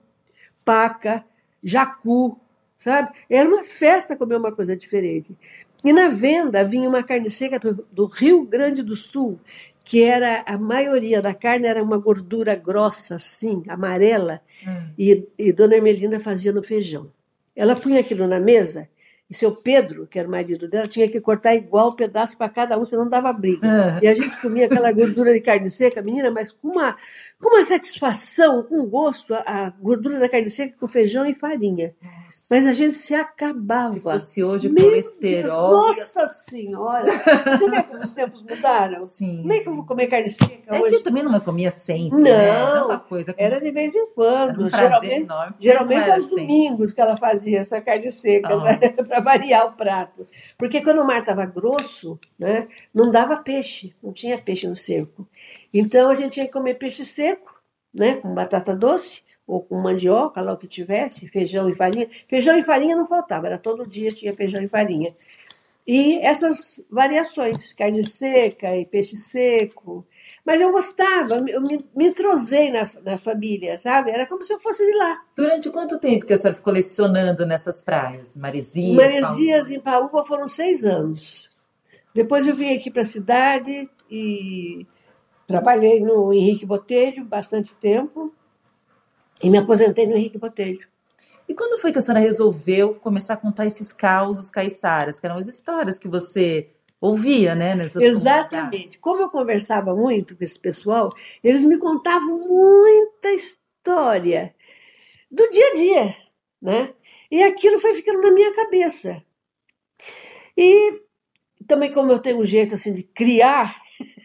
paca, 0.64 1.24
jacu, 1.64 2.38
sabe? 2.78 3.12
Era 3.30 3.48
uma 3.48 3.64
festa 3.64 4.16
comer 4.16 4.38
uma 4.38 4.52
coisa 4.52 4.76
diferente. 4.76 5.36
E 5.84 5.92
na 5.92 6.10
venda 6.10 6.64
vinha 6.64 6.88
uma 6.88 7.04
carne 7.04 7.30
seca 7.30 7.60
do, 7.60 7.86
do 7.92 8.06
Rio 8.06 8.46
Grande 8.46 8.82
do 8.82 8.96
Sul, 8.96 9.40
que 9.84 10.02
era 10.02 10.44
a 10.46 10.58
maioria 10.58 11.22
da 11.22 11.34
carne 11.34 11.68
era 11.68 11.84
uma 11.84 11.98
gordura 11.98 12.56
grossa, 12.56 13.16
assim, 13.16 13.64
amarela, 13.68 14.42
hum. 14.66 14.90
e, 14.98 15.28
e 15.38 15.52
Dona 15.52 15.76
Ermelinda 15.76 16.20
fazia 16.20 16.54
no 16.54 16.64
feijão. 16.64 17.12
Ela 17.56 17.76
punha 17.76 18.00
aquilo 18.00 18.28
na 18.28 18.40
mesa 18.40 18.88
e 19.34 19.36
seu 19.36 19.52
Pedro, 19.52 20.06
que 20.06 20.20
era 20.20 20.28
o 20.28 20.32
marido 20.32 20.68
dela, 20.68 20.86
tinha 20.86 21.10
que 21.10 21.20
cortar 21.20 21.56
igual 21.56 21.96
pedaço 21.96 22.38
para 22.38 22.48
cada 22.48 22.78
um, 22.78 22.86
senão 22.86 23.10
dava 23.10 23.34
briga. 23.34 23.68
Uhum. 23.68 24.00
E 24.04 24.08
a 24.08 24.14
gente 24.14 24.40
comia 24.40 24.68
aquela 24.68 24.92
gordura 24.92 25.34
de 25.34 25.42
carne 25.42 25.72
seca, 25.72 26.04
menina, 26.04 26.30
mas 26.30 26.52
com 26.52 26.68
uma, 26.68 26.96
com 27.42 27.50
uma 27.50 27.64
satisfação, 27.64 28.62
com 28.62 28.86
gosto, 28.86 29.34
a, 29.34 29.40
a 29.48 29.70
gordura 29.72 30.20
da 30.20 30.30
carne 30.30 30.50
seca 30.52 30.76
com 30.80 30.88
feijão 30.88 31.26
e 31.26 31.34
farinha. 31.34 31.96
Nossa. 32.00 32.48
Mas 32.52 32.68
a 32.68 32.74
gente 32.74 32.96
se 32.96 33.16
acabava. 33.16 33.94
Se 33.94 34.02
fosse 34.02 34.44
hoje 34.44 34.70
Meu 34.70 34.86
colesterol. 34.86 35.70
Deus, 35.70 35.88
nossa 35.88 36.28
Senhora! 36.28 37.06
Você 37.06 37.70
vê 37.70 37.84
como 37.84 38.00
os 38.00 38.12
tempos 38.12 38.44
mudaram? 38.44 39.02
Sim. 39.06 39.38
Como 39.42 39.54
é 39.54 39.60
que 39.60 39.70
eu 39.70 39.76
vou 39.76 39.86
comer 39.86 40.08
carne 40.08 40.30
seca 40.30 40.76
é 40.76 40.80
hoje? 40.80 40.90
que 40.90 40.96
eu 40.96 41.04
também 41.04 41.24
não 41.24 41.40
comia 41.40 41.72
sempre. 41.72 42.18
Não, 42.18 42.24
né? 42.24 42.50
era 42.50 42.86
uma 42.86 43.00
coisa. 43.00 43.34
Era 43.38 43.60
de 43.60 43.72
vez 43.72 43.96
em 43.96 44.06
quando. 44.14 44.66
Um 44.66 44.70
geralmente 44.70 45.14
enorme, 45.14 45.56
geralmente 45.60 46.12
aos 46.12 46.24
sempre. 46.26 46.42
domingos 46.42 46.94
que 46.94 47.02
ela 47.02 47.18
fazia 47.18 47.60
essa 47.60 47.82
carne 47.82 48.12
seca, 48.12 48.56
né? 48.58 48.80
para 49.08 49.22
variar 49.24 49.68
o 49.68 49.74
prato. 49.74 50.28
Porque 50.58 50.82
quando 50.82 51.02
o 51.02 51.06
mar 51.06 51.20
estava 51.20 51.46
grosso, 51.46 52.20
né, 52.38 52.68
não 52.94 53.10
dava 53.10 53.38
peixe, 53.38 53.96
não 54.04 54.14
tinha 54.14 54.38
peixe 54.38 54.68
no 54.68 54.76
seco. 54.76 55.28
Então 55.74 56.12
a 56.12 56.16
gente 56.16 56.34
tinha 56.34 56.46
que 56.46 56.52
comer 56.52 56.76
peixe 56.76 57.06
seco, 57.06 57.54
né, 57.94 58.16
com 58.16 58.34
batata 58.34 58.76
doce 58.76 59.24
ou 59.48 59.62
com 59.62 59.76
mandioca, 59.82 60.42
lá 60.42 60.54
o 60.54 60.58
que 60.58 60.68
tivesse, 60.68 61.28
feijão 61.28 61.70
e 61.70 61.76
farinha. 61.76 62.08
Feijão 62.28 62.58
e 62.58 62.64
farinha 62.64 62.96
não 62.96 63.06
faltava, 63.06 63.48
era 63.48 63.58
todo 63.58 63.88
dia 63.88 64.10
tinha 64.10 64.34
feijão 64.34 64.64
e 64.64 64.68
farinha. 64.68 65.14
E 65.86 66.18
essas 66.20 66.84
variações, 66.90 67.74
carne 67.74 68.06
seca 68.06 68.76
e 68.78 68.86
peixe 68.86 69.18
seco. 69.18 70.06
Mas 70.46 70.60
eu 70.60 70.72
gostava, 70.72 71.36
eu 71.48 71.62
me, 71.62 71.86
me 71.96 72.08
entrosei 72.08 72.70
na, 72.70 72.88
na 73.04 73.18
família, 73.18 73.78
sabe? 73.78 74.12
Era 74.12 74.26
como 74.26 74.42
se 74.44 74.54
eu 74.54 74.60
fosse 74.60 74.86
de 74.86 74.98
lá. 74.98 75.22
Durante 75.36 75.70
quanto 75.70 75.98
tempo 75.98 76.26
que 76.26 76.34
a 76.34 76.38
senhora 76.38 76.56
ficou 76.56 76.74
lecionando 76.74 77.46
nessas 77.46 77.82
praias? 77.82 78.36
Maresias? 78.36 78.96
Maresias 78.96 79.72
em 79.72 79.80
Paúba 79.80 80.26
foram 80.26 80.48
seis 80.48 80.84
anos. 80.84 81.50
Depois 82.14 82.46
eu 82.46 82.56
vim 82.56 82.76
aqui 82.76 82.92
para 82.92 83.04
a 83.04 83.06
cidade 83.06 83.90
e 84.12 84.86
trabalhei 85.48 86.02
no 86.02 86.34
Henrique 86.34 86.66
Botelho 86.66 87.24
bastante 87.24 87.74
tempo. 87.76 88.34
E 89.42 89.50
me 89.50 89.58
aposentei 89.58 90.06
no 90.06 90.16
Henrique 90.16 90.38
Botelho. 90.38 90.88
E 91.48 91.54
quando 91.54 91.80
foi 91.80 91.92
que 91.92 92.00
a 92.00 92.02
senhora 92.02 92.24
resolveu 92.24 92.96
começar 92.96 93.36
a 93.36 93.38
contar 93.38 93.66
esses 93.66 93.92
causos 93.94 94.50
caiçaras, 94.50 95.20
que 95.20 95.26
eram 95.26 95.38
as 95.38 95.48
histórias 95.48 96.00
que 96.00 96.08
você 96.08 96.70
ouvia, 97.04 97.54
né? 97.54 97.76
Exatamente. 98.00 98.98
Como 98.98 99.22
eu 99.22 99.30
conversava 99.30 99.94
muito 99.94 100.38
com 100.38 100.44
esse 100.44 100.58
pessoal, 100.58 101.14
eles 101.44 101.66
me 101.66 101.78
contavam 101.78 102.40
muita 102.40 103.30
história 103.32 104.56
do 105.30 105.50
dia 105.50 105.68
a 105.68 105.74
dia, 105.74 106.16
né? 106.62 106.94
E 107.30 107.44
aquilo 107.44 107.78
foi 107.78 107.94
ficando 107.94 108.22
na 108.22 108.32
minha 108.32 108.54
cabeça. 108.54 109.22
E 110.56 111.02
também 111.68 111.92
como 111.92 112.10
eu 112.10 112.20
tenho 112.20 112.40
um 112.40 112.46
jeito 112.46 112.76
assim 112.76 112.94
de 112.94 113.04
criar 113.04 113.83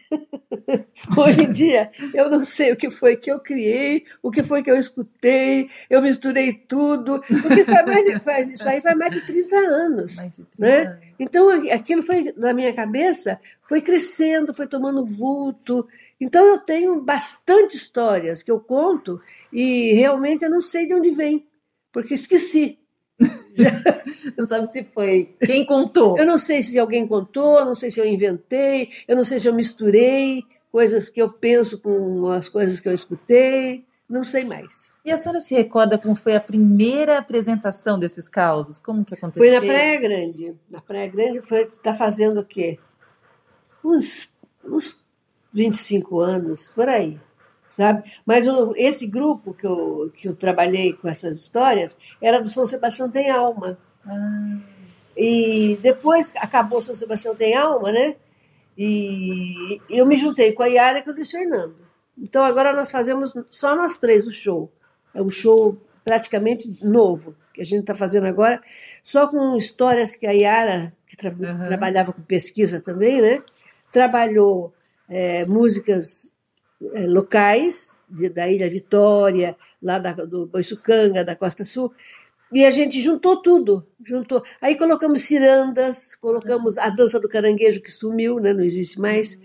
Hoje 1.17 1.43
em 1.43 1.49
dia, 1.49 1.91
eu 2.13 2.29
não 2.29 2.43
sei 2.43 2.71
o 2.71 2.75
que 2.75 2.89
foi 2.89 3.15
que 3.15 3.31
eu 3.31 3.39
criei, 3.39 4.05
o 4.21 4.31
que 4.31 4.43
foi 4.43 4.63
que 4.63 4.71
eu 4.71 4.77
escutei, 4.77 5.69
eu 5.89 6.01
misturei 6.01 6.53
tudo, 6.53 7.21
porque 7.41 7.63
faz 7.63 7.85
mais 7.85 8.05
de, 8.05 8.19
faz, 8.19 8.49
isso 8.49 8.67
aí 8.67 8.81
faz 8.81 8.97
mais 8.97 9.13
de 9.13 9.21
30 9.21 9.55
anos. 9.55 10.15
De 10.15 10.43
30 10.43 10.45
né? 10.57 10.81
Anos. 10.81 10.99
Então, 11.19 11.49
aquilo 11.71 12.01
foi, 12.01 12.33
na 12.35 12.53
minha 12.53 12.73
cabeça, 12.73 13.39
foi 13.67 13.81
crescendo, 13.81 14.53
foi 14.53 14.67
tomando 14.67 15.03
vulto. 15.05 15.87
Então, 16.19 16.45
eu 16.45 16.59
tenho 16.59 17.01
bastante 17.01 17.75
histórias 17.75 18.41
que 18.41 18.51
eu 18.51 18.59
conto 18.59 19.21
e 19.51 19.93
realmente 19.93 20.43
eu 20.43 20.49
não 20.49 20.61
sei 20.61 20.87
de 20.87 20.93
onde 20.93 21.11
vem, 21.11 21.45
porque 21.91 22.13
esqueci. 22.13 22.78
não 24.37 24.45
sabe 24.45 24.67
se 24.67 24.83
foi 24.83 25.35
quem 25.45 25.65
contou. 25.65 26.17
Eu 26.17 26.25
não 26.25 26.37
sei 26.37 26.63
se 26.63 26.79
alguém 26.79 27.07
contou, 27.07 27.63
não 27.65 27.75
sei 27.75 27.91
se 27.91 27.99
eu 27.99 28.05
inventei, 28.05 28.89
eu 29.07 29.15
não 29.15 29.23
sei 29.23 29.39
se 29.39 29.47
eu 29.47 29.53
misturei 29.53 30.43
coisas 30.71 31.09
que 31.09 31.21
eu 31.21 31.29
penso 31.29 31.79
com 31.79 32.27
as 32.29 32.47
coisas 32.47 32.79
que 32.79 32.87
eu 32.87 32.93
escutei, 32.93 33.83
não 34.09 34.23
sei 34.23 34.43
mais. 34.43 34.93
E 35.03 35.11
a 35.11 35.17
senhora 35.17 35.39
se 35.39 35.53
recorda 35.53 35.97
como 35.97 36.15
foi 36.15 36.35
a 36.35 36.39
primeira 36.39 37.17
apresentação 37.17 37.99
desses 37.99 38.27
causos? 38.27 38.79
Como 38.79 39.03
que 39.03 39.13
aconteceu? 39.13 39.45
Foi 39.45 39.53
na 39.53 39.61
Praia 39.61 39.99
Grande. 39.99 40.55
Na 40.69 40.81
Praia 40.81 41.07
Grande 41.07 41.41
foi 41.41 41.63
está 41.63 41.93
fazendo 41.93 42.39
o 42.39 42.45
quê? 42.45 42.79
Uns, 43.83 44.31
uns 44.63 44.99
25 45.51 46.19
anos, 46.19 46.67
por 46.67 46.87
aí 46.87 47.19
sabe? 47.69 48.11
Mas 48.25 48.45
esse 48.75 49.05
grupo 49.05 49.53
que 49.53 49.65
eu, 49.65 50.11
que 50.15 50.27
eu 50.27 50.35
trabalhei 50.35 50.93
com 50.93 51.07
essas 51.07 51.37
histórias 51.37 51.97
era 52.21 52.41
do 52.41 52.49
São 52.49 52.65
Sebastião 52.65 53.09
Tem 53.09 53.29
Alma. 53.29 53.77
Ah. 54.05 54.57
E 55.15 55.77
depois 55.81 56.33
acabou 56.37 56.81
São 56.81 56.95
Sebastião 56.95 57.35
Tem 57.35 57.55
Alma, 57.55 57.91
né? 57.91 58.15
E 58.77 59.81
eu 59.89 60.05
me 60.05 60.15
juntei 60.15 60.53
com 60.53 60.63
a 60.63 60.67
Yara 60.67 60.99
e 60.99 61.03
com 61.03 61.11
o 61.11 61.13
Luiz 61.13 61.29
Fernando. 61.29 61.75
Então 62.17 62.43
agora 62.43 62.73
nós 62.73 62.89
fazemos 62.91 63.33
só 63.49 63.75
nós 63.75 63.97
três 63.97 64.25
o 64.25 64.31
show. 64.31 64.71
É 65.13 65.21
um 65.21 65.29
show 65.29 65.77
praticamente 66.03 66.83
novo 66.83 67.35
que 67.53 67.61
a 67.61 67.65
gente 67.65 67.81
está 67.81 67.93
fazendo 67.93 68.25
agora, 68.25 68.61
só 69.03 69.27
com 69.27 69.57
histórias 69.57 70.15
que 70.15 70.25
a 70.25 70.31
Yara, 70.31 70.93
que 71.05 71.17
tra 71.17 71.29
uhum. 71.29 71.65
trabalhava 71.65 72.13
com 72.13 72.21
pesquisa 72.21 72.79
também, 72.79 73.21
né? 73.21 73.43
Trabalhou 73.91 74.73
é, 75.09 75.45
músicas 75.45 76.33
locais 77.07 77.97
de, 78.09 78.29
da 78.29 78.49
Ilha 78.49 78.69
Vitória, 78.69 79.55
lá 79.81 79.99
da, 79.99 80.13
do 80.13 80.45
Boiçucanga, 80.45 81.23
da 81.23 81.35
Costa 81.35 81.63
Sul, 81.63 81.93
e 82.51 82.65
a 82.65 82.71
gente 82.71 82.99
juntou 82.99 83.41
tudo, 83.41 83.85
juntou. 84.03 84.43
Aí 84.59 84.75
colocamos 84.75 85.21
cirandas, 85.21 86.15
colocamos 86.15 86.77
a 86.77 86.89
dança 86.89 87.19
do 87.19 87.29
caranguejo 87.29 87.81
que 87.81 87.91
sumiu, 87.91 88.39
né? 88.39 88.53
não 88.53 88.63
existe 88.63 88.99
mais. 88.99 89.39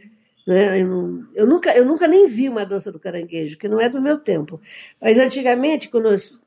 Né? 0.46 0.80
Eu, 0.80 0.86
não, 0.86 1.26
eu, 1.34 1.46
nunca, 1.46 1.76
eu 1.76 1.84
nunca 1.84 2.08
nem 2.08 2.26
vi 2.26 2.48
uma 2.48 2.64
dança 2.64 2.90
do 2.90 2.98
caranguejo, 2.98 3.58
que 3.58 3.68
não 3.68 3.78
é 3.78 3.88
do 3.88 4.00
meu 4.00 4.18
tempo. 4.18 4.60
Mas 5.00 5.18
antigamente, 5.18 5.88
quando 5.88 6.08
as, 6.08 6.40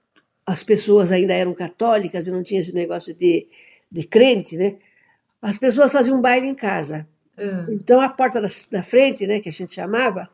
as 0.45 0.63
pessoas 0.63 1.12
ainda 1.12 1.34
eram 1.34 1.54
católicas 1.54 2.26
e 2.26 2.32
não 2.32 2.41
tinha 2.41 2.60
esse 2.60 2.73
negócio 2.73 3.13
de, 3.13 3.47
de 3.91 4.04
crente, 4.04 4.58
né? 4.58 4.78
as 5.41 5.58
pessoas 5.58 5.91
faziam 5.91 6.17
um 6.17 6.21
baile 6.21 6.47
em 6.47 6.56
casa. 6.56 7.08
Uhum. 7.38 7.73
Então 7.73 8.02
a 8.02 8.10
porta 8.10 8.42
da, 8.42 8.48
da 8.71 8.83
frente, 8.83 9.27
né, 9.27 9.40
que 9.40 9.50
a 9.50 9.52
gente 9.52 9.75
chamava, 9.75 10.27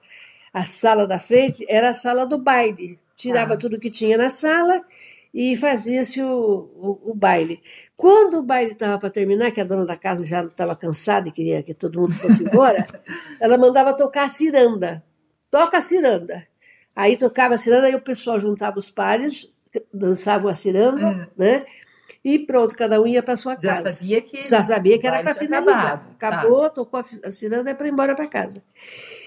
a 0.53 0.65
sala 0.65 1.07
da 1.07 1.19
frente 1.19 1.65
era 1.67 1.89
a 1.89 1.93
sala 1.93 2.25
do 2.25 2.37
baile. 2.37 2.99
Tirava 3.15 3.55
ah. 3.55 3.57
tudo 3.57 3.79
que 3.79 3.89
tinha 3.89 4.17
na 4.17 4.29
sala 4.29 4.83
e 5.33 5.57
fazia-se 5.57 6.21
o, 6.21 6.29
o, 6.29 7.11
o, 7.11 7.15
baile. 7.15 7.59
Quando 7.97 8.37
o 8.39 8.43
baile 8.43 8.73
estava 8.73 8.99
para 8.99 9.09
terminar, 9.09 9.51
que 9.51 9.59
a 9.59 9.63
dona 9.63 9.85
da 9.85 9.97
casa 9.97 10.25
já 10.25 10.43
estava 10.43 10.75
cansada 10.75 11.27
e 11.27 11.31
queria 11.31 11.63
que 11.63 11.73
todo 11.73 11.99
mundo 11.99 12.13
fosse 12.13 12.43
embora, 12.45 12.85
ela 13.39 13.57
mandava 13.57 13.93
tocar 13.93 14.25
a 14.25 14.29
ciranda. 14.29 15.03
Toca 15.49 15.77
a 15.77 15.81
ciranda. 15.81 16.45
Aí 16.95 17.17
tocava 17.17 17.55
a 17.55 17.57
ciranda, 17.57 17.87
aí 17.87 17.95
o 17.95 18.01
pessoal 18.01 18.39
juntava 18.39 18.77
os 18.77 18.91
pares, 18.91 19.51
dançavam 19.91 20.49
a 20.49 20.53
ciranda, 20.53 21.31
é. 21.35 21.41
né? 21.41 21.65
E 22.23 22.39
pronto, 22.39 22.75
cada 22.75 23.01
um 23.01 23.07
ia 23.07 23.23
para 23.23 23.35
sua 23.35 23.55
casa. 23.55 23.81
Já 23.81 23.87
sabia 23.87 24.21
que, 24.21 24.43
Já 24.43 24.63
sabia 24.63 24.99
que 24.99 25.07
era 25.07 25.23
para 25.23 25.33
finalizar. 25.33 25.93
Acabado. 25.93 26.17
Tá. 26.17 26.27
Acabou, 26.27 26.61
tá. 26.61 26.69
tocou 26.69 26.99
a 26.99 27.31
ciranda 27.31 27.71
e 27.71 27.73
para 27.73 27.87
ir 27.87 27.91
embora 27.91 28.15
para 28.15 28.27
casa. 28.27 28.63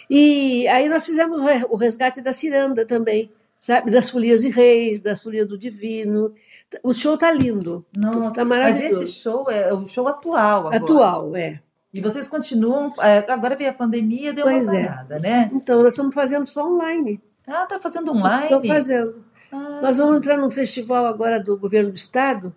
E 0.08 0.66
aí 0.68 0.88
nós 0.88 1.04
fizemos 1.06 1.40
o 1.68 1.76
resgate 1.76 2.20
da 2.20 2.32
ciranda 2.32 2.84
também, 2.86 3.30
sabe? 3.58 3.90
Das 3.90 4.08
folias 4.10 4.44
e 4.44 4.50
reis, 4.50 5.00
da 5.00 5.16
folia 5.16 5.44
do 5.44 5.58
divino. 5.58 6.32
O 6.82 6.92
show 6.94 7.16
tá 7.16 7.30
lindo. 7.32 7.84
Nossa, 7.96 8.34
tá 8.36 8.44
maravilhoso. 8.44 9.00
Mas 9.00 9.02
esse 9.10 9.20
show 9.20 9.50
é 9.50 9.72
o 9.72 9.86
show 9.86 10.06
atual 10.08 10.60
agora. 10.68 10.76
Atual, 10.76 11.36
é. 11.36 11.60
E 11.92 12.00
vocês 12.00 12.28
continuam. 12.28 12.92
é, 13.00 13.24
Agora 13.32 13.56
veio 13.56 13.70
a 13.70 13.72
pandemia, 13.72 14.32
deu 14.32 14.44
Pois 14.44 14.68
uma 14.68 14.78
é. 14.78 14.86
parada, 14.86 15.18
né? 15.18 15.50
Então, 15.52 15.82
nós 15.82 15.94
estamos 15.94 16.14
fazendo 16.14 16.44
só 16.44 16.66
online. 16.68 17.20
Ah, 17.46 17.64
tá 17.66 17.78
fazendo 17.78 18.10
online? 18.12 18.44
Estamos 18.44 18.66
fazendo. 18.68 19.24
Ah, 19.50 19.78
Nós 19.80 19.96
vamos 19.98 20.16
entrar 20.16 20.36
num 20.36 20.50
festival 20.50 21.06
agora 21.06 21.38
do 21.40 21.56
governo 21.56 21.90
do 21.90 21.96
estado 21.96 22.54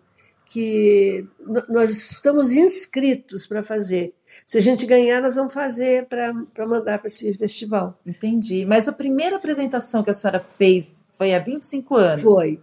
que 0.49 1.27
nós 1.69 1.91
estamos 2.11 2.53
inscritos 2.53 3.45
para 3.45 3.61
fazer. 3.61 4.15
Se 4.47 4.57
a 4.57 4.61
gente 4.61 4.85
ganhar, 4.85 5.21
nós 5.21 5.35
vamos 5.35 5.53
fazer 5.53 6.05
para 6.05 6.33
mandar 6.65 6.97
para 6.97 7.07
esse 7.07 7.31
festival. 7.35 7.99
entendi. 8.05 8.65
Mas 8.65 8.87
a 8.87 8.91
primeira 8.91 9.35
apresentação 9.35 10.03
que 10.03 10.09
a 10.09 10.13
senhora 10.13 10.43
fez 10.57 10.91
foi 11.13 11.35
há 11.35 11.39
25 11.39 11.95
anos. 11.95 12.21
Foi. 12.23 12.59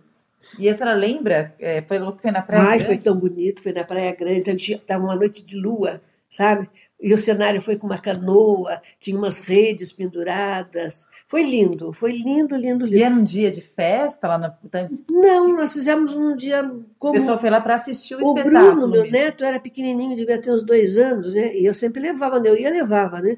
E 0.59 0.69
a 0.69 0.75
senhora 0.75 0.97
lembra? 0.97 1.55
É, 1.61 1.81
foi, 1.83 1.99
foi 2.21 2.31
na 2.31 2.43
Praia 2.43 2.63
Ai, 2.63 2.69
Grande? 2.79 2.85
foi 2.85 2.99
tão 2.99 3.17
bonito, 3.17 3.63
foi 3.63 3.73
na 3.73 3.85
Praia 3.85 4.15
Grande, 4.15 4.41
então 4.41 4.57
tinha, 4.57 4.79
tava 4.79 5.05
uma 5.05 5.15
noite 5.15 5.45
de 5.45 5.57
lua, 5.57 6.01
sabe? 6.37 6.69
E 7.01 7.13
o 7.13 7.19
cenário 7.19 7.61
foi 7.61 7.77
com 7.77 7.87
uma 7.87 7.99
canoa, 7.99 8.81
tinha 8.99 9.17
umas 9.17 9.39
redes 9.39 9.93
penduradas. 9.93 11.07
Foi 11.29 11.43
lindo, 11.43 11.93
foi 11.93 12.13
lindo, 12.13 12.57
lindo, 12.57 12.87
E 12.87 12.91
lindo. 12.91 13.05
era 13.05 13.15
um 13.15 13.23
dia 13.23 13.51
de 13.51 13.61
festa 13.61 14.27
lá 14.29 14.39
na. 14.39 14.57
então, 14.65 14.89
Não, 15.11 15.49
nós 15.57 15.73
fizemos 15.75 16.15
um 16.15 16.35
dia 16.35 16.63
O 16.65 16.85
como 16.99 17.15
pessoal 17.15 17.39
foi 17.39 17.51
lá 17.51 17.61
para 17.61 17.75
assistir 17.75 18.15
o, 18.15 18.19
o 18.19 18.21
espetáculo. 18.39 18.73
Bruno, 18.73 18.89
meu 18.89 19.03
mesmo. 19.03 19.17
neto, 19.17 19.45
era 19.45 19.61
pequenininho, 19.61 20.17
devia 20.17 20.41
ter 20.41 20.51
uns 20.51 20.63
dois 20.63 20.97
anos, 20.99 21.35
né? 21.35 21.55
E 21.55 21.65
eu 21.67 21.75
sempre 21.75 22.01
levava, 22.01 22.41
né? 22.41 22.49
eu 22.49 22.57
ia 22.59 22.71
levava, 22.71 23.21
né? 23.21 23.37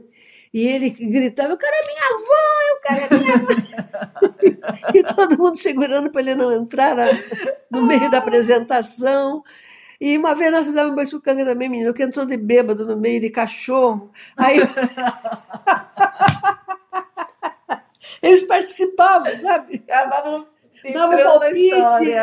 E 0.55 0.67
ele 0.67 0.89
gritava, 0.91 1.53
eu 1.53 1.59
quero 1.59 1.73
a 1.75 1.87
minha 1.87 2.05
avó, 2.15 2.45
eu 2.71 2.81
quero 2.81 3.15
a 3.15 3.19
minha 3.19 3.35
avó. 3.35 4.95
e 4.95 5.03
todo 5.03 5.37
mundo 5.39 5.57
segurando 5.57 6.11
para 6.11 6.21
ele 6.23 6.35
não 6.35 6.53
entrar 6.53 6.95
na- 6.97 7.07
no 7.71 7.85
meio 7.87 8.11
da 8.11 8.19
apresentação. 8.19 9.43
E 10.01 10.17
uma 10.17 10.35
vez 10.35 10.53
nós 10.53 10.67
fizemos 10.67 10.93
um 10.93 10.95
baiçucanga 10.95 11.45
também, 11.45 11.69
menino, 11.69 11.93
que 11.93 12.03
entrou 12.03 12.25
de 12.25 12.37
bêbado 12.37 12.87
no 12.87 12.97
meio 12.97 13.21
de 13.21 13.31
cachorro. 13.31 14.11
Aí. 14.37 14.59
Eles 18.23 18.43
participavam, 18.45 19.37
sabe? 19.37 19.83
Acabavam 19.89 20.47
Dava 20.93 21.17
palpite. 21.17 22.15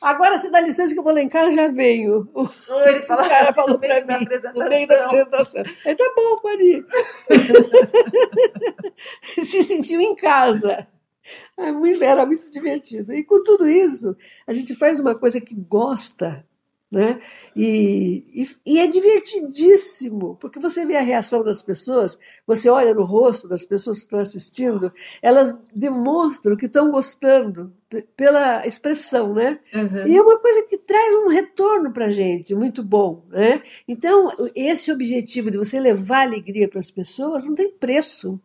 Agora, 0.00 0.38
se 0.38 0.50
dá 0.50 0.60
licença 0.60 0.92
que 0.92 0.98
eu 1.00 1.04
vou 1.04 1.14
lá 1.14 1.22
em 1.22 1.28
casa, 1.28 1.54
já 1.54 1.68
venho. 1.68 2.28
O, 2.34 2.42
eles 2.86 3.04
o 3.04 3.06
falaram 3.06 3.28
cara 3.28 3.44
assim, 3.44 3.54
falou 3.54 3.78
para 3.78 4.00
da 4.00 4.18
mim, 4.18 4.24
apresentação. 4.24 4.62
no 4.62 4.68
meio 4.68 4.86
da 4.86 5.06
apresentação. 5.06 5.62
Ele, 5.84 5.94
tá 5.94 6.12
bom, 6.14 6.36
pode 6.36 6.62
ir. 6.62 6.86
Se 9.44 9.62
sentiu 9.62 10.00
em 10.00 10.14
casa. 10.14 10.86
É 11.56 12.04
Era 12.04 12.26
muito 12.26 12.50
divertido. 12.50 13.14
E 13.14 13.24
com 13.24 13.42
tudo 13.42 13.66
isso, 13.66 14.14
a 14.46 14.52
gente 14.52 14.74
faz 14.74 15.00
uma 15.00 15.14
coisa 15.14 15.40
que 15.40 15.54
gosta, 15.54 16.44
né? 16.94 17.20
E, 17.56 18.24
e, 18.32 18.74
e 18.74 18.78
é 18.78 18.86
divertidíssimo, 18.86 20.36
porque 20.40 20.58
você 20.58 20.86
vê 20.86 20.96
a 20.96 21.02
reação 21.02 21.44
das 21.44 21.62
pessoas, 21.62 22.18
você 22.46 22.68
olha 22.68 22.94
no 22.94 23.04
rosto 23.04 23.46
das 23.46 23.64
pessoas 23.64 23.98
que 23.98 24.04
estão 24.04 24.18
assistindo, 24.20 24.92
elas 25.20 25.54
demonstram 25.74 26.56
que 26.56 26.66
estão 26.66 26.90
gostando 26.90 27.72
pela 28.16 28.66
expressão, 28.66 29.34
né? 29.34 29.60
Uhum. 29.72 30.06
E 30.06 30.16
é 30.16 30.22
uma 30.22 30.38
coisa 30.38 30.62
que 30.62 30.78
traz 30.78 31.14
um 31.14 31.28
retorno 31.28 31.92
para 31.92 32.06
a 32.06 32.10
gente, 32.10 32.54
muito 32.54 32.82
bom. 32.82 33.24
Né? 33.28 33.62
Então, 33.86 34.32
esse 34.54 34.90
objetivo 34.90 35.50
de 35.50 35.58
você 35.58 35.78
levar 35.78 36.22
alegria 36.22 36.68
para 36.68 36.80
as 36.80 36.90
pessoas 36.90 37.44
não 37.44 37.54
tem 37.54 37.70
preço. 37.70 38.40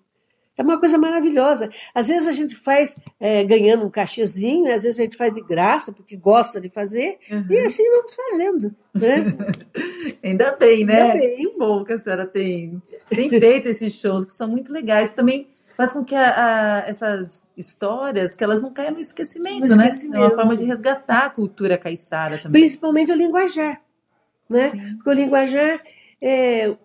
É 0.60 0.64
uma 0.64 0.78
coisa 0.78 0.98
maravilhosa. 0.98 1.70
Às 1.96 2.10
vezes 2.10 2.28
a 2.28 2.34
gente 2.34 2.54
faz 2.54 3.00
é, 3.20 3.46
ganhando 3.46 3.86
um 3.86 3.90
cachezinho, 3.90 4.66
às 4.74 4.84
vezes 4.84 5.00
a 5.00 5.04
gente 5.04 5.16
faz 5.16 5.32
de 5.32 5.42
graça, 5.42 5.94
porque 5.94 6.18
gosta 6.18 6.60
de 6.60 6.70
fazer, 6.70 7.18
Uhum. 7.32 7.46
e 7.50 7.60
assim 7.60 7.84
vamos 7.90 8.14
fazendo. 8.14 8.76
Né? 8.94 9.24
Ainda 10.24 10.52
bem, 10.52 10.84
né? 10.86 11.02
Ainda 11.02 11.14
bem. 11.14 11.36
Que 11.36 11.58
bom 11.58 11.84
que 11.86 11.94
a 11.94 11.98
senhora 11.98 12.26
tem, 12.26 12.82
tem 13.08 13.30
feito 13.30 13.68
esses 13.70 13.94
shows 13.94 14.26
que 14.26 14.34
são 14.34 14.48
muito 14.50 14.72
legais. 14.74 15.12
Também 15.12 15.48
faz 15.78 15.94
com 15.94 16.04
que 16.04 16.14
a- 16.14 16.34
a- 16.36 16.90
essas 16.90 17.44
histórias 17.56 18.36
que 18.36 18.44
elas 18.44 18.62
não 18.62 18.74
caiam 18.74 18.92
no 18.92 19.00
esquecimento, 19.00 19.62
No 19.70 19.78
né? 19.78 19.88
esquecimento. 19.88 20.24
É 20.24 20.28
uma 20.28 20.36
forma 20.36 20.58
de 20.58 20.66
resgatar 20.66 21.26
a 21.26 21.30
cultura 21.30 21.78
caiçara 21.78 22.38
também. 22.38 22.62
Principalmente 22.62 23.12
o 23.12 23.16
linguajar. 23.16 23.82
Né? 24.50 24.72
Sim. 24.72 24.96
Porque 24.96 25.10
o 25.10 25.14
linguajar. 25.14 25.82
É, 26.22 26.76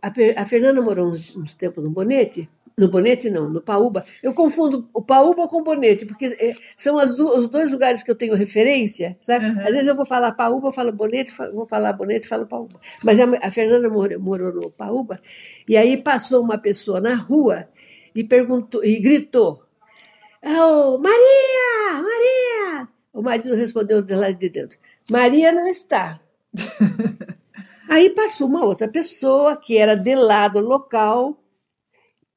a, 0.00 0.40
a 0.40 0.44
Fernanda 0.46 0.80
morou 0.80 1.10
uns, 1.10 1.36
uns 1.36 1.54
tempos 1.54 1.84
no 1.84 1.90
Bonete. 1.90 2.48
No 2.78 2.88
Bonete, 2.88 3.28
não, 3.28 3.50
no 3.50 3.60
Paúba. 3.60 4.04
Eu 4.22 4.32
confundo 4.32 4.88
o 4.94 5.02
Paúba 5.02 5.48
com 5.48 5.60
o 5.60 5.64
Bonete, 5.64 6.06
porque 6.06 6.26
é, 6.38 6.54
são 6.76 6.96
as 6.96 7.16
du- 7.16 7.26
os 7.36 7.48
dois 7.48 7.72
lugares 7.72 8.04
que 8.04 8.10
eu 8.10 8.14
tenho 8.14 8.34
referência, 8.36 9.16
sabe? 9.20 9.46
Uhum. 9.46 9.58
Às 9.60 9.72
vezes 9.72 9.88
eu 9.88 9.96
vou 9.96 10.06
falar 10.06 10.30
Paúba, 10.32 10.70
falo 10.70 10.92
Bonete, 10.92 11.32
vou 11.52 11.66
falar 11.66 11.92
Bonete, 11.92 12.28
falo 12.28 12.46
Paúba. 12.46 12.78
Mas 13.02 13.18
a, 13.18 13.24
a 13.42 13.50
Fernanda 13.50 13.88
morou, 13.90 14.20
morou 14.20 14.52
no 14.52 14.70
Paúba, 14.70 15.18
e 15.68 15.76
aí 15.76 15.96
passou 15.96 16.40
uma 16.42 16.56
pessoa 16.56 17.00
na 17.00 17.16
rua 17.16 17.66
e 18.14 18.22
perguntou 18.22 18.84
e 18.84 19.00
gritou: 19.00 19.62
"Ô, 20.44 20.98
Maria! 20.98 21.92
Maria! 22.02 22.88
O 23.12 23.20
marido 23.22 23.54
respondeu 23.56 24.00
de 24.02 24.14
lá 24.14 24.30
de 24.30 24.48
dentro: 24.48 24.78
Maria 25.10 25.50
não 25.50 25.66
está. 25.66 26.20
Aí 27.88 28.10
passou 28.10 28.46
uma 28.46 28.64
outra 28.64 28.86
pessoa 28.86 29.56
que 29.56 29.76
era 29.78 29.94
de 29.96 30.14
lá 30.14 30.46
do 30.46 30.60
local. 30.60 31.42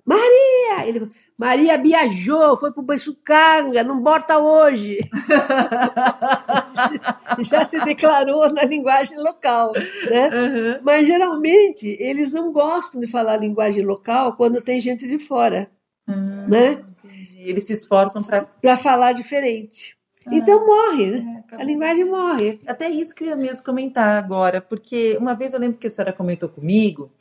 Maria! 0.06 0.88
Ele, 0.88 1.12
Maria 1.38 1.78
viajou, 1.78 2.56
foi 2.58 2.72
para 2.72 2.82
o 2.82 2.86
Boiçucanga, 2.86 3.84
não 3.84 4.00
bota 4.00 4.38
hoje. 4.38 5.00
Já 7.40 7.66
se 7.66 7.84
declarou 7.84 8.52
na 8.52 8.64
linguagem 8.64 9.18
local. 9.18 9.72
Né? 10.10 10.30
Uhum. 10.30 10.80
Mas 10.84 11.08
geralmente 11.08 11.88
eles 12.00 12.32
não 12.34 12.52
gostam 12.52 13.00
de 13.02 13.08
falar 13.08 13.38
linguagem 13.38 13.84
local 13.84 14.34
quando 14.36 14.62
tem 14.62 14.80
gente 14.80 15.08
de 15.08 15.20
fora, 15.20 15.70
Hum, 16.08 16.46
né? 16.50 16.82
entendi. 17.04 17.42
Eles 17.44 17.64
se 17.66 17.74
esforçam 17.74 18.22
para. 18.60 18.78
Falar 18.78 19.14
diferente. 19.14 19.96
Então 20.32 20.66
morre, 20.66 21.08
né? 21.08 21.44
A 21.54 21.64
linguagem 21.64 22.06
morre. 22.06 22.60
Até 22.68 22.90
isso 22.90 23.16
que 23.16 23.24
eu 23.24 23.30
ia 23.30 23.36
mesmo 23.36 23.64
comentar 23.64 24.24
agora, 24.24 24.62
porque 24.62 25.18
uma 25.20 25.34
vez 25.34 25.54
eu 25.54 25.60
lembro 25.60 25.78
que 25.80 25.88
a 25.88 25.90
senhora 25.90 26.14
comentou 26.14 26.48
comigo 26.50 27.12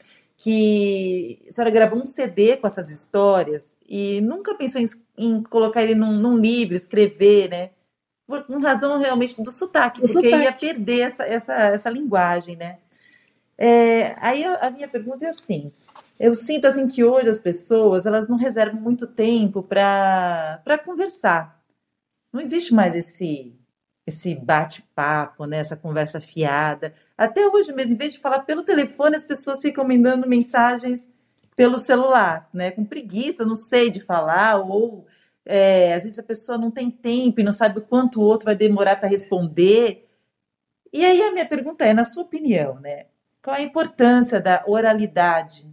que 0.42 1.38
a 1.50 1.52
senhora 1.52 1.70
gravou 1.70 1.98
um 1.98 2.04
CD 2.04 2.56
com 2.56 2.66
essas 2.66 2.88
histórias 2.88 3.76
e 3.86 4.22
nunca 4.22 4.54
pensou 4.54 4.80
em, 4.80 4.86
em 5.18 5.42
colocar 5.42 5.82
ele 5.82 5.94
num, 5.94 6.18
num 6.18 6.38
livro, 6.38 6.74
escrever, 6.74 7.50
né? 7.50 7.70
Por 8.26 8.46
razão 8.62 8.98
realmente 8.98 9.42
do 9.42 9.52
sotaque, 9.52 10.00
Do 10.00 10.10
porque 10.10 10.30
sotaque. 10.30 10.44
ia 10.44 10.52
perder 10.52 11.00
essa, 11.00 11.24
essa, 11.24 11.52
essa 11.54 11.90
linguagem, 11.90 12.56
né? 12.56 12.78
É, 13.58 14.16
aí 14.18 14.42
a, 14.42 14.68
a 14.68 14.70
minha 14.70 14.88
pergunta 14.88 15.26
é 15.26 15.28
assim: 15.28 15.70
eu 16.18 16.34
sinto 16.34 16.64
assim 16.66 16.88
que 16.88 17.04
hoje 17.04 17.28
as 17.28 17.38
pessoas 17.38 18.06
elas 18.06 18.26
não 18.26 18.38
reservam 18.38 18.80
muito 18.80 19.06
tempo 19.06 19.62
para 19.62 20.78
conversar. 20.82 21.62
Não 22.32 22.40
existe 22.40 22.72
mais 22.72 22.94
esse 22.94 23.59
esse 24.10 24.34
bate-papo, 24.34 25.46
né? 25.46 25.58
Essa 25.58 25.76
conversa 25.76 26.20
fiada. 26.20 26.92
Até 27.16 27.46
hoje 27.48 27.72
mesmo, 27.72 27.94
em 27.94 27.96
vez 27.96 28.12
de 28.12 28.20
falar 28.20 28.40
pelo 28.40 28.62
telefone, 28.62 29.16
as 29.16 29.24
pessoas 29.24 29.60
ficam 29.60 29.84
me 29.84 29.96
dando 29.96 30.28
mensagens 30.28 31.08
pelo 31.56 31.78
celular, 31.78 32.48
né? 32.52 32.70
Com 32.70 32.84
preguiça, 32.84 33.44
não 33.44 33.54
sei 33.54 33.90
de 33.90 34.00
falar, 34.00 34.56
ou 34.56 35.06
é, 35.44 35.94
às 35.94 36.04
vezes 36.04 36.18
a 36.18 36.22
pessoa 36.22 36.58
não 36.58 36.70
tem 36.70 36.90
tempo 36.90 37.40
e 37.40 37.44
não 37.44 37.52
sabe 37.52 37.78
o 37.78 37.82
quanto 37.82 38.20
o 38.20 38.24
outro 38.24 38.46
vai 38.46 38.54
demorar 38.54 38.96
para 38.96 39.08
responder. 39.08 40.08
E 40.92 41.04
aí 41.04 41.22
a 41.22 41.32
minha 41.32 41.46
pergunta 41.46 41.84
é, 41.84 41.94
na 41.94 42.04
sua 42.04 42.24
opinião, 42.24 42.78
né? 42.80 43.06
Qual 43.42 43.56
a 43.56 43.62
importância 43.62 44.40
da 44.40 44.62
oralidade 44.66 45.66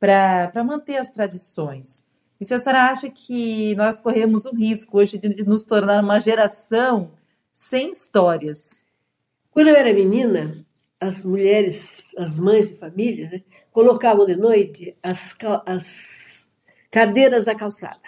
para 0.00 0.64
manter 0.64 0.96
as 0.96 1.10
tradições? 1.10 2.06
E 2.40 2.44
se 2.44 2.54
a 2.54 2.58
senhora 2.58 2.90
acha 2.90 3.10
que 3.10 3.74
nós 3.74 4.00
corremos 4.00 4.46
o 4.46 4.54
risco 4.54 4.98
hoje 4.98 5.18
de 5.18 5.44
nos 5.44 5.64
tornar 5.64 6.02
uma 6.02 6.20
geração 6.20 7.12
sem 7.58 7.90
histórias? 7.90 8.84
Quando 9.50 9.66
eu 9.66 9.74
era 9.74 9.92
menina, 9.92 10.64
as 11.00 11.24
mulheres, 11.24 12.14
as 12.16 12.38
mães 12.38 12.68
de 12.70 12.76
família, 12.76 13.28
né, 13.28 13.42
colocavam 13.72 14.24
de 14.24 14.36
noite 14.36 14.96
as, 15.02 15.36
as 15.66 16.48
cadeiras 16.88 17.46
da 17.46 17.56
calçada. 17.56 17.98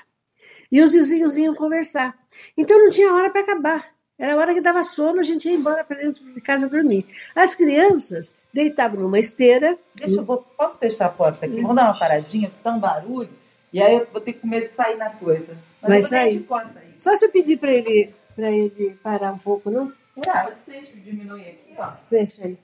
E 0.71 0.81
os 0.81 0.93
vizinhos 0.93 1.35
vinham 1.35 1.53
conversar. 1.53 2.17
Então 2.57 2.79
não 2.79 2.91
tinha 2.93 3.13
hora 3.13 3.29
para 3.29 3.41
acabar. 3.41 3.89
Era 4.17 4.35
a 4.35 4.37
hora 4.37 4.55
que 4.55 4.61
dava 4.61 4.85
sono, 4.85 5.19
a 5.19 5.23
gente 5.25 5.49
ia 5.49 5.55
embora 5.55 5.83
para 5.83 5.97
dentro 5.97 6.25
de 6.25 6.41
casa 6.41 6.69
dormir. 6.69 7.05
As 7.35 7.57
crianças 7.57 8.33
deitavam 8.55 9.01
numa 9.01 9.19
esteira. 9.19 9.77
Deixa 9.97 10.21
eu, 10.21 10.25
vou- 10.25 10.39
posso 10.57 10.79
fechar 10.79 11.07
a 11.07 11.09
porta 11.09 11.47
aqui? 11.47 11.61
Vamos 11.61 11.75
dar 11.75 11.87
uma 11.87 11.99
paradinha, 11.99 12.51
porque 12.51 12.63
tá 12.63 12.71
um 12.71 12.79
barulho. 12.79 13.31
E 13.73 13.83
aí 13.83 13.95
eu 13.97 14.07
vou 14.13 14.21
ter 14.21 14.35
com 14.35 14.47
medo 14.47 14.67
de 14.69 14.73
sair 14.75 14.97
na 14.97 15.11
coisa. 15.11 15.57
Mas 15.83 15.91
Vai 15.91 16.03
sair? 16.05 16.39
de 16.39 16.45
porta 16.45 16.79
aí. 16.79 16.95
Só 17.01 17.17
se 17.17 17.25
eu 17.25 17.31
pedir 17.33 17.57
para 17.59 17.73
ele, 17.73 18.15
para 18.41 18.51
ele 18.51 18.99
parar 19.03 19.33
um 19.33 19.39
pouco, 19.39 19.71
não? 19.71 19.93
Ah, 20.27 20.51
se 20.65 20.71
a 20.71 20.75
gente 20.75 20.97
diminuir 20.97 21.49
aqui, 21.49 21.75
ó. 21.77 21.93
Fecha 22.09 22.47
aí. 22.47 22.59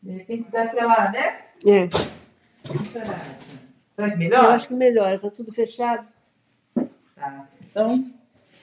De 0.00 0.12
repente 0.12 0.50
dá 0.52 0.62
aquela, 0.62 1.10
né? 1.10 1.40
É, 1.66 1.88
que? 1.88 2.88
Será 2.88 4.08
que 4.08 4.14
eu 4.14 4.18
melhor? 4.18 4.52
acho 4.52 4.68
que 4.68 4.74
melhora, 4.74 5.16
está 5.16 5.28
tudo 5.28 5.52
fechado. 5.52 6.06
Tá. 7.16 7.48
Então, 7.68 8.08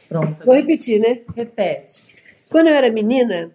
pronto. 0.08 0.46
Vou 0.46 0.56
repetir, 0.56 1.02
né? 1.02 1.20
Repete. 1.36 2.16
Quando 2.50 2.68
eu 2.68 2.76
era 2.76 2.90
menina, 2.90 3.52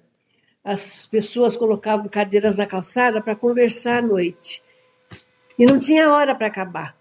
as 0.63 1.07
pessoas 1.07 1.57
colocavam 1.57 2.09
cadeiras 2.09 2.59
na 2.59 2.67
calçada 2.67 3.23
para 3.23 3.35
conversar 3.35 3.99
à 3.99 4.03
noite. 4.03 4.63
E 5.59 5.65
não 5.65 5.81
tinha 5.81 6.11
hora 6.13 6.35
para 6.35 6.49
acabar. 6.49 6.98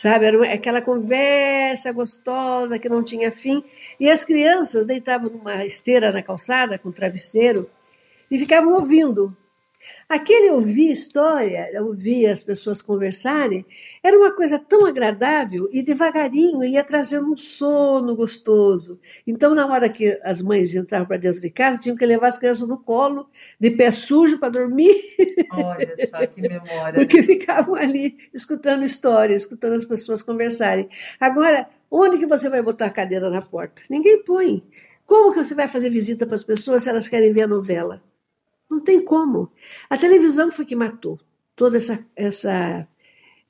Sabe, 0.00 0.24
era 0.24 0.54
aquela 0.54 0.80
conversa 0.80 1.92
gostosa 1.92 2.78
que 2.78 2.88
não 2.88 3.04
tinha 3.04 3.30
fim. 3.30 3.62
E 4.00 4.08
as 4.08 4.24
crianças 4.24 4.86
deitavam 4.86 5.28
numa 5.28 5.66
esteira 5.66 6.10
na 6.10 6.22
calçada 6.22 6.78
com 6.78 6.90
travesseiro 6.90 7.68
e 8.30 8.38
ficavam 8.38 8.72
ouvindo 8.72 9.36
Aquele 10.08 10.50
ouvir 10.50 10.90
história, 10.90 11.70
ouvir 11.82 12.26
as 12.26 12.42
pessoas 12.42 12.82
conversarem, 12.82 13.64
era 14.02 14.18
uma 14.18 14.32
coisa 14.34 14.58
tão 14.58 14.86
agradável 14.86 15.68
e 15.72 15.82
devagarinho 15.82 16.64
ia 16.64 16.82
trazendo 16.82 17.32
um 17.32 17.36
sono 17.36 18.16
gostoso. 18.16 18.98
Então, 19.26 19.54
na 19.54 19.66
hora 19.66 19.88
que 19.88 20.18
as 20.22 20.42
mães 20.42 20.74
entravam 20.74 21.06
para 21.06 21.16
dentro 21.16 21.40
de 21.40 21.50
casa, 21.50 21.80
tinham 21.80 21.96
que 21.96 22.04
levar 22.04 22.28
as 22.28 22.38
crianças 22.38 22.68
no 22.68 22.78
colo, 22.78 23.28
de 23.58 23.70
pé 23.70 23.90
sujo 23.90 24.38
para 24.38 24.50
dormir. 24.50 24.94
Olha 25.52 25.94
só 26.06 26.26
que 26.26 26.40
memória. 26.42 26.94
Porque 26.94 27.22
ficavam 27.22 27.74
ali 27.74 28.16
escutando 28.34 28.84
histórias, 28.84 29.42
escutando 29.42 29.74
as 29.74 29.84
pessoas 29.84 30.22
conversarem. 30.22 30.88
Agora, 31.20 31.68
onde 31.90 32.18
que 32.18 32.26
você 32.26 32.48
vai 32.48 32.62
botar 32.62 32.86
a 32.86 32.90
cadeira 32.90 33.30
na 33.30 33.42
porta? 33.42 33.82
Ninguém 33.88 34.24
põe. 34.24 34.62
Como 35.06 35.32
que 35.32 35.42
você 35.42 35.54
vai 35.54 35.66
fazer 35.68 35.90
visita 35.90 36.26
para 36.26 36.36
as 36.36 36.44
pessoas 36.44 36.82
se 36.82 36.88
elas 36.88 37.08
querem 37.08 37.32
ver 37.32 37.42
a 37.42 37.48
novela? 37.48 38.02
Não 38.70 38.80
tem 38.80 39.04
como. 39.04 39.50
A 39.88 39.96
televisão 39.96 40.52
foi 40.52 40.64
que 40.64 40.76
matou 40.76 41.18
todo 41.56 41.76
essa, 41.76 42.06
essa, 42.14 42.88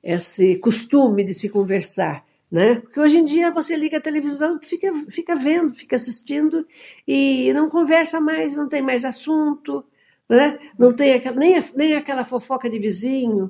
esse 0.03 0.57
costume 0.57 1.23
de 1.23 1.33
se 1.33 1.49
conversar. 1.49 2.25
Né? 2.51 2.75
Porque 2.75 2.99
hoje 2.99 3.17
em 3.17 3.23
dia 3.23 3.49
você 3.51 3.77
liga 3.77 3.97
a 3.97 4.01
televisão, 4.01 4.59
fica, 4.61 4.91
fica 5.09 5.35
vendo, 5.35 5.71
fica 5.71 5.95
assistindo 5.95 6.67
e 7.07 7.53
não 7.53 7.69
conversa 7.69 8.19
mais, 8.19 8.57
não 8.57 8.67
tem 8.67 8.81
mais 8.81 9.05
assunto, 9.05 9.85
né? 10.27 10.59
não 10.77 10.93
tem 10.93 11.13
aquela, 11.13 11.37
nem, 11.37 11.63
nem 11.73 11.93
aquela 11.95 12.25
fofoca 12.25 12.69
de 12.69 12.77
vizinho, 12.77 13.49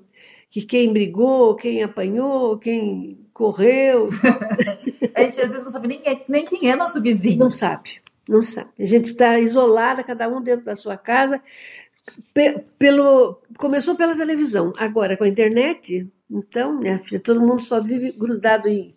que 0.51 0.61
quem 0.61 0.93
brigou, 0.93 1.55
quem 1.55 1.81
apanhou, 1.81 2.59
quem 2.59 3.17
correu. 3.33 4.09
a 5.15 5.23
gente 5.23 5.41
às 5.41 5.49
vezes 5.49 5.63
não 5.63 5.71
sabe 5.71 5.87
nem 5.87 6.01
é, 6.05 6.23
nem 6.27 6.45
quem 6.45 6.69
é 6.69 6.75
nosso 6.75 7.01
vizinho. 7.01 7.39
Não 7.39 7.49
sabe. 7.49 8.01
Não 8.31 8.41
sabe. 8.41 8.69
A 8.79 8.85
gente 8.85 9.11
está 9.11 9.37
isolada, 9.39 10.05
cada 10.05 10.29
um 10.29 10.41
dentro 10.41 10.63
da 10.63 10.73
sua 10.73 10.95
casa. 10.95 11.41
Pelo, 12.79 13.41
começou 13.57 13.93
pela 13.93 14.15
televisão, 14.15 14.71
agora 14.77 15.17
com 15.17 15.25
a 15.25 15.27
internet, 15.27 16.09
então, 16.31 16.79
minha 16.79 16.97
filha, 16.97 17.19
todo 17.19 17.41
mundo 17.41 17.61
só 17.61 17.81
vive 17.81 18.13
grudado 18.13 18.69
em, 18.69 18.95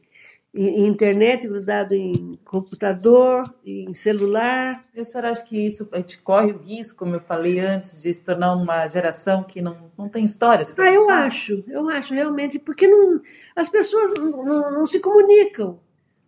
em, 0.55 0.85
em 0.85 0.87
internet, 0.87 1.49
grudado 1.49 1.95
em 1.95 2.31
computador, 2.45 3.43
em 3.67 3.93
celular. 3.93 4.81
E 4.95 5.01
a 5.01 5.05
senhora 5.05 5.33
acha 5.33 5.43
que 5.43 5.67
isso 5.67 5.89
a 5.91 5.97
gente 5.97 6.19
corre 6.19 6.53
o 6.53 6.59
risco, 6.59 7.01
como 7.01 7.17
eu 7.17 7.21
falei 7.21 7.59
antes, 7.59 8.01
de 8.01 8.15
se 8.15 8.23
tornar 8.23 8.55
uma 8.55 8.87
geração 8.87 9.43
que 9.43 9.61
não, 9.61 9.91
não 9.99 10.09
tem 10.09 10.25
histórias? 10.25 10.73
Ah, 10.79 10.93
eu 10.93 11.11
acho, 11.11 11.65
eu 11.67 11.89
acho 11.89 12.15
realmente, 12.15 12.61
porque 12.61 12.87
não, 12.87 13.21
as 13.57 13.69
pessoas 13.69 14.15
não, 14.15 14.45
não, 14.45 14.71
não 14.71 14.87
se 14.87 15.01
comunicam. 15.01 15.81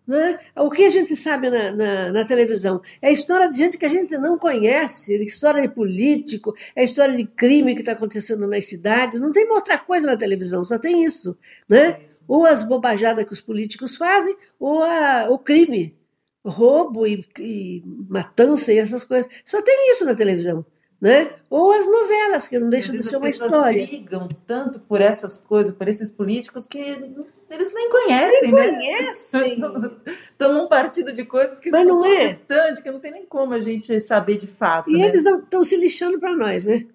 Né? 0.06 0.38
O 0.54 0.70
que 0.70 0.84
a 0.84 0.90
gente 0.90 1.16
sabe 1.16 1.50
na, 1.50 1.72
na, 1.72 2.12
na, 2.12 2.24
televisão 2.24 2.80
é 3.02 3.08
a 3.08 3.10
história 3.10 3.48
de 3.50 3.56
gente 3.56 3.76
que 3.76 3.84
a 3.84 3.88
gente 3.88 4.16
não 4.16 4.38
conhece, 4.38 5.16
história 5.24 5.60
de 5.60 5.68
político, 5.68 6.54
é 6.76 6.82
a 6.82 6.84
história 6.84 7.16
de 7.16 7.24
crime 7.24 7.74
que 7.74 7.80
está 7.80 7.90
acontecendo 7.90 8.46
nas 8.46 8.66
cidades. 8.66 9.20
Não 9.20 9.32
tem 9.32 9.50
outra 9.50 9.76
coisa 9.76 10.06
na 10.06 10.16
televisão, 10.16 10.62
só 10.62 10.78
tem 10.78 11.02
isso. 11.04 11.36
Né? 11.68 11.88
É 11.88 12.00
ou 12.28 12.46
as 12.46 12.62
bobajadas 12.62 13.24
que 13.24 13.32
os 13.32 13.40
políticos 13.40 13.96
fazem, 13.96 14.36
ou 14.60 14.82
a, 14.82 15.28
o 15.28 15.38
crime, 15.38 15.96
roubo 16.44 17.06
e, 17.06 17.26
e 17.40 17.82
matança 18.08 18.72
e 18.72 18.78
essas 18.78 19.04
coisas. 19.04 19.30
Só 19.44 19.60
tem 19.60 19.90
isso 19.90 20.04
na 20.04 20.14
televisão 20.14 20.64
né? 21.00 21.30
Ou 21.50 21.72
as 21.72 21.86
novelas, 21.86 22.48
que 22.48 22.58
não 22.58 22.68
deixam 22.68 22.96
de 22.96 23.02
ser 23.02 23.16
uma 23.16 23.28
história. 23.28 23.78
Eles 23.78 23.90
brigam 23.90 24.28
tanto 24.46 24.80
por 24.80 25.00
essas 25.00 25.36
coisas, 25.38 25.74
por 25.74 25.86
esses 25.88 26.10
políticos, 26.10 26.66
que 26.66 26.78
eles 26.78 27.74
nem 27.74 27.90
conhecem, 27.90 28.42
nem 28.42 28.52
né? 28.52 28.70
conhecem. 28.70 29.62
Estão 30.32 30.54
num 30.54 30.68
partido 30.68 31.12
de 31.12 31.24
coisas 31.24 31.60
que 31.60 31.70
Mas 31.70 31.86
são 31.86 31.98
não 31.98 32.04
é. 32.04 32.28
distante, 32.28 32.82
que 32.82 32.90
não 32.90 33.00
tem 33.00 33.12
nem 33.12 33.26
como 33.26 33.52
a 33.52 33.60
gente 33.60 34.00
saber 34.00 34.36
de 34.36 34.46
fato. 34.46 34.90
E 34.90 34.98
né? 34.98 35.06
eles 35.06 35.24
estão 35.24 35.62
se 35.62 35.76
lixando 35.76 36.18
para 36.18 36.34
nós, 36.34 36.66
né? 36.66 36.86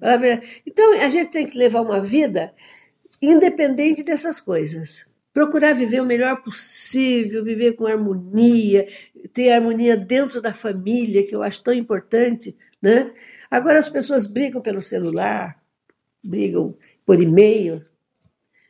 É. 0.00 0.40
Então, 0.66 0.92
a 0.92 1.08
gente 1.08 1.30
tem 1.30 1.46
que 1.46 1.58
levar 1.58 1.80
uma 1.80 2.00
vida 2.00 2.52
independente 3.20 4.02
dessas 4.02 4.40
coisas. 4.40 5.06
Procurar 5.32 5.72
viver 5.72 6.00
o 6.00 6.06
melhor 6.06 6.42
possível, 6.42 7.44
viver 7.44 7.72
com 7.72 7.86
harmonia, 7.86 8.86
ter 9.32 9.52
harmonia 9.52 9.96
dentro 9.96 10.40
da 10.40 10.52
família, 10.52 11.24
que 11.26 11.34
eu 11.34 11.42
acho 11.42 11.62
tão 11.62 11.74
importante, 11.74 12.56
né? 12.82 13.12
Agora 13.50 13.78
as 13.78 13.88
pessoas 13.88 14.26
brigam 14.26 14.60
pelo 14.60 14.82
celular, 14.82 15.60
brigam 16.22 16.76
por 17.04 17.20
e-mail. 17.20 17.84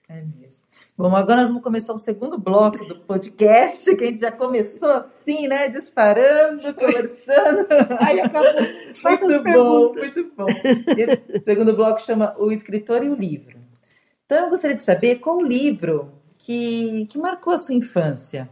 É 0.09 0.22
mesmo. 0.22 0.66
Bom, 0.96 1.14
agora 1.14 1.40
nós 1.40 1.48
vamos 1.48 1.62
começar 1.62 1.92
o 1.92 1.98
segundo 1.98 2.38
bloco 2.38 2.84
do 2.86 3.00
podcast, 3.00 3.94
que 3.94 4.04
a 4.04 4.06
gente 4.06 4.20
já 4.20 4.32
começou 4.32 4.90
assim, 4.90 5.46
né? 5.46 5.68
Disparando, 5.68 6.72
conversando. 6.74 7.66
Aí 8.00 8.20
acabou. 8.20 8.64
Faça 8.94 9.24
muito 9.26 9.36
as 9.36 9.44
bom, 9.44 9.92
perguntas. 9.92 10.16
Muito 10.16 10.34
bom. 10.34 10.46
Esse 10.96 11.44
segundo 11.44 11.74
bloco 11.74 12.00
chama 12.00 12.34
O 12.38 12.50
Escritor 12.50 13.04
e 13.04 13.11
o 13.11 13.14
Livro. 13.14 13.59
Então 14.24 14.44
eu 14.44 14.50
gostaria 14.50 14.76
de 14.76 14.82
saber 14.82 15.16
qual 15.16 15.38
o 15.38 15.44
livro 15.44 16.12
que, 16.38 17.06
que 17.11 17.18
marcou 17.18 17.52
a 17.52 17.59
sua 17.59 17.74
infância. 17.74 18.48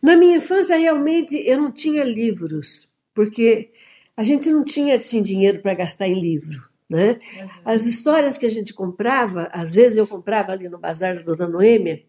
Na 0.00 0.16
minha 0.16 0.36
infância, 0.36 0.76
realmente, 0.76 1.36
eu 1.36 1.60
não 1.60 1.72
tinha 1.72 2.04
livros, 2.04 2.88
porque 3.12 3.72
a 4.16 4.24
gente 4.24 4.50
não 4.50 4.64
tinha 4.64 4.96
assim, 4.96 5.22
dinheiro 5.22 5.60
para 5.60 5.74
gastar 5.74 6.08
em 6.08 6.18
livro. 6.18 6.62
Né? 6.88 7.18
Uhum. 7.38 7.48
As 7.64 7.84
histórias 7.84 8.38
que 8.38 8.46
a 8.46 8.50
gente 8.50 8.72
comprava, 8.72 9.48
às 9.52 9.74
vezes 9.74 9.98
eu 9.98 10.06
comprava 10.06 10.52
ali 10.52 10.68
no 10.68 10.78
bazar 10.78 11.16
da 11.16 11.22
Dona 11.22 11.48
Noêmia, 11.48 12.02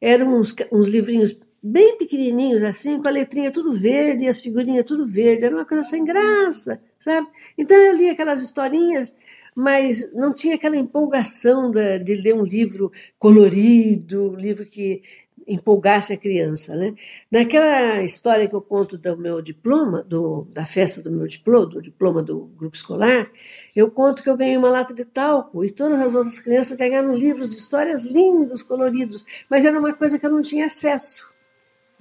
eram 0.00 0.34
uns, 0.34 0.54
uns 0.72 0.88
livrinhos 0.88 1.38
bem 1.62 1.96
pequenininhos 1.96 2.62
assim, 2.62 3.00
com 3.00 3.06
a 3.06 3.12
letrinha 3.12 3.52
tudo 3.52 3.72
verde 3.72 4.24
e 4.24 4.28
as 4.28 4.40
figurinhas 4.40 4.84
tudo 4.84 5.06
verde, 5.06 5.44
era 5.44 5.54
uma 5.54 5.64
coisa 5.64 5.86
sem 5.86 6.04
graça, 6.04 6.82
sabe? 6.98 7.28
Então 7.56 7.76
eu 7.76 7.94
lia 7.94 8.12
aquelas 8.12 8.42
historinhas, 8.42 9.14
mas 9.54 10.12
não 10.12 10.32
tinha 10.32 10.56
aquela 10.56 10.76
empolgação 10.76 11.70
de, 11.70 11.98
de 12.00 12.14
ler 12.14 12.34
um 12.34 12.42
livro 12.42 12.90
colorido, 13.18 14.32
um 14.32 14.34
livro 14.34 14.66
que 14.66 15.02
empolgasse 15.46 16.12
a 16.12 16.16
criança. 16.16 16.76
Né? 16.76 16.94
Naquela 17.30 18.02
história 18.02 18.48
que 18.48 18.54
eu 18.54 18.60
conto 18.60 18.96
do 18.96 19.16
meu 19.16 19.40
diploma, 19.40 20.02
do, 20.02 20.46
da 20.52 20.66
festa 20.66 21.00
do 21.02 21.10
meu 21.10 21.26
diploma, 21.26 21.66
do 21.66 21.82
diploma 21.82 22.22
do 22.22 22.50
grupo 22.56 22.76
escolar, 22.76 23.30
eu 23.74 23.90
conto 23.90 24.22
que 24.22 24.30
eu 24.30 24.36
ganhei 24.36 24.56
uma 24.56 24.70
lata 24.70 24.92
de 24.94 25.04
talco 25.04 25.64
e 25.64 25.70
todas 25.70 26.00
as 26.00 26.14
outras 26.14 26.40
crianças 26.40 26.76
ganharam 26.76 27.14
livros 27.14 27.50
de 27.50 27.56
histórias 27.56 28.04
lindos, 28.04 28.62
coloridos, 28.62 29.24
mas 29.48 29.64
era 29.64 29.78
uma 29.78 29.92
coisa 29.92 30.18
que 30.18 30.26
eu 30.26 30.30
não 30.30 30.42
tinha 30.42 30.66
acesso, 30.66 31.30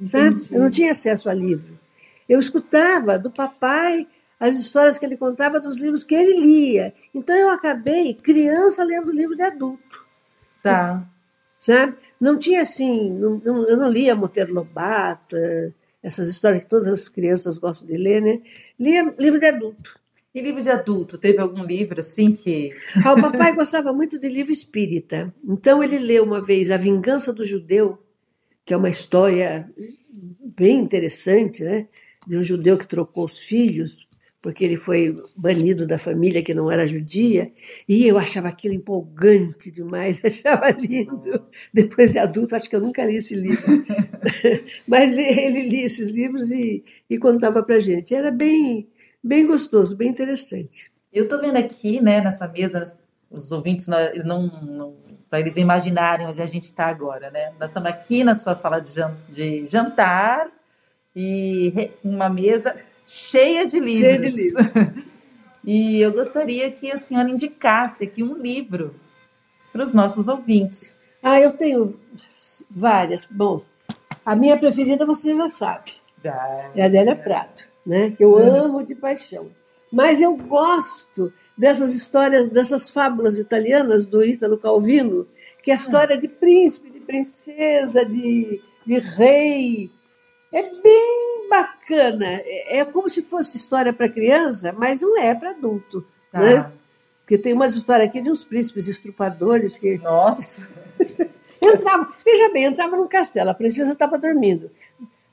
sabe? 0.06 0.36
Eu 0.52 0.62
não 0.62 0.70
tinha 0.70 0.92
acesso 0.92 1.30
a 1.30 1.34
livro. 1.34 1.80
Eu 2.28 2.40
escutava 2.40 3.20
do 3.20 3.30
papai 3.30 4.08
as 4.40 4.58
histórias 4.58 4.98
que 4.98 5.06
ele 5.06 5.18
contava 5.18 5.60
dos 5.60 5.80
livros 5.80 6.04
que 6.04 6.16
ele 6.16 6.40
lia. 6.40 6.94
Então 7.14 7.36
eu 7.36 7.50
acabei 7.50 8.14
criança 8.14 8.84
lendo 8.84 9.12
livro 9.12 9.36
de 9.36 9.44
adulto. 9.44 10.06
Tá 10.64 11.06
sabe? 11.62 11.96
Não 12.22 12.38
tinha 12.38 12.62
assim, 12.62 13.10
não, 13.10 13.42
não, 13.44 13.68
eu 13.68 13.76
não 13.76 13.90
lia 13.90 14.16
Monteiro 14.16 14.54
Lobato, 14.54 15.36
essas 16.04 16.30
histórias 16.30 16.64
que 16.64 16.70
todas 16.70 16.88
as 16.88 17.10
crianças 17.10 17.58
gostam 17.58 17.88
de 17.88 17.98
ler, 17.98 18.22
né? 18.22 18.40
Lia 18.80 19.14
livro 19.18 19.40
de 19.40 19.48
adulto. 19.48 20.00
E 20.34 20.40
livro 20.40 20.62
de 20.62 20.70
adulto? 20.70 21.18
Teve 21.18 21.40
algum 21.40 21.64
livro 21.64 22.00
assim 22.00 22.32
que. 22.32 22.70
Ah, 23.04 23.14
o 23.14 23.22
papai 23.22 23.54
gostava 23.56 23.92
muito 23.92 24.20
de 24.20 24.30
livro 24.30 24.52
espírita. 24.52 25.34
Então 25.44 25.84
ele 25.84 25.98
leu 25.98 26.24
uma 26.24 26.40
vez 26.40 26.70
A 26.70 26.78
Vingança 26.78 27.34
do 27.34 27.44
Judeu, 27.44 27.98
que 28.64 28.74
é 28.74 28.78
uma 28.78 28.90
história 28.90 29.68
bem 30.56 30.78
interessante, 30.78 31.64
né? 31.64 31.88
De 32.26 32.38
um 32.38 32.44
judeu 32.44 32.78
que 32.78 32.88
trocou 32.88 33.26
os 33.26 33.40
filhos 33.40 33.98
porque 34.42 34.66
ele 34.66 34.76
foi 34.76 35.16
banido 35.36 35.86
da 35.86 35.98
família 35.98 36.42
que 36.42 36.54
não 36.54 36.72
era 36.72 36.88
judia, 36.88 37.52
e 37.88 38.08
eu 38.08 38.18
achava 38.18 38.48
aquilo 38.48 38.74
empolgante 38.74 39.70
demais, 39.70 40.20
achava 40.26 40.72
lindo. 40.72 41.30
Nossa. 41.30 41.52
Depois 41.74 42.12
de 42.12 42.20
adulto, 42.20 42.56
acho 42.56 42.70
que 42.70 42.76
eu 42.76 42.82
nunca 42.82 43.06
li 43.06 43.18
esse 43.18 43.36
livro. 43.36 43.64
Mas 44.88 45.14
ele 45.14 45.70
lia 45.70 45.86
esses 45.86 46.10
livros 46.10 46.52
e, 46.52 46.84
e 47.10 47.18
contava 47.20 47.62
para 47.62 47.80
gente. 47.80 48.16
Era 48.16 48.32
bem, 48.32 48.90
bem 49.24 49.46
gostoso, 49.46 49.96
bem 49.96 50.10
interessante. 50.10 50.92
Eu 51.14 51.26
estou 51.26 51.40
vendo 51.40 51.58
aqui, 51.58 52.02
né, 52.02 52.20
nessa 52.20 52.48
mesa, 52.48 52.84
os 53.30 53.52
ouvintes 53.52 53.86
não, 53.88 54.48
não 54.48 54.96
para 55.30 55.40
eles 55.40 55.56
imaginarem 55.56 56.28
onde 56.28 56.42
a 56.42 56.46
gente 56.46 56.64
está 56.64 56.88
agora, 56.88 57.30
né? 57.30 57.54
Nós 57.60 57.70
estamos 57.70 57.90
aqui 57.90 58.24
na 58.24 58.36
sua 58.36 58.56
sala 58.56 58.82
de 58.82 59.66
jantar 59.68 60.52
e 61.16 61.92
uma 62.04 62.30
mesa 62.30 62.76
cheia 63.12 63.66
de 63.66 63.78
livros. 63.78 64.00
Cheia 64.00 64.18
de 64.18 64.30
livros. 64.30 65.04
e 65.66 66.00
eu 66.00 66.14
gostaria 66.14 66.72
que 66.72 66.90
a 66.90 66.98
senhora 66.98 67.30
indicasse 67.30 68.06
aqui 68.06 68.24
um 68.24 68.36
livro 68.36 68.96
para 69.74 69.84
os 69.84 69.92
nossos 69.92 70.30
ouvintes. 70.30 70.98
Ah, 71.22 71.40
eu 71.40 71.52
tenho 71.52 72.00
várias. 72.70 73.26
Bom, 73.26 73.64
a 74.26 74.34
minha 74.34 74.58
preferida 74.58 75.06
você 75.06 75.36
já 75.36 75.50
sabe. 75.50 75.92
Já. 76.24 76.72
É 76.74 76.84
a 76.84 76.86
Adélia 76.86 77.16
Prato, 77.16 77.68
né? 77.86 78.12
Que 78.12 78.24
eu 78.24 78.38
amo 78.38 78.86
de 78.86 78.96
paixão. 78.96 79.52
Mas 79.92 80.22
eu 80.22 80.36
gosto 80.38 81.34
dessas 81.58 81.94
histórias, 81.94 82.48
dessas 82.48 82.90
fábulas 82.90 83.38
italianas 83.38 84.06
do 84.06 84.24
Ítalo 84.24 84.58
Calvino, 84.58 85.28
que 85.62 85.70
é 85.70 85.74
a 85.74 85.78
história 85.78 86.18
de 86.18 86.30
príncipe, 86.30 86.90
de 86.90 87.02
princesa, 87.02 88.06
de, 88.06 88.62
de 88.86 89.00
rei. 89.00 89.92
É 90.52 90.62
bem 90.62 91.48
bacana. 91.50 92.26
É, 92.26 92.80
é 92.80 92.86
como 92.86 93.08
se 93.08 93.22
fosse 93.22 93.58
história 93.58 93.94
para 93.94 94.10
criança, 94.10 94.74
mas 94.78 95.02
não 95.02 95.18
é 95.18 95.34
para 95.34 95.52
adulto. 95.52 96.06
Tá. 96.32 96.40
Né? 96.40 96.72
Porque 97.22 97.38
tem 97.38 97.54
umas 97.54 97.76
histórias 97.76 98.10
aqui 98.10 98.22
de 98.22 98.30
uns 98.30 98.44
príncipes 98.44 98.88
estrupadores 98.88 99.78
que. 99.78 99.98
Nossa! 100.00 100.68
entrava, 101.64 102.08
veja 102.26 102.50
bem, 102.50 102.66
entrava 102.66 102.98
num 102.98 103.08
castelo, 103.08 103.52
a 103.52 103.54
princesa 103.54 103.92
estava 103.92 104.18
dormindo. 104.18 104.72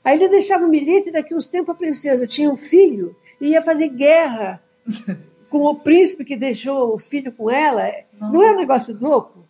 Aí 0.03 0.17
ele 0.17 0.29
deixava 0.29 0.63
um 0.63 0.69
bilhete, 0.69 1.11
daqui 1.11 1.35
uns 1.35 1.47
tempos 1.47 1.75
a 1.75 1.77
princesa 1.77 2.25
tinha 2.25 2.49
um 2.49 2.55
filho 2.55 3.15
e 3.41 3.49
ia 3.49 3.61
fazer 3.61 3.89
guerra 3.89 4.61
com 5.49 5.65
o 5.65 5.75
príncipe 5.75 6.23
que 6.23 6.37
deixou 6.37 6.93
o 6.93 6.99
filho 6.99 7.31
com 7.31 7.49
ela. 7.49 7.83
Não, 8.19 8.33
não 8.33 8.43
é 8.43 8.51
um 8.51 8.57
negócio 8.57 8.97
louco? 8.99 9.45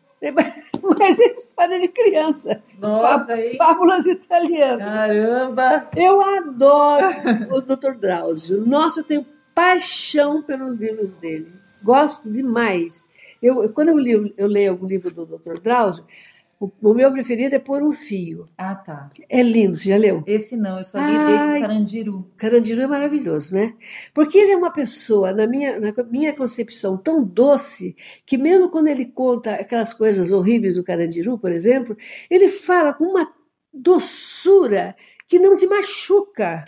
Mas 0.97 1.19
é 1.19 1.33
história 1.33 1.79
de 1.79 1.87
criança. 1.89 2.61
Nossa, 2.79 3.39
hein? 3.39 3.55
Fábulas 3.57 4.05
italianas. 4.05 5.01
Caramba! 5.01 5.89
Eu 5.95 6.21
adoro 6.21 7.05
o 7.51 7.61
Dr. 7.61 7.93
Drauzio. 7.99 8.65
Nossa, 8.65 9.01
eu 9.01 9.03
tenho 9.03 9.25
paixão 9.53 10.41
pelos 10.41 10.77
livros 10.77 11.13
dele. 11.13 11.51
Gosto 11.83 12.29
demais. 12.29 13.07
Eu, 13.41 13.69
quando 13.69 13.89
eu, 13.89 13.97
li, 13.97 14.33
eu 14.37 14.47
leio 14.47 14.71
algum 14.71 14.85
livro 14.85 15.11
do 15.11 15.25
Dr. 15.25 15.59
Drauzio, 15.61 16.03
o, 16.59 16.69
o, 16.81 16.93
meu 16.93 17.11
preferido 17.11 17.55
é 17.55 17.59
Por 17.59 17.81
um 17.81 17.93
Fio. 17.93 18.43
Ah, 18.57 18.75
tá. 18.75 19.09
É 19.29 19.41
lindo, 19.41 19.77
você 19.77 19.89
já 19.89 19.97
leu? 19.97 20.21
Esse 20.27 20.57
não, 20.57 20.77
eu 20.77 20.83
só 20.83 20.97
li 20.97 21.15
Ai, 21.15 21.61
Carandiru. 21.61 22.29
Carandiru 22.35 22.81
é 22.81 22.87
maravilhoso, 22.87 23.55
né? 23.55 23.75
Porque 24.13 24.37
ele 24.37 24.51
é 24.51 24.57
uma 24.57 24.71
pessoa, 24.71 25.31
na 25.31 25.47
minha, 25.47 25.79
na 25.79 25.93
minha 26.03 26.33
concepção, 26.35 26.97
tão 26.97 27.23
doce, 27.23 27.95
que 28.25 28.37
mesmo 28.37 28.69
quando 28.69 28.87
ele 28.87 29.05
conta 29.05 29.53
aquelas 29.53 29.93
coisas 29.93 30.33
horríveis 30.33 30.75
do 30.75 30.83
Carandiru, 30.83 31.39
por 31.39 31.51
exemplo, 31.51 31.95
ele 32.29 32.49
fala 32.49 32.93
com 32.93 33.05
uma 33.05 33.31
doçura 33.73 34.97
que 35.29 35.39
não 35.39 35.55
te 35.55 35.65
machuca. 35.65 36.65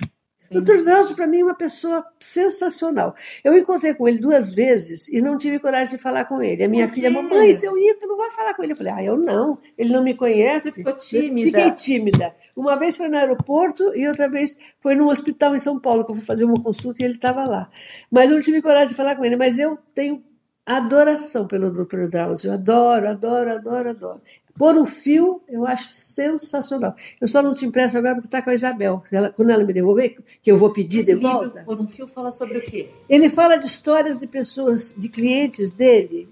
Doutor 0.52 0.84
Nelson, 0.84 1.16
para 1.16 1.26
mim, 1.28 1.40
é 1.40 1.44
uma 1.44 1.56
pessoa 1.56 2.06
sensacional. 2.20 3.16
Eu 3.44 3.58
encontrei 3.58 3.94
com 3.94 4.08
ele 4.08 4.18
duas 4.20 4.54
vezes 4.54 5.08
e 5.08 5.22
não 5.22 5.38
tive 5.38 5.60
coragem 5.60 5.96
de 5.96 5.98
falar 5.98 6.26
com 6.26 6.42
ele. 6.42 6.64
A 6.64 6.68
minha 6.68 6.90
filha, 6.90 7.10
mamãe, 7.10 7.56
seu 7.56 7.78
ídolo, 7.78 8.18
vai 8.18 8.32
falar 8.32 8.54
com 8.54 8.62
ele. 8.62 8.74
Eu 8.74 8.78
falei, 8.78 8.94
ah, 8.94 9.04
eu 9.04 9.18
não, 9.18 9.58
ele 9.78 9.94
não 9.94 10.04
me 10.04 10.14
conhece. 10.14 10.72
Você 10.72 10.76
ficou 10.76 10.94
tímida. 10.94 11.48
Fiquei 11.48 11.72
tímida. 11.72 12.36
Uma 12.56 12.76
vez 12.76 12.98
foi 12.98 13.08
no 13.08 13.18
aeroporto 13.18 13.96
e 13.96 14.06
outra 14.08 14.28
vez 14.30 14.58
foi 14.80 14.94
num 14.94 15.08
hospital 15.08 15.56
em 15.56 15.60
São 15.60 15.80
Paulo, 15.80 16.04
que 16.04 16.12
eu 16.12 16.16
fui 16.16 16.26
fazer 16.26 16.44
uma 16.44 16.62
consulta 16.62 17.02
e 17.02 17.06
ele 17.06 17.14
estava 17.14 17.44
lá. 17.46 17.70
Mas 18.12 18.30
eu 18.30 18.36
não 18.36 18.42
tive 18.42 18.62
coragem 18.62 18.90
de 18.90 18.96
falar 18.96 19.16
com 19.16 19.24
ele. 19.24 19.38
Mas 19.38 19.58
eu 19.58 19.78
tenho 19.96 20.22
adoração 20.66 21.48
pelo 21.48 21.72
Dr. 21.72 22.08
Drauzio. 22.08 22.54
Adoro, 22.54 23.10
adoro, 23.10 23.52
adoro, 23.52 23.90
adoro. 23.90 24.22
Por 24.58 24.78
um 24.78 24.86
fio, 24.86 25.42
eu 25.48 25.66
acho 25.66 25.90
sensacional. 25.90 26.94
Eu 27.20 27.28
só 27.28 27.42
não 27.42 27.54
te 27.54 27.66
empresto 27.66 27.98
agora 27.98 28.16
porque 28.16 28.28
está 28.28 28.42
com 28.42 28.50
a 28.50 28.54
Isabel. 28.54 29.04
Ela, 29.12 29.30
quando 29.30 29.50
ela 29.50 29.64
me 29.64 29.74
devolver, 29.74 30.18
que 30.42 30.52
eu 30.52 30.58
vou 30.58 30.72
pedir 30.72 31.00
Esse 31.00 31.16
de 31.16 31.22
volta. 31.22 31.60
Livro, 31.60 31.66
Por 31.66 31.80
um 31.80 31.88
fio 31.88 32.08
fala 32.08 32.32
sobre 32.32 32.58
o 32.58 32.62
quê? 32.62 32.90
Ele 33.10 33.30
fala 33.30 33.58
de 33.58 33.66
histórias 33.66 34.20
de 34.20 34.28
pessoas, 34.28 34.96
de 34.98 35.10
clientes 35.10 35.72
dele, 35.72 36.30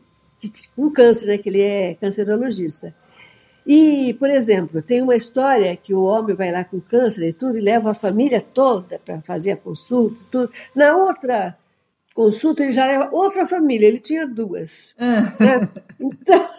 com 0.76 0.90
câncer, 0.90 1.28
né, 1.28 1.38
que 1.38 1.50
ele 1.50 1.62
é 1.62 1.96
cancerologista. 1.96 2.94
E, 3.66 4.16
por 4.16 4.30
exemplo, 4.30 4.82
tem 4.82 5.02
uma 5.02 5.16
história 5.16 5.76
que 5.76 5.94
o 5.94 6.04
homem 6.04 6.36
vai 6.36 6.52
lá 6.52 6.64
com 6.64 6.80
câncer 6.80 7.28
e 7.28 7.34
tudo, 7.34 7.58
e 7.58 7.62
leva 7.62 7.92
a 7.92 7.94
família 7.94 8.42
toda 8.42 9.00
para 9.00 9.22
fazer 9.22 9.52
a 9.52 9.58
consulta. 9.58 10.18
Tudo. 10.32 10.52
Na 10.74 10.96
outra 10.96 11.56
consulta, 12.16 12.64
ele 12.64 12.72
já 12.72 12.86
leva 12.86 13.10
outra 13.12 13.46
família, 13.46 13.88
ele 13.88 14.00
tinha 14.00 14.28
duas. 14.28 14.96
Ah. 14.98 15.32
Então. 16.00 16.59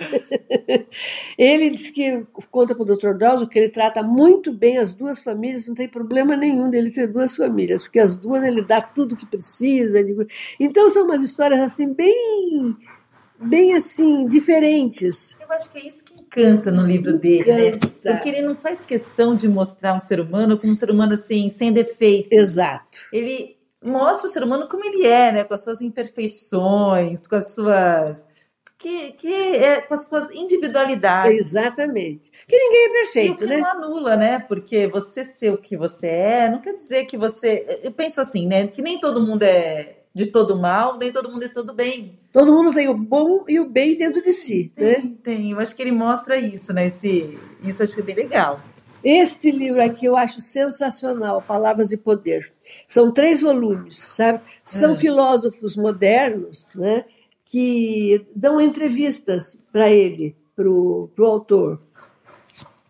ele 1.38 1.70
diz 1.70 1.90
que 1.90 2.26
conta 2.50 2.74
para 2.74 2.82
o 2.82 2.96
Dr. 2.96 3.14
Drauzio 3.14 3.48
que 3.48 3.58
ele 3.58 3.68
trata 3.68 4.02
muito 4.02 4.52
bem 4.52 4.78
as 4.78 4.94
duas 4.94 5.22
famílias, 5.22 5.66
não 5.66 5.74
tem 5.74 5.88
problema 5.88 6.36
nenhum 6.36 6.70
dele 6.70 6.90
ter 6.90 7.06
duas 7.06 7.36
famílias, 7.36 7.82
porque 7.82 7.98
as 7.98 8.16
duas 8.16 8.44
ele 8.44 8.62
dá 8.62 8.80
tudo 8.80 9.16
que 9.16 9.26
precisa. 9.26 9.98
Ele... 9.98 10.26
Então 10.58 10.88
são 10.90 11.04
umas 11.04 11.22
histórias 11.22 11.60
assim 11.60 11.92
bem 11.92 12.76
bem 13.40 13.74
assim 13.74 14.26
diferentes. 14.26 15.36
Eu 15.40 15.50
acho 15.52 15.70
que 15.70 15.78
é 15.78 15.88
isso 15.88 16.04
que 16.04 16.14
encanta 16.14 16.70
no 16.70 16.86
livro 16.86 17.18
dele, 17.18 17.52
né? 17.52 17.70
Porque 18.02 18.28
ele 18.28 18.42
não 18.42 18.54
faz 18.54 18.84
questão 18.84 19.34
de 19.34 19.48
mostrar 19.48 19.94
um 19.94 20.00
ser 20.00 20.20
humano 20.20 20.58
como 20.58 20.72
um 20.72 20.76
ser 20.76 20.90
humano 20.90 21.14
assim, 21.14 21.48
sem 21.48 21.72
defeitos. 21.72 22.30
Exato. 22.30 23.00
Ele 23.12 23.56
mostra 23.82 24.28
o 24.28 24.30
ser 24.30 24.42
humano 24.42 24.68
como 24.68 24.84
ele 24.84 25.06
é, 25.06 25.32
né? 25.32 25.44
Com 25.44 25.54
as 25.54 25.62
suas 25.62 25.80
imperfeições, 25.80 27.26
com 27.26 27.36
as 27.36 27.54
suas 27.54 28.24
que, 28.80 29.12
que 29.12 29.28
é 29.28 29.82
com 29.82 29.92
as 29.92 30.06
suas 30.06 30.30
individualidades. 30.30 31.48
Exatamente. 31.48 32.30
Que 32.48 32.58
ninguém 32.58 32.86
é 32.86 32.88
perfeito, 32.88 33.28
e 33.28 33.34
o 33.34 33.36
que 33.36 33.46
né? 33.46 33.58
não 33.58 33.70
anula, 33.70 34.16
né? 34.16 34.38
Porque 34.38 34.86
você 34.86 35.22
ser 35.22 35.52
o 35.52 35.58
que 35.58 35.76
você 35.76 36.06
é, 36.06 36.48
não 36.50 36.60
quer 36.60 36.74
dizer 36.74 37.04
que 37.04 37.16
você. 37.16 37.80
Eu 37.84 37.92
penso 37.92 38.20
assim, 38.22 38.46
né? 38.46 38.66
Que 38.66 38.80
nem 38.80 38.98
todo 38.98 39.20
mundo 39.20 39.42
é 39.42 39.96
de 40.14 40.26
todo 40.26 40.56
mal, 40.56 40.96
nem 40.98 41.12
todo 41.12 41.30
mundo 41.30 41.44
é 41.44 41.48
todo 41.48 41.74
bem. 41.74 42.18
Todo 42.32 42.52
mundo 42.52 42.72
tem 42.72 42.88
o 42.88 42.96
bom 42.96 43.44
e 43.46 43.60
o 43.60 43.68
bem 43.68 43.92
Sim, 43.92 43.98
dentro 43.98 44.22
de 44.22 44.32
si, 44.32 44.72
tem, 44.74 44.86
né? 44.86 45.12
Tem, 45.22 45.50
eu 45.50 45.60
acho 45.60 45.76
que 45.76 45.82
ele 45.82 45.92
mostra 45.92 46.38
isso, 46.38 46.72
né? 46.72 46.86
Esse, 46.86 47.38
isso 47.62 47.82
eu 47.82 47.84
acho 47.84 47.94
que 47.94 48.00
é 48.00 48.04
bem 48.04 48.14
legal. 48.14 48.58
Este 49.04 49.50
livro 49.50 49.82
aqui 49.82 50.06
eu 50.06 50.16
acho 50.16 50.40
sensacional, 50.40 51.42
Palavras 51.42 51.88
de 51.90 51.96
Poder. 51.96 52.52
São 52.88 53.12
três 53.12 53.40
volumes, 53.40 53.98
sabe? 53.98 54.40
São 54.64 54.92
é. 54.92 54.96
filósofos 54.96 55.76
modernos, 55.76 56.68
né? 56.74 57.04
Que 57.50 58.24
dão 58.34 58.60
entrevistas 58.60 59.58
para 59.72 59.90
ele, 59.90 60.36
para 60.54 60.70
o 60.70 61.10
autor. 61.18 61.80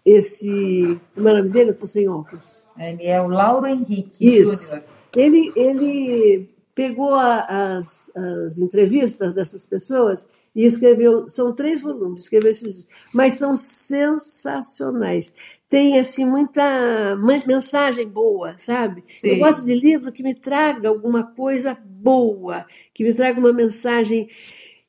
Esse. 0.04 1.00
Como 1.14 1.28
é 1.28 1.32
o 1.32 1.36
nome 1.38 1.48
dele? 1.48 1.70
Eu 1.70 1.74
estou 1.74 1.88
sem 1.88 2.06
óculos. 2.08 2.62
Ele 2.78 3.06
é 3.06 3.20
o 3.22 3.28
Lauro 3.28 3.66
Henrique 3.66 4.38
Isso. 4.38 4.78
Ele, 5.16 5.50
ele 5.56 6.50
pegou 6.74 7.14
a, 7.14 7.78
as, 7.78 8.14
as 8.14 8.58
entrevistas 8.58 9.34
dessas 9.34 9.64
pessoas 9.64 10.28
e 10.54 10.66
escreveu. 10.66 11.26
São 11.30 11.54
três 11.54 11.80
volumes, 11.80 12.24
escreveu 12.24 12.50
esses, 12.50 12.86
mas 13.14 13.36
são 13.36 13.56
sensacionais 13.56 15.32
tem 15.70 16.00
assim 16.00 16.24
muita 16.26 17.16
mensagem 17.46 18.06
boa, 18.06 18.54
sabe? 18.58 19.04
Sim. 19.06 19.28
Eu 19.28 19.38
gosto 19.38 19.64
de 19.64 19.72
livro 19.72 20.10
que 20.10 20.20
me 20.20 20.34
traga 20.34 20.88
alguma 20.88 21.22
coisa 21.22 21.78
boa, 21.80 22.66
que 22.92 23.04
me 23.04 23.14
traga 23.14 23.38
uma 23.38 23.52
mensagem 23.52 24.26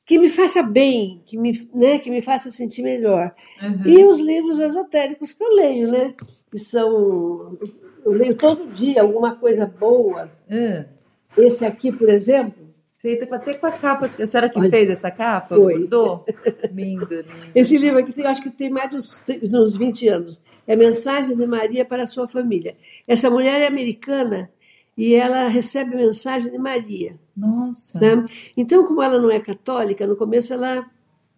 que 0.04 0.18
me 0.18 0.28
faça 0.28 0.60
bem, 0.60 1.20
que 1.24 1.38
me, 1.38 1.52
né, 1.72 2.00
que 2.00 2.10
me 2.10 2.20
faça 2.20 2.50
sentir 2.50 2.82
melhor. 2.82 3.32
Uhum. 3.62 3.88
E 3.88 4.04
os 4.04 4.18
livros 4.18 4.58
esotéricos 4.58 5.32
que 5.32 5.44
eu 5.44 5.54
leio, 5.54 5.88
né? 5.88 6.14
Que 6.50 6.58
são 6.58 7.56
eu 8.04 8.12
leio 8.12 8.34
todo 8.34 8.72
dia 8.72 9.02
alguma 9.02 9.36
coisa 9.36 9.64
boa. 9.64 10.32
Uhum. 10.50 10.84
Esse 11.36 11.64
aqui, 11.64 11.92
por 11.92 12.08
exemplo, 12.08 12.61
tá 13.26 13.36
até 13.36 13.54
com 13.54 13.66
a 13.66 13.72
capa. 13.72 14.10
A 14.18 14.26
senhora 14.26 14.48
que 14.48 14.58
Olha, 14.58 14.70
fez 14.70 14.88
essa 14.88 15.10
capa? 15.10 15.56
Foi. 15.56 15.74
Lindo, 15.74 16.24
lindo. 16.72 17.24
Esse 17.54 17.76
livro 17.76 17.98
aqui, 17.98 18.12
tem, 18.12 18.24
acho 18.24 18.42
que 18.42 18.50
tem 18.50 18.70
mais 18.70 18.90
de 18.90 19.56
uns 19.56 19.76
20 19.76 20.08
anos. 20.08 20.42
É 20.66 20.76
Mensagem 20.76 21.36
de 21.36 21.46
Maria 21.46 21.84
para 21.84 22.04
a 22.04 22.06
sua 22.06 22.28
família. 22.28 22.76
Essa 23.06 23.28
mulher 23.28 23.60
é 23.60 23.66
americana 23.66 24.48
e 24.96 25.14
ela 25.14 25.48
recebe 25.48 25.96
mensagem 25.96 26.52
de 26.52 26.58
Maria. 26.58 27.18
Nossa. 27.36 27.98
Sabe? 27.98 28.30
Então, 28.56 28.84
como 28.86 29.02
ela 29.02 29.20
não 29.20 29.30
é 29.30 29.40
católica, 29.40 30.06
no 30.06 30.16
começo 30.16 30.52
ela 30.52 30.86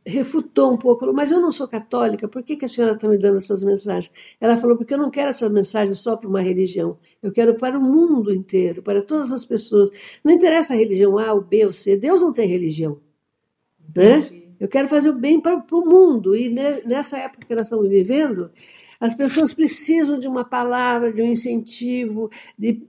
refutou 0.07 0.73
um 0.73 0.77
pouco, 0.77 1.01
falou, 1.01 1.15
mas 1.15 1.31
eu 1.31 1.41
não 1.41 1.51
sou 1.51 1.67
católica, 1.67 2.29
por 2.29 2.43
que, 2.43 2.57
que 2.57 2.65
a 2.65 2.69
senhora 2.69 2.95
está 2.95 3.09
me 3.09 3.17
dando 3.17 3.39
essas 3.39 3.63
mensagens? 3.63 4.13
Ela 4.41 4.57
falou, 4.57 4.77
porque 4.77 4.93
eu 4.93 4.99
não 4.99 5.11
quero 5.11 5.31
essas 5.31 5.51
mensagens 5.51 5.99
só 5.99 6.17
para 6.17 6.29
uma 6.29 6.43
religião, 6.43 6.99
eu 7.23 7.33
quero 7.33 7.55
para 7.55 7.79
o 7.79 7.83
mundo 7.83 8.33
inteiro, 8.33 8.83
para 8.83 9.01
todas 9.01 9.33
as 9.33 9.45
pessoas. 9.45 9.91
Não 10.23 10.33
interessa 10.33 10.75
a 10.75 10.77
religião 10.77 11.19
A, 11.19 11.33
ou 11.33 11.41
B 11.41 11.67
ou 11.67 11.73
C, 11.73 11.97
Deus 11.97 12.21
não 12.21 12.33
tem 12.33 12.47
religião. 12.47 13.01
Né? 13.97 14.21
Eu 14.61 14.69
quero 14.69 14.89
fazer 14.89 15.11
o 15.11 15.15
bem 15.15 15.41
para, 15.41 15.59
para 15.61 15.77
o 15.77 15.87
mundo, 15.87 16.37
e 16.37 16.51
nessa 16.51 17.19
época 17.19 17.47
que 17.47 17.55
nós 17.55 17.67
estamos 17.67 17.89
vivendo, 17.89 18.51
as 19.01 19.15
pessoas 19.15 19.53
precisam 19.53 20.19
de 20.19 20.29
uma 20.29 20.45
palavra, 20.45 21.13
de 21.13 21.23
um 21.23 21.27
incentivo, 21.27 22.31
de 22.59 22.83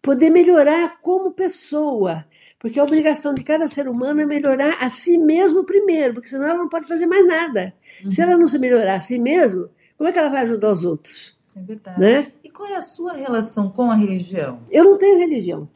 poder 0.00 0.30
melhorar 0.30 1.00
como 1.00 1.32
pessoa. 1.32 2.24
Porque 2.62 2.78
a 2.78 2.84
obrigação 2.84 3.34
de 3.34 3.42
cada 3.42 3.66
ser 3.66 3.88
humano 3.88 4.20
é 4.20 4.24
melhorar 4.24 4.76
a 4.80 4.88
si 4.88 5.18
mesmo 5.18 5.64
primeiro, 5.64 6.14
porque 6.14 6.28
senão 6.28 6.46
ela 6.46 6.58
não 6.58 6.68
pode 6.68 6.86
fazer 6.86 7.06
mais 7.06 7.26
nada. 7.26 7.74
Uhum. 8.04 8.08
Se 8.08 8.22
ela 8.22 8.38
não 8.38 8.46
se 8.46 8.56
melhorar 8.56 8.94
a 8.94 9.00
si 9.00 9.18
mesmo, 9.18 9.68
como 9.98 10.08
é 10.08 10.12
que 10.12 10.18
ela 10.20 10.28
vai 10.28 10.42
ajudar 10.42 10.70
os 10.70 10.84
outros? 10.84 11.36
É 11.56 11.60
verdade. 11.60 12.00
Né? 12.00 12.32
E 12.44 12.48
qual 12.48 12.68
é 12.68 12.76
a 12.76 12.80
sua 12.80 13.14
relação 13.14 13.68
com 13.68 13.90
a 13.90 13.96
religião? 13.96 14.60
Eu 14.70 14.84
não 14.84 14.96
tenho 14.96 15.18
religião. 15.18 15.68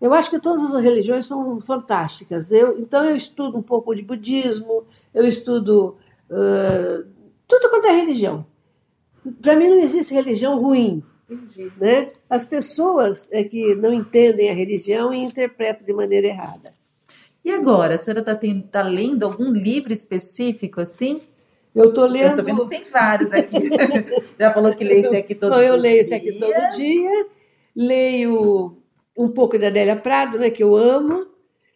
Eu 0.00 0.14
acho 0.14 0.30
que 0.30 0.40
todas 0.40 0.74
as 0.74 0.82
religiões 0.82 1.26
são 1.26 1.60
fantásticas. 1.60 2.50
Eu, 2.50 2.78
então 2.78 3.04
eu 3.04 3.14
estudo 3.14 3.58
um 3.58 3.62
pouco 3.62 3.94
de 3.94 4.00
budismo, 4.00 4.84
eu 5.12 5.26
estudo 5.26 5.98
uh, 6.30 7.06
tudo 7.46 7.68
quanto 7.68 7.88
é 7.88 7.92
religião. 7.92 8.46
Para 9.42 9.54
mim 9.54 9.68
não 9.68 9.80
existe 9.80 10.14
religião 10.14 10.58
ruim. 10.58 11.02
Entendi. 11.30 11.72
Né? 11.78 12.10
As 12.28 12.44
pessoas 12.44 13.28
é 13.30 13.44
que 13.44 13.74
não 13.74 13.92
entendem 13.92 14.50
a 14.50 14.54
religião 14.54 15.12
e 15.14 15.18
interpretam 15.18 15.86
de 15.86 15.92
maneira 15.92 16.26
errada. 16.26 16.74
E 17.44 17.50
agora, 17.50 17.94
a 17.94 17.98
senhora 17.98 18.20
está 18.20 18.38
tá 18.70 18.82
lendo 18.82 19.24
algum 19.24 19.50
livro 19.50 19.92
específico 19.92 20.80
assim? 20.80 21.22
Eu 21.74 21.90
estou 21.90 22.04
lendo. 22.04 22.30
Eu 22.30 22.34
também 22.34 22.68
tem 22.68 22.84
vários 22.84 23.32
aqui. 23.32 23.56
Já 24.38 24.52
falou 24.52 24.74
que 24.74 24.84
lê 24.84 25.00
esse 25.00 25.16
aqui 25.16 25.34
todo 25.34 25.56
dia. 25.56 25.66
Eu 25.66 25.76
leio 25.76 26.00
esse 26.00 26.14
aqui 26.14 26.32
todo 26.32 26.76
dia. 26.76 27.26
Leio 27.74 28.76
um 29.16 29.28
pouco 29.28 29.58
da 29.58 29.68
Adélia 29.68 29.96
Prado, 29.96 30.38
né, 30.38 30.50
que 30.50 30.62
eu 30.62 30.76
amo. 30.76 31.26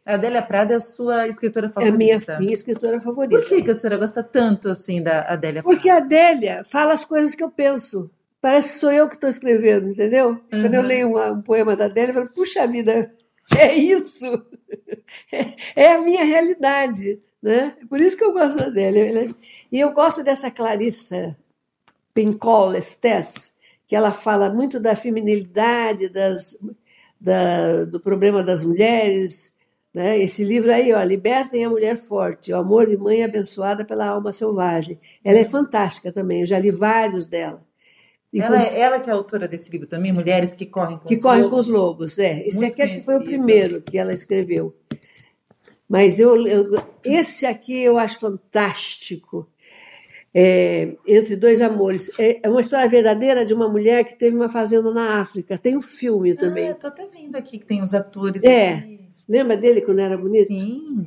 A 0.05 0.15
Adélia 0.15 0.43
Prado 0.43 0.73
é 0.73 0.77
a 0.77 0.81
sua 0.81 1.29
escritora 1.29 1.71
favorita? 1.71 1.95
É 1.95 1.95
a 1.95 1.99
minha, 1.99 2.41
minha 2.41 2.53
escritora 2.53 3.01
favorita. 3.01 3.41
Por 3.41 3.49
que, 3.49 3.63
que 3.63 3.71
a 3.71 3.75
senhora 3.75 3.97
gosta 3.97 4.23
tanto 4.23 4.69
assim 4.69 5.03
da 5.03 5.21
Adélia 5.23 5.63
Prado? 5.63 5.75
Porque 5.75 5.89
a 5.89 5.97
Adélia 5.97 6.63
fala 6.65 6.93
as 6.93 7.05
coisas 7.05 7.35
que 7.35 7.43
eu 7.43 7.51
penso. 7.51 8.11
Parece 8.45 8.73
que 8.73 8.79
sou 8.79 8.93
eu 8.93 9.09
que 9.09 9.15
estou 9.15 9.31
escrevendo, 9.31 9.89
entendeu? 9.89 10.33
Uhum. 10.33 10.39
Quando 10.51 10.75
eu 10.75 10.83
leio 10.83 11.09
uma, 11.09 11.33
um 11.33 11.41
poema 11.41 11.75
da 11.75 11.87
Adélia, 11.87 12.11
eu 12.11 12.15
falo, 12.15 12.29
puxa 12.29 12.67
vida, 12.67 13.11
é 13.57 13.73
isso! 13.73 14.27
É, 15.33 15.55
é 15.75 15.93
a 15.93 16.03
minha 16.03 16.23
realidade. 16.23 17.23
Né? 17.43 17.75
Por 17.89 18.03
isso 18.03 18.19
que 18.19 18.23
eu 18.23 18.35
gosto 18.35 18.59
da 18.59 18.67
Adélia. 18.67 19.35
E 19.73 19.81
eu 19.81 19.95
gosto 19.95 20.23
dessa 20.23 20.51
Clarissa 20.51 21.35
Pincola 22.13 22.77
Estes, 22.77 23.55
que 23.87 23.97
ela 23.97 24.13
fala 24.13 24.51
muito 24.51 24.79
da 24.79 24.95
feminilidade, 24.95 26.11
das, 26.11 26.59
da, 27.19 27.87
do 27.87 27.99
problema 27.99 28.43
das 28.43 28.63
mulheres. 28.63 29.57
Né? 29.95 30.19
Esse 30.19 30.45
livro 30.45 30.71
aí, 30.71 30.93
ó, 30.93 31.03
Libertem 31.03 31.65
a 31.65 31.71
Mulher 31.71 31.97
Forte, 31.97 32.53
o 32.53 32.59
amor 32.59 32.89
de 32.89 32.97
mãe 32.99 33.25
abençoada 33.25 33.87
pela 33.87 34.07
alma 34.07 34.35
selvagem. 34.35 35.01
Ela 35.25 35.39
é 35.39 35.47
fantástica 35.47 36.13
também, 36.13 36.41
eu 36.41 36.47
já 36.47 36.59
li 36.59 36.71
vários 36.71 37.27
dela. 37.27 37.65
Ela, 38.41 38.61
é, 38.61 38.81
ela 38.81 39.01
que 39.01 39.09
é 39.09 39.13
autora 39.13 39.47
desse 39.47 39.71
livro 39.71 39.87
também, 39.87 40.13
Mulheres 40.13 40.53
que 40.53 40.67
Correm 40.67 40.99
com 40.99 41.07
que 41.07 41.15
os 41.15 41.23
correm 41.23 41.43
Lobos. 41.43 41.51
com 41.51 41.61
os 41.61 41.67
Lobos, 41.67 42.19
é. 42.19 42.47
Esse 42.47 42.59
Muito 42.59 42.73
aqui 42.73 42.83
acho 42.83 42.97
que 42.97 43.01
foi 43.03 43.17
o 43.17 43.25
primeiro 43.25 43.81
que 43.83 43.97
ela 43.97 44.13
escreveu. 44.13 44.75
Mas 45.89 46.19
eu, 46.19 46.47
eu 46.47 46.83
esse 47.05 47.47
aqui 47.47 47.81
eu 47.81 47.99
acho 47.99 48.19
fantástico. 48.19 49.49
É, 50.37 50.97
Entre 51.07 51.37
Dois 51.37 51.63
Amores. 51.63 52.11
É, 52.19 52.41
é 52.43 52.51
uma 52.51 52.61
história 52.61 52.89
verdadeira 52.89 53.45
de 53.45 53.55
uma 53.55 53.69
mulher 53.69 54.05
que 54.05 54.19
teve 54.19 54.35
uma 54.35 54.49
fazenda 54.49 54.91
na 54.93 55.21
África. 55.21 55.57
Tem 55.57 55.77
um 55.77 55.83
filme 55.83 56.35
também. 56.35 56.69
Ah, 56.69 56.73
estou 56.73 56.89
até 56.89 57.07
vendo 57.07 57.37
aqui 57.37 57.59
que 57.59 57.67
tem 57.67 57.83
os 57.83 57.95
atores. 57.95 58.43
É. 58.43 58.73
Aqui. 58.73 59.01
Lembra 59.29 59.57
dele 59.57 59.81
quando 59.81 60.01
era 60.01 60.19
bonito? 60.19 60.49
Sim. 60.49 61.05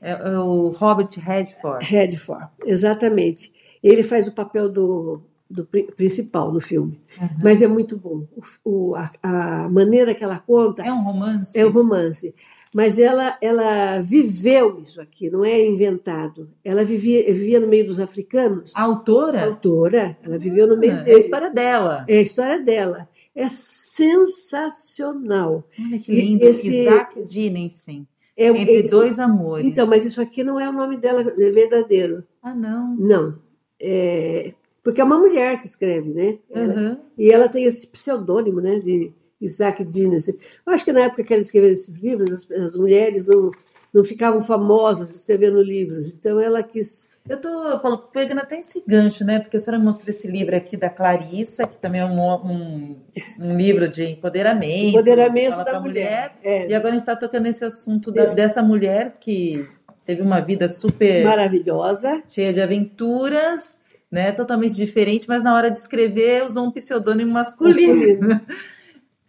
É, 0.00 0.12
é 0.12 0.38
o 0.38 0.68
Robert 0.68 1.10
Redford. 1.18 1.84
Redford, 1.84 2.48
exatamente. 2.64 3.52
Ele 3.82 4.02
faz 4.02 4.26
o 4.26 4.32
papel 4.32 4.68
do, 4.68 5.22
do 5.50 5.66
principal 5.66 6.52
no 6.52 6.60
filme. 6.60 7.00
Uhum. 7.20 7.28
Mas 7.42 7.60
é 7.60 7.66
muito 7.66 7.96
bom. 7.96 8.24
O, 8.64 8.94
a, 8.94 9.10
a, 9.22 9.68
maneira 9.68 10.14
que 10.14 10.22
ela 10.22 10.38
conta. 10.38 10.82
É 10.82 10.92
um 10.92 11.02
romance? 11.02 11.58
É 11.58 11.66
um 11.66 11.70
romance. 11.70 12.32
Mas 12.72 13.00
ela, 13.00 13.36
ela 13.42 14.00
viveu 14.00 14.78
isso 14.78 15.00
aqui, 15.00 15.28
não 15.28 15.44
é 15.44 15.60
inventado. 15.66 16.48
Ela 16.64 16.84
vivia, 16.84 17.26
vivia 17.26 17.58
no 17.58 17.66
meio 17.66 17.84
dos 17.84 17.98
africanos. 17.98 18.72
A 18.76 18.82
autora? 18.82 19.40
A 19.40 19.46
autora. 19.46 20.16
Ela 20.22 20.38
viveu 20.38 20.68
no 20.68 20.76
meio 20.76 20.92
ah, 20.92 21.02
deles. 21.02 21.12
É 21.12 21.16
a 21.16 21.18
história 21.18 21.50
dela. 21.50 22.04
É 22.06 22.18
a 22.18 22.22
história 22.22 22.62
dela. 22.62 23.08
É 23.34 23.48
sensacional. 23.48 25.64
Olha 25.80 25.98
que 25.98 26.14
lindo. 26.14 26.44
Esse, 26.44 26.82
Isaac 26.82 27.20
Dinensen. 27.24 28.06
É, 28.36 28.46
Entre 28.46 28.76
esse, 28.76 28.94
dois 28.94 29.18
amores. 29.18 29.66
Então, 29.66 29.88
mas 29.88 30.04
isso 30.04 30.20
aqui 30.20 30.44
não 30.44 30.60
é 30.60 30.68
o 30.68 30.72
nome 30.72 30.96
dela 30.96 31.24
verdadeiro. 31.24 32.22
Ah, 32.40 32.54
não? 32.54 32.94
Não. 32.94 33.36
É, 33.80 34.54
porque 34.82 35.00
é 35.00 35.04
uma 35.04 35.18
mulher 35.18 35.58
que 35.60 35.66
escreve, 35.66 36.10
né? 36.10 36.38
Uhum. 36.50 36.96
E 37.18 37.30
ela 37.30 37.48
tem 37.48 37.64
esse 37.64 37.86
pseudônimo, 37.86 38.60
né? 38.60 38.78
De 38.78 39.12
Isaac 39.40 39.84
Dinnes. 39.84 40.28
Eu 40.28 40.36
acho 40.66 40.84
que 40.84 40.92
na 40.92 41.00
época 41.00 41.24
que 41.24 41.32
ela 41.32 41.42
escreveu 41.42 41.70
esses 41.70 41.98
livros, 41.98 42.46
as, 42.50 42.50
as 42.50 42.76
mulheres 42.76 43.26
não, 43.26 43.50
não 43.92 44.04
ficavam 44.04 44.40
famosas 44.40 45.14
escrevendo 45.14 45.62
livros. 45.62 46.14
Então 46.14 46.40
ela 46.40 46.62
quis. 46.62 47.10
Eu 47.28 47.36
estou 47.36 47.98
pegando 48.12 48.40
até 48.40 48.58
esse 48.58 48.82
gancho, 48.86 49.24
né? 49.24 49.38
Porque 49.38 49.56
a 49.56 49.60
senhora 49.60 49.82
mostrou 49.82 50.10
esse 50.10 50.26
livro 50.26 50.56
aqui 50.56 50.76
da 50.76 50.88
Clarissa, 50.88 51.66
que 51.66 51.78
também 51.78 52.00
é 52.00 52.04
um, 52.04 52.20
um, 52.20 52.96
um 53.38 53.56
livro 53.56 53.86
de 53.88 54.04
empoderamento. 54.04 54.90
Empoderamento 54.90 55.64
da 55.64 55.80
mulher. 55.80 55.80
mulher. 55.80 56.32
É. 56.42 56.68
E 56.68 56.74
agora 56.74 56.90
a 56.90 56.92
gente 56.92 57.02
está 57.02 57.16
tocando 57.16 57.44
nesse 57.44 57.64
assunto 57.64 58.10
da, 58.10 58.24
dessa 58.24 58.62
mulher 58.62 59.16
que 59.20 59.64
teve 60.04 60.22
uma 60.22 60.40
vida 60.40 60.68
super. 60.68 61.24
Maravilhosa. 61.24 62.22
Cheia 62.26 62.52
de 62.52 62.60
aventuras 62.60 63.79
né? 64.10 64.32
Totalmente 64.32 64.74
diferente, 64.74 65.28
mas 65.28 65.42
na 65.42 65.54
hora 65.54 65.70
de 65.70 65.78
escrever 65.78 66.44
usou 66.44 66.66
um 66.66 66.70
pseudônimo 66.70 67.32
masculino. 67.32 67.94
masculino. 67.94 68.40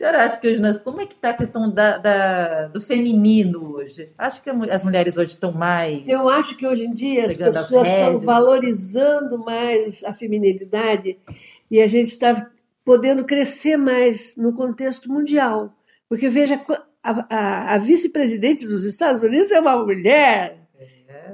senhora 0.02 0.24
acha 0.24 0.38
que 0.38 0.48
hoje 0.48 0.60
nós, 0.60 0.78
como 0.80 1.00
é 1.00 1.06
que 1.06 1.14
está 1.14 1.30
a 1.30 1.34
questão 1.34 1.70
da, 1.70 1.98
da, 1.98 2.68
do 2.70 2.82
feminino 2.82 3.76
hoje? 3.76 4.10
Acho 4.18 4.42
que 4.42 4.50
as 4.50 4.84
mulheres 4.84 5.16
hoje 5.16 5.30
estão 5.30 5.52
mais. 5.52 6.08
Eu 6.08 6.28
acho 6.28 6.58
que 6.58 6.66
hoje 6.66 6.86
em 6.86 6.92
dia 6.92 7.28
as 7.28 7.38
pessoas 7.38 7.84
as 7.84 7.90
estão 7.90 8.20
valorizando 8.20 9.38
mais 9.38 10.04
a 10.04 10.12
feminilidade 10.12 11.20
e 11.70 11.80
a 11.80 11.88
gente 11.88 12.08
está 12.08 12.50
podendo 12.84 13.24
crescer 13.24 13.78
mais 13.78 14.36
no 14.36 14.54
contexto 14.54 15.08
mundial. 15.08 15.72
Porque 16.10 16.28
veja, 16.30 16.60
a, 17.04 17.26
a, 17.30 17.74
a 17.76 17.78
vice-presidente 17.78 18.68
dos 18.68 18.84
Estados 18.86 19.22
Unidos 19.22 19.52
é 19.52 19.60
uma 19.60 19.78
mulher. 19.78 20.61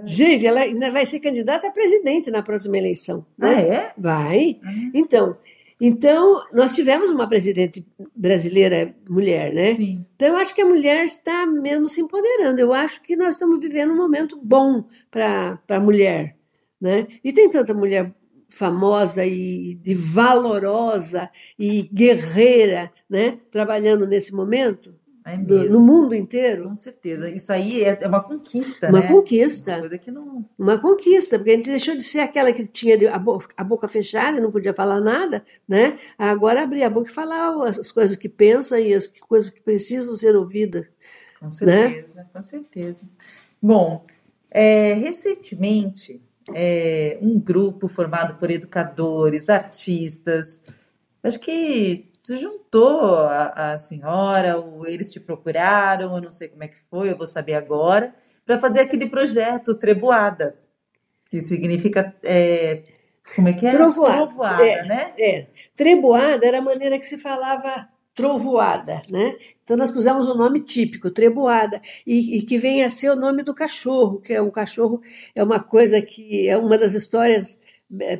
Gente, 0.05 0.45
ela 0.45 0.61
ainda 0.61 0.91
vai 0.91 1.05
ser 1.05 1.19
candidata 1.19 1.67
a 1.67 1.71
presidente 1.71 2.31
na 2.31 2.41
próxima 2.41 2.77
eleição. 2.77 3.25
Né? 3.37 3.49
Ah, 3.49 3.61
é? 3.61 3.93
Vai. 3.97 4.59
Uhum. 4.63 4.91
Então, 4.93 5.37
então, 5.79 6.43
nós 6.51 6.73
tivemos 6.73 7.11
uma 7.11 7.27
presidente 7.27 7.85
brasileira 8.15 8.95
mulher, 9.07 9.53
né? 9.53 9.75
Sim. 9.75 10.03
Então, 10.15 10.29
eu 10.29 10.35
acho 10.37 10.55
que 10.55 10.61
a 10.61 10.65
mulher 10.65 11.05
está 11.05 11.45
menos 11.45 11.93
se 11.93 12.01
empoderando. 12.01 12.59
Eu 12.59 12.73
acho 12.73 13.01
que 13.03 13.15
nós 13.15 13.35
estamos 13.35 13.59
vivendo 13.59 13.93
um 13.93 13.97
momento 13.97 14.39
bom 14.41 14.85
para 15.11 15.59
a 15.69 15.79
mulher, 15.79 16.35
né? 16.81 17.07
E 17.23 17.31
tem 17.31 17.47
tanta 17.47 17.75
mulher 17.75 18.11
famosa 18.49 19.23
e 19.25 19.75
de 19.75 19.93
valorosa 19.93 21.29
e 21.59 21.83
guerreira, 21.93 22.91
né? 23.07 23.37
Trabalhando 23.51 24.07
nesse 24.07 24.33
momento. 24.33 24.95
É 25.27 25.37
no 25.37 25.81
mundo 25.81 26.15
inteiro. 26.15 26.63
Com 26.63 26.75
certeza. 26.75 27.29
Isso 27.29 27.51
aí 27.51 27.83
é, 27.83 27.97
é 28.01 28.07
uma 28.07 28.23
conquista, 28.23 28.87
uma 28.87 29.01
né? 29.01 29.07
Conquista. 29.07 29.77
Uma 29.77 29.97
que 29.97 30.09
não... 30.09 30.45
Uma 30.57 30.79
conquista, 30.79 31.37
porque 31.37 31.51
a 31.51 31.55
gente 31.55 31.69
deixou 31.69 31.97
de 31.97 32.03
ser 32.03 32.21
aquela 32.21 32.53
que 32.53 32.65
tinha 32.65 32.97
a 33.13 33.19
boca, 33.19 33.53
a 33.57 33.63
boca 33.63 33.87
fechada 33.87 34.37
e 34.37 34.41
não 34.41 34.51
podia 34.51 34.73
falar 34.73 35.01
nada, 35.01 35.43
né? 35.67 35.97
Agora 36.17 36.63
abrir 36.63 36.83
a 36.83 36.89
boca 36.89 37.09
e 37.09 37.13
falar 37.13 37.53
as 37.67 37.91
coisas 37.91 38.15
que 38.15 38.29
pensa 38.29 38.79
e 38.79 38.93
as 38.93 39.07
coisas 39.07 39.49
que 39.49 39.61
precisam 39.61 40.15
ser 40.15 40.35
ouvidas. 40.35 40.89
Com 41.39 41.49
certeza, 41.49 42.21
né? 42.21 42.25
com 42.33 42.41
certeza. 42.41 43.01
Bom, 43.61 44.05
é, 44.49 44.93
recentemente, 44.93 46.21
é, 46.53 47.17
um 47.21 47.39
grupo 47.39 47.87
formado 47.87 48.35
por 48.35 48.49
educadores, 48.49 49.49
artistas, 49.49 50.61
acho 51.21 51.39
que 51.39 52.05
tu 52.27 52.35
juntou 52.35 53.21
a, 53.21 53.71
a 53.71 53.77
senhora, 53.77 54.57
ou 54.57 54.85
eles 54.85 55.11
te 55.11 55.19
procuraram, 55.19 56.13
eu 56.13 56.21
não 56.21 56.29
sei 56.29 56.49
como 56.49 56.61
é 56.61 56.67
que 56.67 56.77
foi, 56.89 57.09
eu 57.09 57.17
vou 57.17 57.25
saber 57.25 57.53
agora, 57.53 58.13
para 58.45 58.59
fazer 58.59 58.81
aquele 58.81 59.07
projeto 59.07 59.73
Treboada, 59.73 60.59
que 61.25 61.41
significa. 61.41 62.13
É, 62.21 62.83
como 63.33 63.47
é 63.47 63.53
que 63.53 63.65
é? 63.65 63.71
Trovoada. 63.71 64.15
Trovoada, 64.17 64.65
é, 64.65 64.83
né? 64.83 65.13
É. 65.17 65.47
Treboada 65.75 66.45
era 66.45 66.59
a 66.59 66.61
maneira 66.61 66.99
que 66.99 67.05
se 67.05 67.17
falava 67.17 67.87
trovoada, 68.13 69.01
né? 69.09 69.35
Então 69.63 69.77
nós 69.77 69.91
pusemos 69.91 70.27
o 70.27 70.33
um 70.33 70.37
nome 70.37 70.61
típico, 70.61 71.11
treboada, 71.11 71.81
e, 72.05 72.37
e, 72.37 72.41
que 72.41 72.57
vem 72.57 72.83
a 72.83 72.89
ser 72.89 73.11
o 73.11 73.15
nome 73.15 73.43
do 73.43 73.53
cachorro, 73.53 74.19
que 74.19 74.33
é 74.33 74.41
um 74.41 74.49
cachorro, 74.49 75.01
é 75.35 75.43
uma 75.43 75.59
coisa 75.59 76.01
que 76.01 76.47
é 76.47 76.57
uma 76.57 76.77
das 76.77 76.93
histórias 76.93 77.61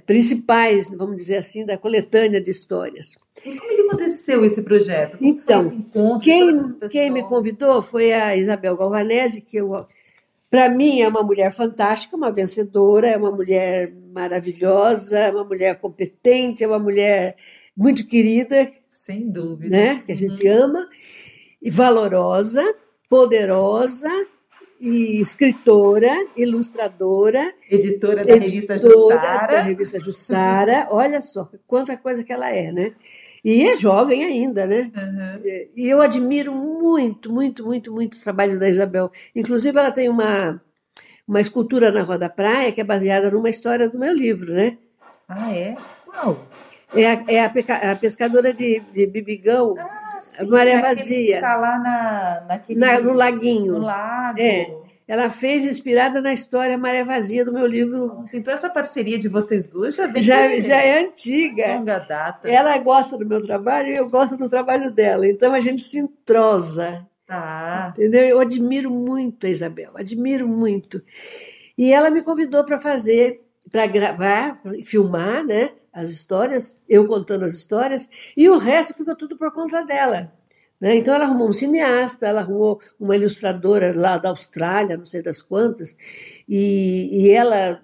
principais, 0.05 0.89
vamos 0.89 1.17
dizer 1.17 1.37
assim, 1.37 1.65
da 1.65 1.77
coletânea 1.77 2.39
de 2.39 2.49
histórias. 2.49 3.17
E 3.45 3.55
como 3.55 3.71
é 3.71 3.75
que 3.75 3.81
aconteceu 3.81 4.45
esse 4.45 4.61
projeto? 4.61 5.17
Como 5.17 5.29
então, 5.29 5.61
encontro, 5.61 6.23
quem, 6.23 6.49
quem 6.89 7.11
me 7.11 7.23
convidou 7.23 7.81
foi 7.81 8.13
a 8.13 8.35
Isabel 8.35 8.77
Galvanese, 8.77 9.41
que 9.41 9.59
para 10.49 10.69
mim 10.69 11.01
é 11.01 11.07
uma 11.07 11.21
mulher 11.21 11.51
fantástica, 11.51 12.15
uma 12.15 12.31
vencedora, 12.31 13.07
é 13.07 13.17
uma 13.17 13.31
mulher 13.31 13.93
maravilhosa, 14.13 15.19
é 15.19 15.31
uma 15.31 15.43
mulher 15.43 15.79
competente, 15.79 16.63
é 16.63 16.67
uma 16.67 16.79
mulher 16.79 17.35
muito 17.75 18.07
querida, 18.07 18.71
sem 18.89 19.29
dúvida, 19.29 19.77
né, 19.77 20.03
que 20.05 20.11
a 20.11 20.15
gente 20.15 20.47
uhum. 20.47 20.63
ama 20.63 20.89
e 21.61 21.69
valorosa, 21.69 22.63
poderosa 23.09 24.09
e 24.79 25.19
escritora, 25.19 26.13
ilustradora, 26.35 27.53
editora 27.69 28.23
da 28.23 28.35
editora 28.35 28.39
revista 28.39 28.77
Jussara. 28.77 29.47
da 29.47 29.61
revista 29.61 29.99
Jussara. 29.99 30.87
Olha 30.91 31.19
só 31.19 31.49
quanta 31.65 31.97
coisa 31.97 32.23
que 32.23 32.31
ela 32.31 32.49
é, 32.51 32.71
né? 32.71 32.93
E 33.43 33.67
é 33.67 33.75
jovem 33.75 34.23
ainda, 34.23 34.65
né? 34.65 34.91
Uhum. 34.95 35.69
E 35.75 35.87
eu 35.87 36.01
admiro 36.01 36.53
muito, 36.53 37.31
muito, 37.31 37.65
muito, 37.65 37.91
muito 37.91 38.15
o 38.15 38.21
trabalho 38.21 38.59
da 38.59 38.67
Isabel. 38.67 39.11
Inclusive, 39.35 39.77
ela 39.77 39.91
tem 39.91 40.09
uma, 40.09 40.61
uma 41.27 41.41
escultura 41.41 41.91
na 41.91 42.01
Roda 42.01 42.29
Praia 42.29 42.71
que 42.71 42.81
é 42.81 42.83
baseada 42.83 43.31
numa 43.31 43.49
história 43.49 43.89
do 43.89 43.97
meu 43.97 44.13
livro, 44.13 44.53
né? 44.53 44.77
Ah, 45.27 45.53
é? 45.53 45.75
Qual? 46.05 46.45
É 46.95 47.05
a, 47.05 47.23
é 47.27 47.43
a, 47.43 47.49
peca, 47.49 47.91
a 47.91 47.95
pescadora 47.95 48.53
de, 48.53 48.79
de 48.93 49.05
bibigão. 49.07 49.75
Ah, 49.77 50.06
sim, 50.39 50.49
Maré 50.49 50.81
Vazia. 50.81 51.35
Está 51.35 51.55
lá 51.55 51.79
na, 51.79 52.45
naquele, 52.47 52.79
na, 52.79 52.99
no 52.99 53.13
laguinho. 53.13 53.73
No 53.73 53.79
lago. 53.79 54.39
É. 54.39 54.73
ela 55.07 55.29
fez 55.29 55.65
inspirada 55.65 56.21
na 56.21 56.33
história 56.33 56.77
Maré 56.77 57.03
Vazia 57.03 57.45
do 57.45 57.53
meu 57.53 57.65
livro. 57.65 58.23
Então 58.33 58.53
essa 58.53 58.69
parceria 58.69 59.17
de 59.17 59.27
vocês 59.27 59.67
duas 59.67 59.95
já 59.95 60.07
vem 60.07 60.21
já, 60.21 60.59
já 60.59 60.81
é 60.81 61.05
antiga. 61.05 61.75
Longa 61.75 61.99
data. 61.99 62.49
Ela 62.49 62.77
gosta 62.77 63.17
do 63.17 63.25
meu 63.25 63.45
trabalho 63.45 63.93
e 63.93 63.97
eu 63.97 64.09
gosto 64.09 64.35
do 64.35 64.49
trabalho 64.49 64.91
dela. 64.91 65.27
Então 65.27 65.53
a 65.53 65.61
gente 65.61 65.83
se 65.83 65.99
entrosa. 65.99 67.05
Ah. 67.29 67.91
Entendeu? 67.95 68.21
Eu 68.21 68.39
admiro 68.39 68.89
muito 68.89 69.45
a 69.45 69.49
Isabel, 69.49 69.91
admiro 69.95 70.47
muito. 70.47 71.01
E 71.77 71.91
ela 71.91 72.09
me 72.09 72.21
convidou 72.21 72.63
para 72.63 72.77
fazer, 72.77 73.41
para 73.71 73.85
gravar, 73.85 74.61
filmar, 74.83 75.43
né? 75.43 75.71
As 75.97 76.11
histórias, 76.11 76.79
eu 76.87 77.07
contando 77.07 77.43
as 77.43 77.55
histórias, 77.55 78.07
e 78.37 78.47
o 78.47 78.59
resto 78.59 78.93
ficou 78.93 79.15
tudo 79.15 79.35
por 79.35 79.51
conta 79.51 79.83
dela. 79.83 80.31
Né? 80.79 80.95
Então, 80.95 81.11
ela 81.11 81.25
arrumou 81.25 81.49
um 81.49 81.53
cineasta, 81.53 82.27
ela 82.27 82.41
arrumou 82.41 82.79
uma 82.99 83.15
ilustradora 83.15 83.99
lá 83.99 84.19
da 84.19 84.29
Austrália, 84.29 84.95
não 84.95 85.05
sei 85.05 85.23
das 85.23 85.41
quantas, 85.41 85.95
e, 86.47 87.09
e 87.11 87.31
ela 87.31 87.81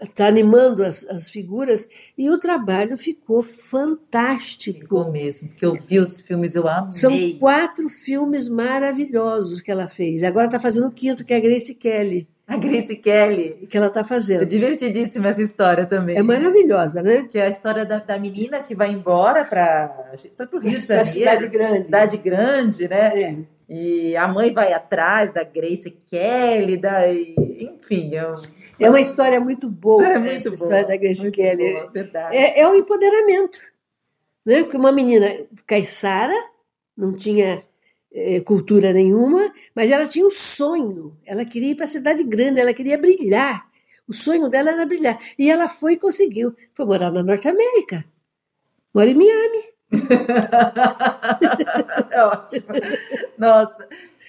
está 0.00 0.28
animando 0.28 0.84
as, 0.84 1.04
as, 1.08 1.30
figuras 1.30 1.88
e 2.16 2.30
o 2.30 2.38
trabalho 2.38 2.96
ficou 2.96 3.42
fantástico. 3.42 4.80
Ficou 4.80 5.10
mesmo, 5.10 5.48
que 5.48 5.66
eu 5.66 5.76
vi 5.76 5.98
os 5.98 6.20
filmes, 6.20 6.54
eu 6.54 6.68
amei. 6.68 6.92
São 6.92 7.38
quatro 7.40 7.88
filmes 7.88 8.48
maravilhosos 8.48 9.60
que 9.60 9.70
ela 9.70 9.88
fez. 9.88 10.22
Agora 10.22 10.46
está 10.46 10.60
fazendo 10.60 10.86
o 10.86 10.92
quinto, 10.92 11.24
que 11.24 11.34
é 11.34 11.38
a 11.38 11.40
Grace 11.40 11.74
Kelly. 11.74 12.28
A 12.52 12.56
Grace 12.58 12.96
Kelly. 12.96 13.66
Que 13.68 13.78
ela 13.78 13.86
está 13.86 14.04
fazendo. 14.04 14.42
É 14.42 14.44
divertidíssima 14.44 15.28
essa 15.28 15.42
história 15.42 15.86
também. 15.86 16.16
É 16.16 16.22
maravilhosa, 16.22 17.02
né? 17.02 17.22
Que 17.22 17.38
é 17.38 17.46
a 17.46 17.48
história 17.48 17.86
da, 17.86 17.98
da 17.98 18.18
menina 18.18 18.60
que 18.60 18.74
vai 18.74 18.90
embora 18.90 19.44
para. 19.44 19.88
Foi 20.36 20.46
para 20.46 20.58
o 20.58 20.60
Rio 20.60 20.72
de 20.72 20.86
Janeiro. 20.86 21.08
Cidade 21.08 21.48
Grande. 21.48 21.84
Cidade 21.84 22.16
Grande, 22.18 22.88
né? 22.88 23.22
É. 23.22 23.36
E 23.68 24.14
a 24.16 24.28
mãe 24.28 24.52
vai 24.52 24.74
atrás 24.74 25.30
da 25.30 25.42
Grace 25.44 25.90
Kelly, 26.10 26.76
da, 26.76 27.10
enfim. 27.10 28.14
Eu... 28.14 28.34
É 28.78 28.90
uma 28.90 29.00
história 29.00 29.40
muito 29.40 29.66
boa, 29.66 30.06
é 30.06 30.18
muito 30.18 30.36
essa 30.36 30.50
boa, 30.50 30.54
história 30.56 30.86
da 30.86 30.96
Grace 30.96 31.30
Kelly. 31.30 31.72
Boa, 31.72 31.90
verdade. 31.90 32.36
É, 32.36 32.60
é 32.60 32.68
o 32.68 32.74
empoderamento. 32.74 33.60
Né? 34.44 34.62
Porque 34.62 34.76
uma 34.76 34.92
menina 34.92 35.26
caiçara, 35.66 36.34
não 36.94 37.14
tinha 37.14 37.54
é, 37.54 37.62
cultura 38.44 38.92
nenhuma, 38.92 39.52
mas 39.74 39.90
ela 39.90 40.06
tinha 40.06 40.26
um 40.26 40.30
sonho. 40.30 41.16
Ela 41.24 41.44
queria 41.44 41.70
ir 41.70 41.74
para 41.74 41.86
a 41.86 41.88
cidade 41.88 42.22
grande, 42.22 42.60
ela 42.60 42.74
queria 42.74 42.98
brilhar. 42.98 43.66
O 44.06 44.12
sonho 44.12 44.48
dela 44.48 44.72
era 44.72 44.84
brilhar. 44.84 45.18
E 45.38 45.50
ela 45.50 45.68
foi 45.68 45.94
e 45.94 45.98
conseguiu. 45.98 46.54
Foi 46.74 46.84
morar 46.84 47.10
na 47.10 47.22
Norte 47.22 47.48
América. 47.48 48.04
Mora 48.94 49.08
em 49.08 49.14
Miami. 49.14 49.72
é 52.10 52.24
ótimo. 52.24 52.66
Nossa, 53.38 53.88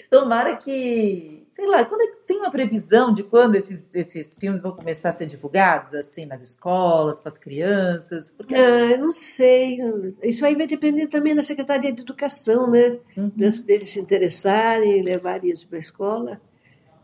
tomara 0.10 0.56
que, 0.56 1.43
sei 1.54 1.68
lá, 1.68 1.86
quando 1.86 2.02
é 2.02 2.08
que 2.08 2.18
tem 2.26 2.40
uma 2.40 2.50
previsão 2.50 3.14
de 3.14 3.22
quando 3.22 3.56
esses, 3.56 3.94
esses 3.94 4.36
filmes 4.36 4.60
vão 4.60 4.76
começar 4.76 5.10
a 5.10 5.12
ser 5.12 5.28
divulgados, 5.28 5.94
assim, 5.94 6.26
nas 6.26 6.42
escolas, 6.42 7.20
para 7.20 7.32
as 7.32 7.38
crianças? 7.38 8.32
Porque... 8.32 8.56
Ah, 8.56 8.92
eu 8.92 8.98
não 8.98 9.12
sei. 9.12 9.78
Isso 10.24 10.44
aí 10.44 10.56
vai 10.56 10.66
depender 10.66 11.06
também 11.08 11.36
da 11.36 11.44
Secretaria 11.44 11.94
de 11.94 12.02
Educação, 12.02 12.72
né? 12.72 12.98
Uhum. 13.16 13.32
Deles 13.36 13.90
se 13.92 14.00
interessarem, 14.00 15.04
levarem 15.04 15.52
isso 15.52 15.68
para 15.68 15.78
a 15.78 15.80
escola. 15.80 16.42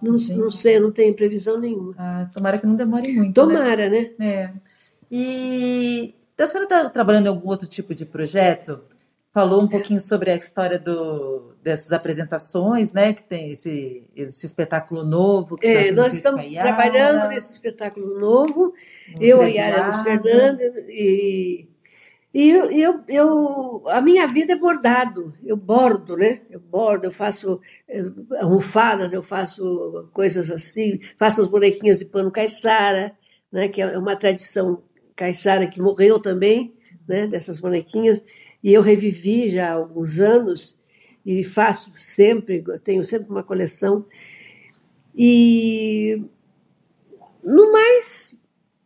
Não, 0.02 0.14
não 0.14 0.50
sei, 0.50 0.80
não 0.80 0.92
tenho 0.92 1.14
previsão 1.14 1.60
nenhuma. 1.60 1.94
Ah, 1.96 2.28
tomara 2.34 2.58
que 2.58 2.66
não 2.66 2.76
demore 2.76 3.14
muito. 3.14 3.36
Tomara, 3.36 3.88
né? 3.88 4.12
né? 4.18 4.28
É. 4.28 4.54
E 5.12 6.16
então, 6.34 6.46
a 6.46 6.48
senhora 6.48 6.64
está 6.64 6.90
trabalhando 6.90 7.28
em 7.28 7.30
algum 7.30 7.50
outro 7.50 7.68
tipo 7.68 7.94
de 7.94 8.06
projeto? 8.06 8.82
Falou 9.32 9.62
um 9.62 9.68
pouquinho 9.68 10.02
sobre 10.02 10.32
a 10.32 10.36
história 10.36 10.80
do, 10.80 11.49
dessas 11.62 11.92
apresentações, 11.92 12.94
né? 12.94 13.14
Que 13.14 13.24
tem 13.24 13.52
esse, 13.52 14.04
esse 14.16 14.46
espetáculo 14.46 15.04
novo. 15.04 15.56
Que 15.56 15.68
é, 15.68 15.92
nós 15.92 16.14
estamos 16.14 16.46
trabalhando 16.46 17.30
nesse 17.30 17.54
espetáculo 17.54 18.20
novo. 18.20 18.74
eu, 19.20 19.42
a 19.42 19.48
Yara 19.48 19.92
Fernando 20.04 20.62
e 20.90 21.68
e 22.32 22.48
eu, 22.52 22.70
eu, 22.70 23.02
eu, 23.08 23.84
a 23.88 24.00
minha 24.02 24.28
vida 24.28 24.54
é 24.54 24.56
bordado, 24.56 25.34
eu 25.44 25.58
bordo, 25.58 26.16
né? 26.16 26.42
Eu 26.48 26.60
bordo, 26.60 27.06
eu 27.06 27.12
faço 27.12 27.60
eh, 27.88 28.06
almofadas, 28.40 29.12
eu 29.12 29.24
faço 29.24 30.08
coisas 30.14 30.52
assim, 30.52 31.00
faço 31.18 31.42
as 31.42 31.48
bonequinhas 31.48 31.98
de 31.98 32.06
pano 32.06 32.30
caiçara, 32.30 33.18
né? 33.52 33.68
Que 33.68 33.82
é 33.82 33.98
uma 33.98 34.16
tradição 34.16 34.84
Caissara, 35.20 35.68
que 35.68 35.82
morreu 35.82 36.18
também, 36.18 36.74
né, 37.06 37.28
dessas 37.28 37.60
bonequinhas, 37.60 38.24
e 38.64 38.74
eu 38.74 38.82
revivi 38.82 39.50
já 39.50 39.70
há 39.70 39.74
alguns 39.74 40.18
anos 40.18 40.79
e 41.26 41.44
faço 41.44 41.94
sempre, 41.98 42.64
tenho 42.84 43.04
sempre 43.04 43.30
uma 43.30 43.44
coleção. 43.44 44.06
E 45.16 46.22
no 47.44 47.72
mais, 47.72 48.38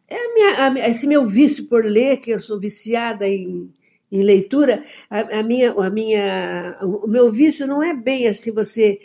é 0.08 0.16
a 0.16 0.34
minha, 0.34 0.86
a, 0.86 0.90
esse 0.90 1.08
meu 1.08 1.26
vício 1.26 1.66
por 1.66 1.84
ler, 1.84 2.18
que 2.18 2.32
eu 2.32 2.40
sou 2.40 2.60
viciada 2.60 3.28
em, 3.28 3.72
em 4.12 4.22
leitura, 4.22 4.84
a, 5.10 5.40
a, 5.40 5.44
minha, 5.44 5.72
a 5.72 5.90
minha, 5.90 6.78
o 6.82 7.08
meu 7.08 7.32
vício 7.32 7.66
não 7.68 7.84
é 7.84 7.94
bem 7.94 8.28
assim 8.28 8.52
você 8.52 9.00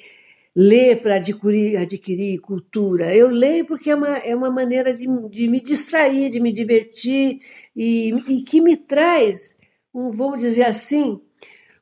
ler 0.54 1.00
para 1.00 1.16
adquirir, 1.16 1.76
adquirir 1.76 2.40
cultura. 2.40 3.14
Eu 3.14 3.28
leio 3.28 3.64
porque 3.64 3.90
é 3.90 3.94
uma, 3.94 4.18
é 4.18 4.34
uma 4.34 4.50
maneira 4.50 4.92
de, 4.92 5.06
de 5.30 5.46
me 5.46 5.60
distrair, 5.60 6.30
de 6.30 6.40
me 6.40 6.52
divertir 6.52 7.38
e, 7.76 8.10
e 8.28 8.42
que 8.42 8.60
me 8.60 8.76
traz, 8.76 9.56
um, 9.94 10.10
vamos 10.10 10.38
dizer 10.38 10.64
assim, 10.64 11.20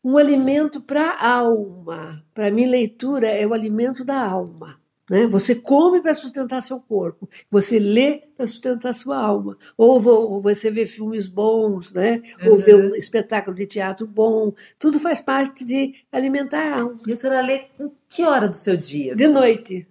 um 0.07 0.17
alimento 0.17 0.81
para 0.81 1.11
a 1.11 1.29
alma. 1.39 2.25
Para 2.33 2.49
mim, 2.49 2.65
leitura 2.67 3.27
é 3.27 3.45
o 3.45 3.53
alimento 3.53 4.05
da 4.05 4.17
alma. 4.17 4.81
Né? 5.11 5.27
Você 5.27 5.53
come 5.53 6.01
para 6.01 6.15
sustentar 6.15 6.63
seu 6.63 6.79
corpo, 6.79 7.29
você 7.51 7.81
lê 7.81 8.23
para 8.37 8.47
sustentar 8.47 8.95
sua 8.95 9.19
alma. 9.19 9.57
Ou, 9.77 10.01
ou, 10.07 10.41
você 10.41 10.71
vê 10.71 10.87
filmes 10.87 11.27
bons, 11.27 11.93
né? 11.93 12.23
Uhum. 12.41 12.53
ou 12.53 12.57
vê 12.57 12.75
um 12.77 12.95
espetáculo 12.95 13.57
de 13.57 13.67
teatro 13.67 14.07
bom. 14.07 14.53
Tudo 14.79 15.01
faz 15.01 15.21
parte 15.21 15.65
de 15.65 15.95
alimentar 16.13 16.73
a 16.73 16.81
alma. 16.83 16.99
E 17.05 17.13
a 17.13 17.17
senhora 17.17 17.41
lê 17.41 17.65
em 17.81 17.91
que 18.09 18.25
hora 18.25 18.49
do 18.49 18.55
seu 18.55 18.77
dia? 18.77 19.13
De 19.13 19.27
noite. 19.27 19.89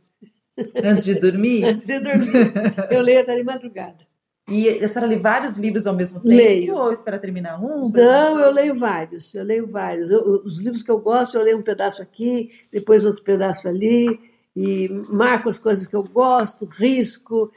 Antes 0.81 1.03
de 1.03 1.15
dormir? 1.15 1.65
Antes 1.65 1.87
de 1.87 1.99
dormir. 1.99 2.53
Eu 2.89 3.01
leio 3.01 3.19
até 3.19 3.35
de 3.35 3.43
madrugada. 3.43 4.14
E 4.47 4.69
a 4.69 4.87
senhora 4.87 5.09
lê 5.09 5.17
vários 5.17 5.57
livros 5.57 5.87
ao 5.87 5.95
mesmo 5.95 6.19
tempo? 6.19 6.35
Leio. 6.35 6.75
Ou 6.75 6.91
espera 6.91 7.17
terminar 7.17 7.59
um? 7.59 7.89
Não, 7.89 8.39
eu 8.39 8.51
leio 8.51 8.77
vários. 8.77 9.33
Eu 9.33 9.43
leio 9.43 9.67
vários. 9.67 10.11
Eu, 10.11 10.41
os 10.45 10.59
livros 10.59 10.83
que 10.83 10.91
eu 10.91 10.99
gosto, 10.99 11.35
eu 11.35 11.43
leio 11.43 11.57
um 11.57 11.63
pedaço 11.63 12.01
aqui, 12.01 12.51
depois 12.71 13.05
outro 13.05 13.23
pedaço 13.23 13.67
ali 13.67 14.19
e 14.55 14.87
marco 15.09 15.49
as 15.49 15.57
coisas 15.57 15.87
que 15.87 15.95
eu 15.95 16.03
gosto, 16.03 16.65
risco, 16.65 17.51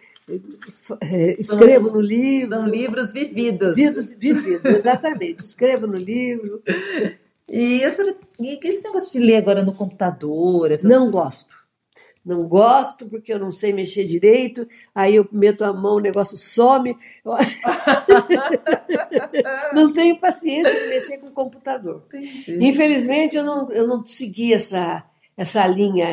é, 1.00 1.40
escrevo 1.40 1.90
no 1.90 2.00
livro. 2.00 2.48
São 2.48 2.66
livros 2.66 3.12
vividos. 3.12 3.76
Vividos, 3.76 4.12
vividos 4.12 4.64
exatamente. 4.74 5.42
escrevo 5.42 5.86
no 5.86 5.96
livro. 5.96 6.62
E, 7.48 7.82
essa, 7.82 8.02
e 8.40 8.58
esse 8.62 8.82
negócio 8.82 9.18
de 9.18 9.26
ler 9.26 9.36
agora 9.36 9.62
no 9.62 9.72
computador? 9.72 10.70
Não 10.82 11.10
coisas? 11.10 11.10
gosto. 11.10 11.57
Não 12.28 12.46
gosto 12.46 13.08
porque 13.08 13.32
eu 13.32 13.38
não 13.38 13.50
sei 13.50 13.72
mexer 13.72 14.04
direito, 14.04 14.68
aí 14.94 15.16
eu 15.16 15.26
meto 15.32 15.64
a 15.64 15.72
mão, 15.72 15.94
o 15.94 16.00
negócio 16.00 16.36
some. 16.36 16.94
não 19.72 19.90
tenho 19.94 20.20
paciência 20.20 20.78
de 20.78 20.88
mexer 20.88 21.16
com 21.16 21.28
o 21.28 21.32
computador. 21.32 22.04
Entendi. 22.08 22.58
Infelizmente, 22.60 23.34
eu 23.34 23.42
não, 23.42 23.72
eu 23.72 23.86
não 23.86 24.04
segui 24.04 24.52
essa, 24.52 25.02
essa 25.38 25.66
linha 25.66 26.06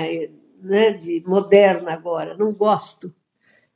né, 0.62 0.94
de 0.94 1.22
moderna 1.28 1.92
agora, 1.92 2.38
não 2.38 2.54
gosto. 2.54 3.14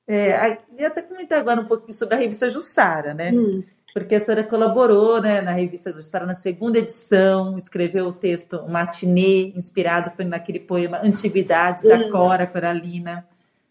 É, 0.07 0.59
eu 0.77 0.87
até 0.87 1.01
comentar 1.01 1.39
agora 1.39 1.59
um 1.59 1.67
pouquinho 1.67 1.91
sobre 1.91 2.15
a 2.15 2.17
revista 2.17 2.49
Jussara, 2.49 3.13
né? 3.13 3.33
Hum. 3.33 3.61
Porque 3.99 4.15
a 4.15 4.19
senhora 4.19 4.43
colaborou 4.43 5.21
né, 5.21 5.41
na 5.41 5.51
revista 5.51 5.91
Jussara 5.91 6.25
na 6.25 6.33
segunda 6.33 6.79
edição, 6.79 7.57
escreveu 7.57 8.07
o 8.07 8.13
texto 8.13 8.65
Matinê, 8.67 9.53
inspirado 9.55 10.11
naquele 10.25 10.59
poema 10.59 10.99
Antiguidades, 11.03 11.83
da 11.83 11.97
hum. 11.97 12.09
Cora 12.09 12.47
Coralina. 12.47 13.27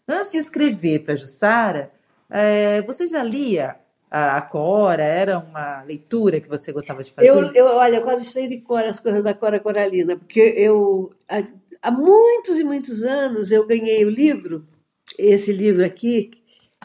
Antes 0.07 0.31
de 0.31 0.37
escrever 0.37 0.99
para 0.99 1.15
Jussara, 1.15 1.91
é, 2.29 2.81
você 2.83 3.07
já 3.07 3.23
lia 3.23 3.75
a, 4.09 4.37
a, 4.37 4.41
Cora? 4.41 5.03
Era 5.03 5.37
uma 5.37 5.83
leitura 5.83 6.39
que 6.39 6.49
você 6.49 6.71
gostava 6.71 7.03
de 7.03 7.11
fazer? 7.11 7.27
Eu, 7.27 7.53
eu 7.53 7.65
olha, 7.67 7.97
eu 7.97 8.01
quase 8.01 8.25
sei 8.25 8.47
de 8.47 8.57
cor 8.57 8.83
as 8.85 8.99
coisas 8.99 9.23
da 9.23 9.33
Cora 9.33 9.59
Coralina, 9.59 10.15
porque 10.15 10.53
eu 10.57 11.11
há 11.81 11.91
muitos 11.91 12.59
e 12.59 12.63
muitos 12.63 13.03
anos 13.03 13.51
eu 13.51 13.65
ganhei 13.67 14.05
o 14.05 14.09
livro, 14.09 14.65
esse 15.17 15.51
livro 15.51 15.85
aqui, 15.85 16.31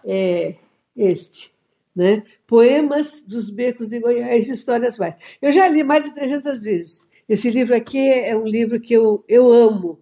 é 0.04 0.54
este, 0.96 1.53
né? 1.94 2.22
Poemas 2.46 3.22
dos 3.22 3.50
Becos 3.50 3.88
de 3.88 4.00
Goiás, 4.00 4.48
Histórias 4.50 4.98
Mais. 4.98 5.14
Eu 5.40 5.52
já 5.52 5.68
li 5.68 5.84
mais 5.84 6.04
de 6.04 6.12
300 6.12 6.62
vezes. 6.62 7.08
Esse 7.28 7.50
livro 7.50 7.74
aqui 7.74 7.98
é 7.98 8.36
um 8.36 8.46
livro 8.46 8.80
que 8.80 8.94
eu, 8.94 9.24
eu 9.28 9.52
amo. 9.52 9.98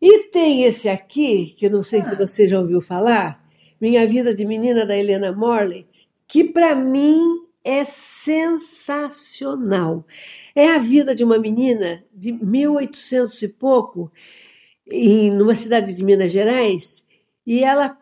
E 0.00 0.24
tem 0.30 0.64
esse 0.64 0.88
aqui, 0.88 1.54
que 1.56 1.66
eu 1.66 1.70
não 1.70 1.82
sei 1.82 2.00
ah. 2.00 2.04
se 2.04 2.16
você 2.16 2.48
já 2.48 2.58
ouviu 2.58 2.80
falar, 2.80 3.44
Minha 3.80 4.06
Vida 4.06 4.34
de 4.34 4.44
Menina, 4.44 4.86
da 4.86 4.96
Helena 4.96 5.32
Morley, 5.32 5.86
que 6.26 6.44
para 6.44 6.74
mim 6.74 7.22
é 7.64 7.84
sensacional. 7.84 10.04
É 10.54 10.70
a 10.70 10.78
vida 10.78 11.14
de 11.14 11.22
uma 11.22 11.38
menina 11.38 12.02
de 12.12 12.32
1800 12.32 13.42
e 13.42 13.48
pouco. 13.48 14.10
em 14.90 15.30
numa 15.30 15.54
cidade 15.54 15.94
de 15.94 16.02
Minas 16.02 16.32
Gerais 16.32 17.06
e 17.46 17.62
ela 17.62 17.96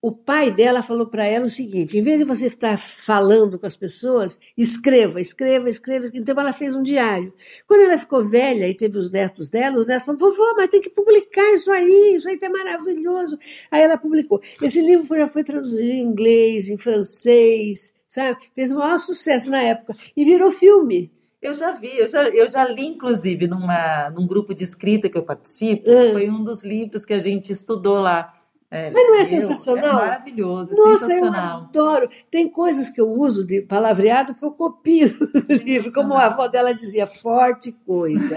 o 0.00 0.12
pai 0.12 0.50
dela 0.50 0.80
falou 0.80 1.06
para 1.06 1.24
ela 1.24 1.46
o 1.46 1.50
seguinte: 1.50 1.98
em 1.98 2.02
vez 2.02 2.18
de 2.18 2.24
você 2.24 2.46
estar 2.46 2.78
falando 2.78 3.58
com 3.58 3.66
as 3.66 3.74
pessoas, 3.74 4.38
escreva, 4.56 5.20
escreva, 5.20 5.68
escreva. 5.68 6.06
Então 6.14 6.38
ela 6.38 6.52
fez 6.52 6.74
um 6.74 6.82
diário. 6.82 7.32
Quando 7.66 7.82
ela 7.82 7.98
ficou 7.98 8.24
velha 8.24 8.68
e 8.68 8.74
teve 8.74 8.96
os 8.96 9.10
netos 9.10 9.50
dela, 9.50 9.76
os 9.76 9.86
netos 9.86 10.06
falaram: 10.06 10.24
vovó, 10.24 10.54
mas 10.56 10.68
tem 10.68 10.80
que 10.80 10.90
publicar 10.90 11.52
isso 11.52 11.70
aí, 11.72 12.14
isso 12.14 12.28
aí 12.28 12.38
tá 12.38 12.48
maravilhoso. 12.48 13.38
Aí 13.70 13.82
ela 13.82 13.98
publicou. 13.98 14.40
Esse 14.62 14.80
livro 14.80 15.16
já 15.16 15.26
foi 15.26 15.42
traduzido 15.42 15.90
em 15.90 16.02
inglês, 16.02 16.68
em 16.68 16.78
francês, 16.78 17.92
sabe? 18.08 18.38
Fez 18.54 18.70
o 18.70 18.76
maior 18.76 18.98
sucesso 18.98 19.50
na 19.50 19.62
época 19.62 19.94
e 20.16 20.24
virou 20.24 20.52
filme. 20.52 21.10
Eu 21.40 21.54
já 21.54 21.72
vi, 21.72 21.96
eu 21.96 22.08
já, 22.08 22.24
eu 22.28 22.48
já 22.48 22.64
li, 22.68 22.84
inclusive, 22.84 23.46
numa, 23.46 24.10
num 24.10 24.26
grupo 24.26 24.52
de 24.52 24.64
escrita 24.64 25.08
que 25.08 25.16
eu 25.16 25.22
participo, 25.22 25.88
hum. 25.88 26.12
foi 26.12 26.28
um 26.28 26.42
dos 26.42 26.64
livros 26.64 27.04
que 27.04 27.14
a 27.14 27.20
gente 27.20 27.52
estudou 27.52 28.00
lá. 28.00 28.37
É, 28.70 28.90
Mas 28.90 29.02
não 29.02 29.14
é 29.18 29.24
sensacional? 29.24 29.98
É 29.98 30.08
maravilhoso, 30.08 30.72
é 30.72 30.76
Nossa, 30.76 31.06
sensacional. 31.06 31.60
eu 31.60 31.64
adoro. 31.64 32.10
Tem 32.30 32.46
coisas 32.46 32.90
que 32.90 33.00
eu 33.00 33.08
uso 33.08 33.46
de 33.46 33.62
palavreado 33.62 34.34
que 34.34 34.44
eu 34.44 34.50
copio 34.50 35.08
do 35.48 35.54
livro, 35.54 35.90
como 35.94 36.12
a 36.12 36.26
avó 36.26 36.46
dela 36.48 36.74
dizia, 36.74 37.06
forte 37.06 37.72
coisa. 37.86 38.36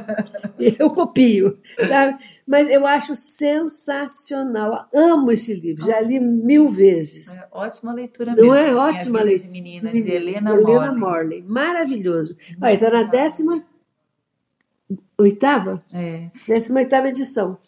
eu 0.58 0.88
copio, 0.88 1.58
sabe? 1.86 2.16
Mas 2.46 2.70
eu 2.70 2.86
acho 2.86 3.14
sensacional. 3.14 4.88
Amo 4.94 5.30
esse 5.30 5.52
livro, 5.52 5.86
Nossa. 5.86 5.92
já 5.92 6.00
li 6.00 6.20
mil 6.20 6.70
vezes. 6.70 7.36
É 7.36 7.46
ótima 7.52 7.92
leitura 7.92 8.34
mesmo. 8.34 8.46
Não 8.46 8.56
é 8.56 8.74
ótima 8.74 9.20
leitura? 9.20 9.52
De 9.52 9.60
menina, 9.60 9.90
de, 9.90 10.02
de 10.02 10.10
Helena, 10.10 10.52
Helena 10.52 10.92
Morley. 10.92 10.98
Morley. 10.98 11.42
Maravilhoso. 11.42 12.34
Olha, 12.62 12.72
está 12.72 12.88
na 12.88 13.02
décima 13.02 13.62
oitava? 15.18 15.84
É. 15.92 16.30
Décima 16.48 16.80
oitava 16.80 17.08
edição 17.08 17.58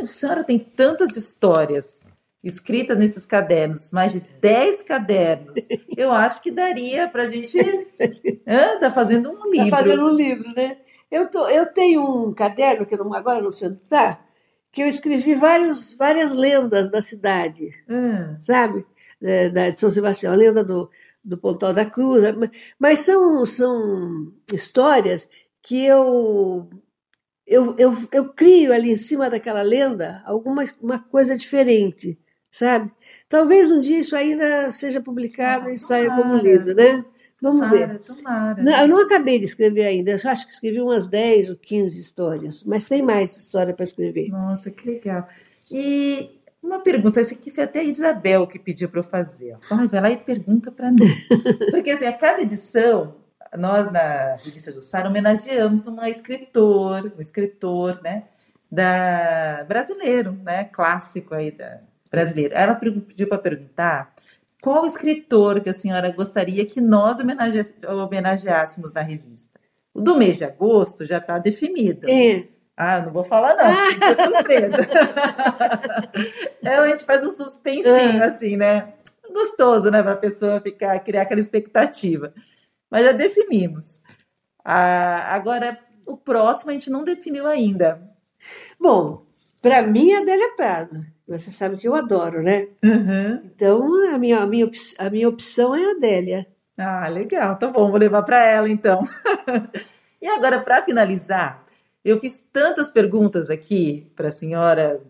a 0.00 0.06
senhora 0.06 0.44
tem 0.44 0.58
tantas 0.58 1.16
histórias 1.16 2.06
escritas 2.42 2.98
nesses 2.98 3.24
cadernos, 3.24 3.90
mais 3.92 4.12
de 4.12 4.20
10 4.20 4.82
cadernos. 4.82 5.68
Eu 5.96 6.10
acho 6.10 6.42
que 6.42 6.50
daria 6.50 7.08
para 7.08 7.24
a 7.24 7.28
gente. 7.28 7.56
estar 7.56 8.78
tá 8.80 8.90
fazendo 8.90 9.30
um 9.30 9.50
livro. 9.50 9.64
Está 9.64 9.76
fazendo 9.76 10.04
um 10.04 10.10
livro, 10.10 10.52
né? 10.54 10.78
Eu, 11.10 11.28
tô, 11.28 11.46
eu 11.48 11.66
tenho 11.66 12.02
um 12.02 12.32
caderno, 12.32 12.86
que 12.86 12.96
não, 12.96 13.12
agora 13.14 13.40
não 13.40 13.52
sei 13.52 13.68
onde 13.68 13.80
está, 13.82 14.18
que 14.72 14.82
eu 14.82 14.88
escrevi 14.88 15.34
vários, 15.34 15.92
várias 15.92 16.32
lendas 16.32 16.90
da 16.90 17.02
cidade, 17.02 17.70
hum. 17.88 18.34
sabe? 18.40 18.84
É, 19.20 19.50
da, 19.50 19.70
de 19.70 19.78
São 19.78 19.90
Sebastião, 19.90 20.32
a 20.32 20.36
lenda 20.36 20.64
do, 20.64 20.90
do 21.22 21.36
Pontal 21.36 21.72
da 21.72 21.84
Cruz. 21.84 22.24
Mas 22.78 23.00
são, 23.00 23.44
são 23.44 24.32
histórias 24.52 25.28
que 25.60 25.84
eu 25.84 26.68
eu, 27.52 27.74
eu, 27.78 27.96
eu 28.10 28.28
crio 28.30 28.72
ali 28.72 28.90
em 28.90 28.96
cima 28.96 29.28
daquela 29.28 29.62
lenda 29.62 30.22
alguma 30.24 30.64
uma 30.80 30.98
coisa 30.98 31.36
diferente, 31.36 32.18
sabe? 32.50 32.90
Talvez 33.28 33.70
um 33.70 33.80
dia 33.80 33.98
isso 33.98 34.16
ainda 34.16 34.70
seja 34.70 35.00
publicado 35.00 35.68
ah, 35.68 35.72
e 35.72 35.78
saia 35.78 36.08
como 36.08 36.36
livro, 36.36 36.74
né? 36.74 37.04
Vamos 37.40 37.68
tomara, 37.68 37.86
ver. 37.86 37.98
Tomara. 37.98 38.62
Não, 38.62 38.80
eu 38.80 38.88
não 38.88 39.00
acabei 39.00 39.38
de 39.38 39.44
escrever 39.44 39.84
ainda, 39.84 40.12
eu 40.12 40.30
acho 40.30 40.46
que 40.46 40.52
escrevi 40.52 40.80
umas 40.80 41.08
10 41.08 41.50
ou 41.50 41.56
15 41.56 42.00
histórias, 42.00 42.62
mas 42.64 42.84
tem 42.84 43.02
mais 43.02 43.36
história 43.36 43.74
para 43.74 43.84
escrever. 43.84 44.28
Nossa, 44.28 44.70
que 44.70 44.88
legal. 44.88 45.28
E 45.70 46.30
uma 46.62 46.78
pergunta, 46.78 47.20
essa 47.20 47.34
aqui 47.34 47.50
foi 47.50 47.64
até 47.64 47.80
a 47.80 47.84
Isabel 47.84 48.46
que 48.46 48.58
pediu 48.58 48.88
para 48.88 49.00
eu 49.00 49.04
fazer. 49.04 49.56
Ai, 49.70 49.88
vai 49.88 50.00
lá 50.00 50.10
e 50.10 50.16
pergunta 50.16 50.70
para 50.70 50.92
mim. 50.92 51.00
Porque 51.70 51.90
assim, 51.90 52.06
a 52.06 52.12
cada 52.12 52.42
edição 52.42 53.21
nós 53.56 53.90
na 53.90 54.36
revista 54.36 54.72
Jussara 54.72 55.08
homenageamos 55.08 55.86
uma 55.86 56.08
escritor, 56.08 57.12
um 57.16 57.20
escritor, 57.20 58.00
né, 58.02 58.24
da 58.70 59.64
brasileiro, 59.68 60.32
né, 60.42 60.64
clássico 60.64 61.34
aí 61.34 61.50
da 61.50 61.80
brasileiro. 62.10 62.54
Ela 62.54 62.74
pediu 62.74 63.28
para 63.28 63.38
perguntar 63.38 64.14
qual 64.62 64.86
escritor 64.86 65.60
que 65.60 65.68
a 65.68 65.74
senhora 65.74 66.10
gostaria 66.12 66.64
que 66.64 66.80
nós 66.80 67.18
homenageássemos 67.20 68.92
na 68.92 69.02
revista. 69.02 69.60
O 69.94 70.00
do 70.00 70.16
mês 70.16 70.38
de 70.38 70.44
agosto 70.44 71.04
já 71.04 71.18
está 71.18 71.38
definido. 71.38 72.08
É. 72.08 72.44
Ah, 72.74 73.00
não 73.00 73.12
vou 73.12 73.24
falar 73.24 73.54
não, 73.54 73.66
é 73.66 74.14
surpresa. 74.14 74.76
é, 76.62 76.74
a 76.74 76.88
gente 76.88 77.04
faz 77.04 77.24
um 77.26 77.30
suspensinho 77.30 78.22
é. 78.22 78.24
assim, 78.24 78.56
né? 78.56 78.94
Gostoso, 79.30 79.90
né, 79.90 80.02
para 80.02 80.12
a 80.12 80.16
pessoa 80.16 80.60
ficar 80.60 80.98
criar 81.00 81.22
aquela 81.22 81.40
expectativa 81.40 82.32
mas 82.92 83.06
já 83.06 83.12
definimos. 83.12 84.02
Ah, 84.62 85.34
agora, 85.34 85.78
o 86.06 86.14
próximo 86.14 86.70
a 86.70 86.74
gente 86.74 86.90
não 86.90 87.02
definiu 87.02 87.46
ainda. 87.46 88.02
Bom, 88.78 89.24
para 89.62 89.82
mim 89.82 90.10
é 90.10 90.18
Adélia 90.18 90.54
Prado. 90.54 91.00
Você 91.26 91.50
sabe 91.50 91.78
que 91.78 91.88
eu 91.88 91.94
adoro, 91.94 92.42
né? 92.42 92.68
Uhum. 92.84 93.40
Então, 93.46 94.14
a 94.14 94.18
minha, 94.18 94.40
a, 94.40 94.46
minha, 94.46 94.70
a 94.98 95.08
minha 95.08 95.26
opção 95.26 95.74
é 95.74 95.86
a 95.86 95.90
Adélia. 95.92 96.46
Ah, 96.76 97.08
legal. 97.08 97.56
Tá 97.56 97.66
bom, 97.68 97.90
vou 97.90 97.98
levar 97.98 98.24
para 98.24 98.44
ela 98.44 98.68
então. 98.68 99.02
e 100.20 100.26
agora, 100.26 100.60
para 100.60 100.82
finalizar, 100.82 101.64
eu 102.04 102.20
fiz 102.20 102.46
tantas 102.52 102.90
perguntas 102.90 103.48
aqui 103.48 104.12
para 104.14 104.28
a 104.28 104.32
senhora 104.32 105.00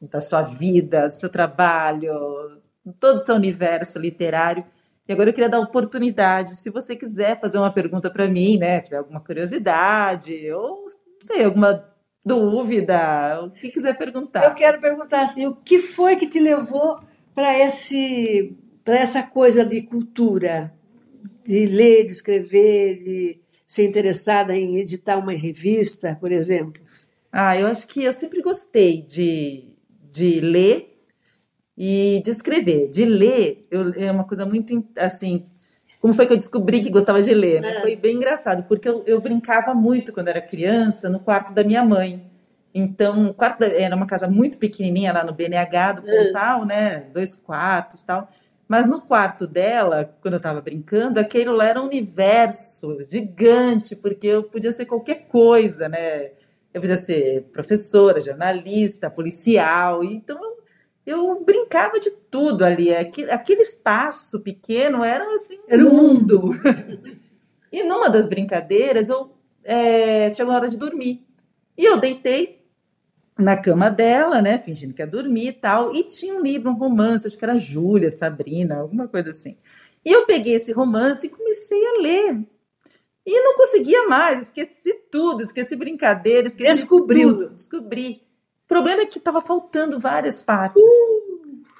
da 0.00 0.22
sua 0.22 0.40
vida, 0.40 1.10
seu 1.10 1.28
trabalho, 1.28 2.62
todo 2.98 3.16
o 3.16 3.24
seu 3.26 3.34
universo 3.34 3.98
literário. 3.98 4.64
E 5.08 5.12
agora 5.12 5.30
eu 5.30 5.32
queria 5.32 5.48
dar 5.48 5.60
oportunidade, 5.60 6.56
se 6.56 6.68
você 6.68 6.96
quiser 6.96 7.40
fazer 7.40 7.58
uma 7.58 7.72
pergunta 7.72 8.10
para 8.10 8.26
mim, 8.26 8.58
né, 8.58 8.80
tiver 8.80 8.96
alguma 8.96 9.20
curiosidade 9.20 10.50
ou 10.50 10.88
sei, 11.22 11.44
alguma 11.44 11.88
dúvida, 12.24 13.40
o 13.44 13.50
que 13.50 13.68
quiser 13.68 13.96
perguntar. 13.96 14.44
Eu 14.44 14.54
quero 14.54 14.80
perguntar 14.80 15.22
assim, 15.22 15.46
o 15.46 15.54
que 15.54 15.78
foi 15.78 16.16
que 16.16 16.26
te 16.26 16.40
levou 16.40 16.98
para 17.32 17.56
esse 17.58 18.56
para 18.84 18.98
essa 18.98 19.20
coisa 19.20 19.64
de 19.64 19.82
cultura, 19.82 20.72
de 21.44 21.66
ler, 21.66 22.06
de 22.06 22.12
escrever, 22.12 23.02
de 23.02 23.40
ser 23.66 23.84
interessada 23.84 24.56
em 24.56 24.76
editar 24.78 25.18
uma 25.18 25.32
revista, 25.32 26.16
por 26.20 26.30
exemplo? 26.30 26.80
Ah, 27.32 27.58
eu 27.58 27.66
acho 27.66 27.86
que 27.88 28.04
eu 28.04 28.12
sempre 28.12 28.40
gostei 28.40 29.02
de, 29.02 29.74
de 30.08 30.40
ler 30.40 30.95
e 31.76 32.20
de 32.24 32.30
escrever. 32.30 32.88
De 32.88 33.04
ler 33.04 33.66
eu, 33.70 33.92
é 33.94 34.10
uma 34.10 34.24
coisa 34.24 34.46
muito 34.46 34.84
assim. 34.96 35.46
Como 36.00 36.14
foi 36.14 36.26
que 36.26 36.32
eu 36.32 36.36
descobri 36.36 36.82
que 36.82 36.90
gostava 36.90 37.22
de 37.22 37.34
ler? 37.34 37.60
Né? 37.60 37.76
É. 37.76 37.80
Foi 37.80 37.96
bem 37.96 38.16
engraçado, 38.16 38.64
porque 38.64 38.88
eu, 38.88 39.02
eu, 39.06 39.20
brincava 39.20 39.74
muito 39.74 40.12
quando 40.12 40.28
era 40.28 40.40
criança 40.40 41.08
no 41.08 41.18
quarto 41.20 41.52
da 41.52 41.64
minha 41.64 41.84
mãe. 41.84 42.30
Então, 42.72 43.30
o 43.30 43.34
quarto 43.34 43.60
da, 43.60 43.66
era 43.68 43.96
uma 43.96 44.06
casa 44.06 44.28
muito 44.28 44.58
pequenininha 44.58 45.12
lá 45.12 45.24
no 45.24 45.32
BNH 45.32 45.92
do 45.92 46.08
é. 46.08 46.24
Pontal, 46.26 46.64
né? 46.64 47.06
Dois 47.12 47.34
quartos 47.34 48.02
tal. 48.02 48.30
Mas 48.68 48.86
no 48.86 49.00
quarto 49.00 49.46
dela, 49.46 50.12
quando 50.20 50.34
eu 50.34 50.38
estava 50.38 50.60
brincando, 50.60 51.20
aquele 51.20 51.50
lá 51.50 51.66
era 51.66 51.80
um 51.80 51.86
universo 51.86 52.98
gigante, 53.08 53.94
porque 53.94 54.26
eu 54.26 54.42
podia 54.42 54.72
ser 54.72 54.86
qualquer 54.86 55.26
coisa, 55.28 55.88
né? 55.88 56.30
Eu 56.74 56.80
podia 56.80 56.96
ser 56.96 57.44
professora, 57.52 58.20
jornalista, 58.20 59.08
policial. 59.08 60.02
Então, 60.02 60.56
eu 61.06 61.42
brincava 61.44 62.00
de 62.00 62.10
tudo 62.10 62.64
ali. 62.64 62.94
Aquele, 62.94 63.30
aquele 63.30 63.62
espaço 63.62 64.40
pequeno 64.40 65.04
era 65.04 65.24
assim. 65.36 65.58
Era 65.68 65.86
o 65.86 65.94
mundo. 65.94 66.50
e 67.70 67.84
numa 67.84 68.10
das 68.10 68.26
brincadeiras, 68.26 69.08
eu 69.08 69.30
é, 69.62 70.30
tinha 70.30 70.44
uma 70.44 70.54
hora 70.54 70.68
de 70.68 70.76
dormir. 70.76 71.24
E 71.78 71.84
eu 71.84 71.96
deitei 71.98 72.64
na 73.38 73.56
cama 73.56 73.88
dela, 73.90 74.42
né? 74.42 74.58
Fingindo 74.58 74.94
que 74.94 75.02
ia 75.02 75.06
dormir 75.06 75.48
e 75.48 75.52
tal. 75.52 75.94
E 75.94 76.02
tinha 76.02 76.34
um 76.34 76.42
livro, 76.42 76.70
um 76.70 76.74
romance, 76.74 77.26
acho 77.26 77.38
que 77.38 77.44
era 77.44 77.56
Júlia, 77.56 78.10
Sabrina, 78.10 78.78
alguma 78.78 79.06
coisa 79.06 79.30
assim. 79.30 79.56
E 80.04 80.10
eu 80.10 80.26
peguei 80.26 80.54
esse 80.54 80.72
romance 80.72 81.26
e 81.26 81.30
comecei 81.30 81.84
a 81.86 82.00
ler. 82.00 82.46
E 83.24 83.40
não 83.42 83.56
conseguia 83.56 84.06
mais, 84.06 84.42
esqueci 84.42 84.94
tudo, 85.10 85.42
esqueci 85.42 85.74
brincadeira, 85.74 86.46
esqueci 86.46 86.70
Descobriu. 86.72 87.32
tudo. 87.32 87.50
Descobri. 87.50 88.25
O 88.66 88.68
problema 88.68 89.02
é 89.02 89.06
que 89.06 89.18
estava 89.18 89.40
faltando 89.40 90.00
várias 90.00 90.42
partes. 90.42 90.82
Uh! 90.82 91.26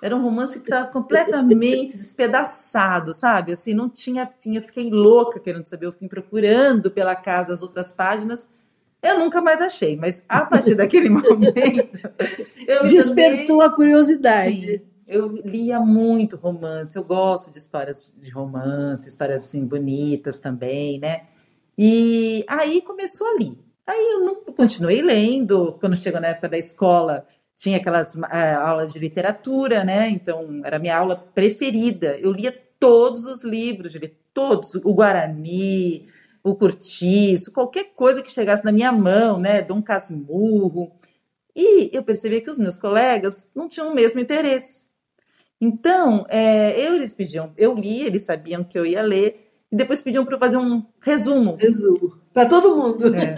Era 0.00 0.14
um 0.14 0.22
romance 0.22 0.60
que 0.60 0.66
estava 0.66 0.86
completamente 0.86 1.96
despedaçado, 1.98 3.12
sabe? 3.12 3.52
Assim, 3.52 3.74
não 3.74 3.88
tinha 3.88 4.24
fim. 4.24 4.54
Eu 4.54 4.62
fiquei 4.62 4.88
louca 4.88 5.40
querendo 5.40 5.66
saber 5.66 5.88
o 5.88 5.92
fim, 5.92 6.06
procurando 6.06 6.88
pela 6.88 7.16
casa 7.16 7.52
as 7.52 7.60
outras 7.60 7.90
páginas. 7.90 8.48
Eu 9.02 9.18
nunca 9.18 9.42
mais 9.42 9.60
achei, 9.60 9.96
mas 9.96 10.22
a 10.28 10.44
partir 10.46 10.76
daquele 10.76 11.08
momento. 11.08 11.88
Despertou 12.84 13.60
a 13.60 13.74
curiosidade. 13.74 14.76
Sim, 14.76 14.80
eu 15.08 15.26
lia 15.26 15.80
muito 15.80 16.36
romance, 16.36 16.96
eu 16.96 17.02
gosto 17.02 17.50
de 17.50 17.58
histórias 17.58 18.14
de 18.16 18.30
romance, 18.30 19.08
histórias 19.08 19.44
assim 19.44 19.64
bonitas 19.66 20.38
também, 20.38 21.00
né? 21.00 21.22
E 21.76 22.44
aí 22.48 22.80
começou 22.80 23.26
ali. 23.28 23.58
Aí 23.86 24.12
eu 24.12 24.20
não 24.20 24.34
continuei 24.54 25.00
lendo. 25.00 25.76
Quando 25.80 25.96
chegou 25.96 26.20
na 26.20 26.28
época 26.28 26.48
da 26.48 26.58
escola, 26.58 27.26
tinha 27.54 27.78
aquelas 27.78 28.14
uh, 28.14 28.26
aulas 28.60 28.92
de 28.92 28.98
literatura, 28.98 29.84
né? 29.84 30.08
Então 30.08 30.60
era 30.64 30.76
a 30.76 30.80
minha 30.80 30.96
aula 30.96 31.16
preferida. 31.16 32.18
Eu 32.18 32.32
lia 32.32 32.52
todos 32.78 33.26
os 33.26 33.44
livros, 33.44 33.94
eu 33.94 34.00
lia 34.00 34.12
todos, 34.34 34.74
o 34.74 34.92
Guarani, 34.92 36.08
o 36.42 36.54
Curtiço, 36.54 37.52
qualquer 37.52 37.94
coisa 37.94 38.22
que 38.22 38.30
chegasse 38.30 38.64
na 38.64 38.72
minha 38.72 38.92
mão, 38.92 39.38
né? 39.38 39.62
Dom 39.62 39.82
Casmurro. 39.82 40.92
E 41.54 41.90
eu 41.96 42.02
percebi 42.02 42.40
que 42.40 42.50
os 42.50 42.58
meus 42.58 42.76
colegas 42.76 43.50
não 43.54 43.66
tinham 43.66 43.90
o 43.90 43.94
mesmo 43.94 44.20
interesse. 44.20 44.88
Então, 45.58 46.26
é, 46.28 46.78
eu, 46.78 46.94
eles 46.94 47.14
pediam, 47.14 47.52
eu 47.56 47.74
li, 47.74 48.02
eles 48.02 48.26
sabiam 48.26 48.62
que 48.62 48.78
eu 48.78 48.84
ia 48.84 49.00
ler, 49.00 49.45
e 49.70 49.76
depois 49.76 50.02
pediam 50.02 50.24
para 50.24 50.34
eu 50.34 50.38
fazer 50.38 50.56
um 50.56 50.84
resumo. 51.00 51.56
Resumo. 51.56 52.20
Para 52.32 52.46
todo 52.46 52.76
mundo. 52.76 53.14
É. 53.14 53.34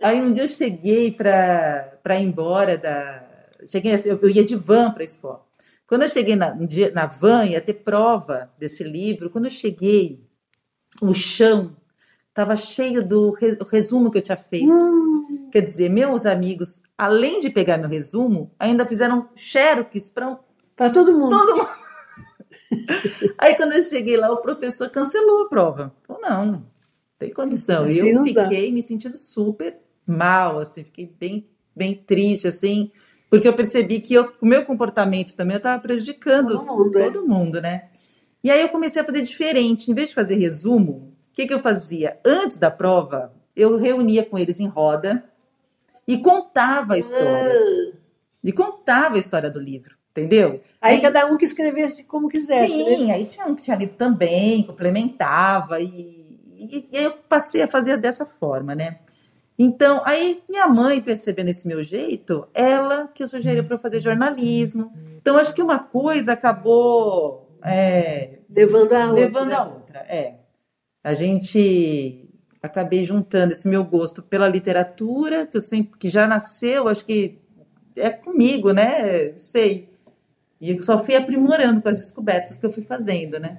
Aí 0.00 0.20
um 0.20 0.32
dia 0.32 0.44
eu 0.44 0.48
cheguei 0.48 1.10
para 1.10 1.98
ir 2.18 2.22
embora 2.22 2.78
da. 2.78 3.26
Cheguei, 3.66 3.92
assim, 3.92 4.10
eu, 4.10 4.18
eu 4.22 4.30
ia 4.30 4.44
de 4.44 4.54
van 4.54 4.92
para 4.92 5.02
a 5.02 5.04
escola. 5.04 5.44
Quando 5.86 6.02
eu 6.02 6.08
cheguei 6.08 6.36
na, 6.36 6.56
na 6.94 7.06
van, 7.06 7.46
ia 7.46 7.60
ter 7.60 7.74
prova 7.74 8.50
desse 8.58 8.84
livro. 8.84 9.30
Quando 9.30 9.46
eu 9.46 9.50
cheguei, 9.50 10.22
o 11.00 11.12
chão 11.14 11.76
estava 12.28 12.56
cheio 12.56 13.06
do 13.06 13.30
resumo 13.70 14.10
que 14.10 14.18
eu 14.18 14.22
tinha 14.22 14.36
feito. 14.36 14.72
Hum. 14.72 15.48
Quer 15.50 15.62
dizer, 15.62 15.88
meus 15.88 16.26
amigos, 16.26 16.82
além 16.96 17.40
de 17.40 17.50
pegar 17.50 17.78
meu 17.78 17.88
resumo, 17.88 18.52
ainda 18.58 18.86
fizeram 18.86 19.28
xerox 19.34 20.10
para 20.10 20.38
para 20.76 20.90
todo 20.90 21.12
mundo. 21.12 21.30
Todo 21.30 21.56
mundo. 21.56 21.87
Aí 23.38 23.54
quando 23.54 23.72
eu 23.72 23.82
cheguei 23.82 24.16
lá, 24.16 24.30
o 24.30 24.38
professor 24.38 24.88
cancelou 24.90 25.46
a 25.46 25.48
prova. 25.48 25.94
Falou, 26.06 26.22
não, 26.22 26.46
não 26.46 26.66
tem 27.18 27.32
condição. 27.32 27.88
E 27.88 27.98
eu 27.98 28.24
fiquei 28.24 28.70
me 28.70 28.82
sentindo 28.82 29.16
super 29.16 29.78
mal, 30.06 30.58
assim, 30.58 30.84
fiquei 30.84 31.12
bem, 31.18 31.46
bem 31.74 31.94
triste, 31.94 32.48
assim, 32.48 32.90
porque 33.28 33.46
eu 33.46 33.52
percebi 33.52 34.00
que 34.00 34.14
eu, 34.14 34.32
o 34.40 34.46
meu 34.46 34.64
comportamento 34.64 35.34
também 35.34 35.56
estava 35.56 35.80
prejudicando 35.80 36.56
todo, 36.56 36.66
mundo, 36.66 36.92
todo 36.92 37.18
é. 37.18 37.22
mundo, 37.22 37.60
né? 37.60 37.88
E 38.42 38.50
aí 38.50 38.60
eu 38.60 38.68
comecei 38.68 39.02
a 39.02 39.04
fazer 39.04 39.22
diferente. 39.22 39.90
Em 39.90 39.94
vez 39.94 40.10
de 40.10 40.14
fazer 40.14 40.36
resumo, 40.36 41.12
o 41.30 41.34
que, 41.34 41.46
que 41.46 41.52
eu 41.52 41.60
fazia? 41.60 42.18
Antes 42.24 42.56
da 42.56 42.70
prova, 42.70 43.34
eu 43.54 43.76
reunia 43.76 44.24
com 44.24 44.38
eles 44.38 44.60
em 44.60 44.66
roda 44.66 45.24
e 46.06 46.18
contava 46.18 46.94
a 46.94 46.98
história. 46.98 47.52
Ah. 47.52 47.96
E 48.42 48.52
contava 48.52 49.16
a 49.16 49.18
história 49.18 49.50
do 49.50 49.60
livro 49.60 49.97
entendeu? 50.10 50.60
Aí, 50.80 50.96
aí, 50.96 51.00
cada 51.00 51.26
um 51.26 51.36
que 51.36 51.44
escrevesse 51.44 52.04
como 52.04 52.28
quisesse. 52.28 52.72
Sim, 52.72 53.06
né? 53.06 53.14
aí 53.14 53.26
tinha 53.26 53.46
um 53.46 53.54
que 53.54 53.62
tinha 53.62 53.76
lido 53.76 53.94
também, 53.94 54.62
complementava, 54.62 55.80
e, 55.80 55.88
e, 56.56 56.88
e 56.90 57.04
eu 57.04 57.12
passei 57.28 57.62
a 57.62 57.68
fazer 57.68 57.96
dessa 57.96 58.26
forma, 58.26 58.74
né? 58.74 58.98
Então, 59.58 60.02
aí 60.04 60.40
minha 60.48 60.68
mãe, 60.68 61.00
percebendo 61.00 61.48
esse 61.48 61.66
meu 61.66 61.82
jeito, 61.82 62.46
ela 62.54 63.08
que 63.08 63.26
sugeriu 63.26 63.64
para 63.64 63.74
eu 63.74 63.80
fazer 63.80 64.00
jornalismo. 64.00 64.92
Então, 65.16 65.36
acho 65.36 65.52
que 65.52 65.60
uma 65.60 65.80
coisa 65.80 66.32
acabou 66.32 67.58
é, 67.64 68.38
levando 68.48 68.92
a 68.92 69.06
outra. 69.06 69.14
Levando 69.14 69.52
a 69.52 69.64
outra, 69.64 69.98
é. 70.08 70.34
A 71.02 71.12
gente 71.14 72.28
acabei 72.62 73.04
juntando 73.04 73.52
esse 73.52 73.68
meu 73.68 73.82
gosto 73.84 74.22
pela 74.22 74.48
literatura, 74.48 75.46
que 75.46 75.56
eu 75.56 75.60
sempre 75.60 75.98
que 75.98 76.08
já 76.08 76.26
nasceu, 76.26 76.88
acho 76.88 77.04
que 77.04 77.38
é 77.96 78.10
comigo, 78.10 78.72
né? 78.72 79.36
Sei. 79.36 79.88
E 80.60 80.72
eu 80.72 80.82
só 80.82 81.02
fui 81.02 81.14
aprimorando 81.14 81.80
com 81.80 81.88
as 81.88 81.98
descobertas 81.98 82.58
que 82.58 82.66
eu 82.66 82.72
fui 82.72 82.82
fazendo, 82.82 83.38
né? 83.38 83.58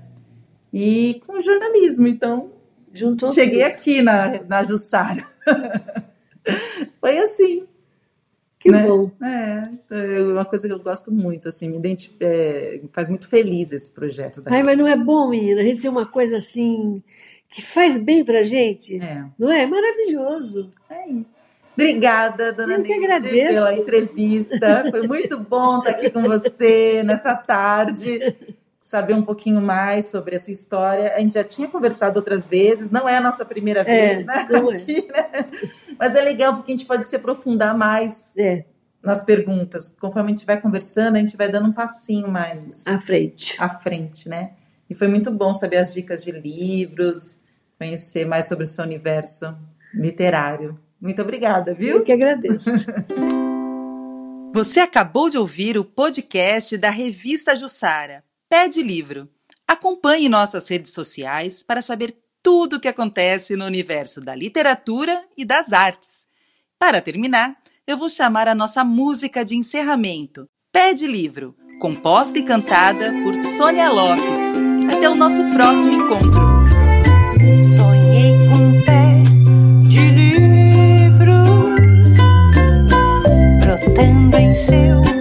E 0.73 1.21
com 1.25 1.33
o 1.37 1.41
jornalismo, 1.41 2.07
então. 2.07 2.51
Juntou 2.93 3.33
cheguei 3.33 3.61
tudo. 3.61 3.71
aqui 3.71 4.01
na, 4.01 4.43
na 4.43 4.63
Jussara. 4.63 5.25
Foi 6.99 7.17
assim. 7.19 7.63
Que 8.57 8.71
né? 8.71 8.85
bom. 8.85 9.09
É, 9.23 10.17
é 10.17 10.21
uma 10.21 10.43
coisa 10.43 10.67
que 10.67 10.73
eu 10.73 10.79
gosto 10.79 11.11
muito, 11.11 11.47
assim, 11.47 11.69
me 11.69 11.77
identif... 11.77 12.13
é, 12.19 12.81
faz 12.91 13.07
muito 13.07 13.27
feliz 13.27 13.71
esse 13.71 13.89
projeto. 13.89 14.41
Ai, 14.45 14.63
mas 14.63 14.77
não 14.77 14.87
é 14.87 14.97
bom, 14.97 15.29
menina? 15.29 15.61
A 15.61 15.63
gente 15.63 15.81
tem 15.81 15.89
uma 15.89 16.05
coisa 16.05 16.37
assim 16.37 17.01
que 17.47 17.61
faz 17.61 17.97
bem 17.97 18.23
pra 18.25 18.43
gente. 18.43 18.99
É. 19.01 19.23
Não 19.37 19.49
é? 19.49 19.65
Maravilhoso. 19.65 20.71
É 20.89 21.07
isso. 21.09 21.35
Obrigada, 21.79 22.51
dona 22.51 22.73
Eu 22.73 22.79
Neide, 22.81 23.29
pela 23.29 23.73
entrevista. 23.73 24.85
Foi 24.91 25.07
muito 25.07 25.39
bom 25.39 25.79
estar 25.79 25.91
aqui 25.91 26.09
com 26.09 26.23
você 26.23 27.01
nessa 27.03 27.33
tarde. 27.35 28.35
Saber 28.81 29.13
um 29.13 29.21
pouquinho 29.21 29.61
mais 29.61 30.07
sobre 30.07 30.35
a 30.35 30.39
sua 30.39 30.51
história. 30.51 31.13
A 31.15 31.19
gente 31.19 31.33
já 31.33 31.43
tinha 31.43 31.67
conversado 31.67 32.17
outras 32.17 32.47
vezes, 32.47 32.89
não 32.89 33.07
é 33.07 33.17
a 33.17 33.21
nossa 33.21 33.45
primeira 33.45 33.81
é, 33.81 33.83
vez, 33.83 34.25
né? 34.25 34.47
É. 34.49 34.75
aqui, 34.75 35.07
é. 35.13 35.21
né? 35.21 35.47
Mas 35.97 36.15
é 36.15 36.21
legal 36.21 36.55
porque 36.55 36.71
a 36.71 36.75
gente 36.75 36.87
pode 36.87 37.05
se 37.05 37.15
aprofundar 37.15 37.77
mais 37.77 38.35
é. 38.37 38.65
nas 39.01 39.21
perguntas. 39.21 39.95
Conforme 39.99 40.31
a 40.31 40.35
gente 40.35 40.45
vai 40.45 40.59
conversando, 40.59 41.17
a 41.17 41.19
gente 41.19 41.37
vai 41.37 41.49
dando 41.49 41.67
um 41.67 41.73
passinho 41.73 42.27
mais 42.27 42.85
à 42.87 42.99
frente. 42.99 43.55
À 43.61 43.69
frente, 43.69 44.27
né? 44.27 44.51
E 44.89 44.95
foi 44.95 45.07
muito 45.07 45.29
bom 45.29 45.53
saber 45.53 45.77
as 45.77 45.93
dicas 45.93 46.23
de 46.23 46.31
livros, 46.31 47.37
conhecer 47.77 48.25
mais 48.25 48.47
sobre 48.47 48.63
o 48.63 48.67
seu 48.67 48.83
universo 48.83 49.55
literário. 49.93 50.79
Muito 51.01 51.21
obrigada, 51.21 51.73
viu? 51.73 51.97
Eu 51.97 52.03
que 52.03 52.11
agradeço. 52.11 52.69
Você 54.53 54.79
acabou 54.79 55.29
de 55.29 55.37
ouvir 55.37 55.77
o 55.77 55.85
podcast 55.85 56.75
da 56.77 56.89
revista 56.89 57.55
Jussara. 57.55 58.23
Pede 58.49 58.81
livro. 58.81 59.29
Acompanhe 59.67 60.27
nossas 60.27 60.67
redes 60.67 60.91
sociais 60.91 61.61
para 61.61 61.81
saber 61.81 62.17
tudo 62.41 62.77
o 62.77 62.79
que 62.79 62.87
acontece 62.87 63.55
no 63.55 63.65
universo 63.65 64.19
da 64.19 64.33
literatura 64.33 65.23
e 65.37 65.45
das 65.45 65.71
artes. 65.71 66.25
Para 66.79 67.01
terminar, 67.01 67.55
eu 67.85 67.97
vou 67.97 68.09
chamar 68.09 68.47
a 68.47 68.55
nossa 68.55 68.83
música 68.83 69.45
de 69.45 69.55
encerramento, 69.55 70.49
Pede 70.71 71.05
Livro, 71.05 71.55
composta 71.79 72.39
e 72.39 72.43
cantada 72.43 73.13
por 73.23 73.35
Sônia 73.35 73.89
Lopes. 73.89 74.39
Até 74.91 75.09
o 75.09 75.15
nosso 75.15 75.43
próximo 75.51 75.91
encontro. 75.91 76.48
cantando 83.89 84.37
em 84.37 84.53
seu 84.55 85.18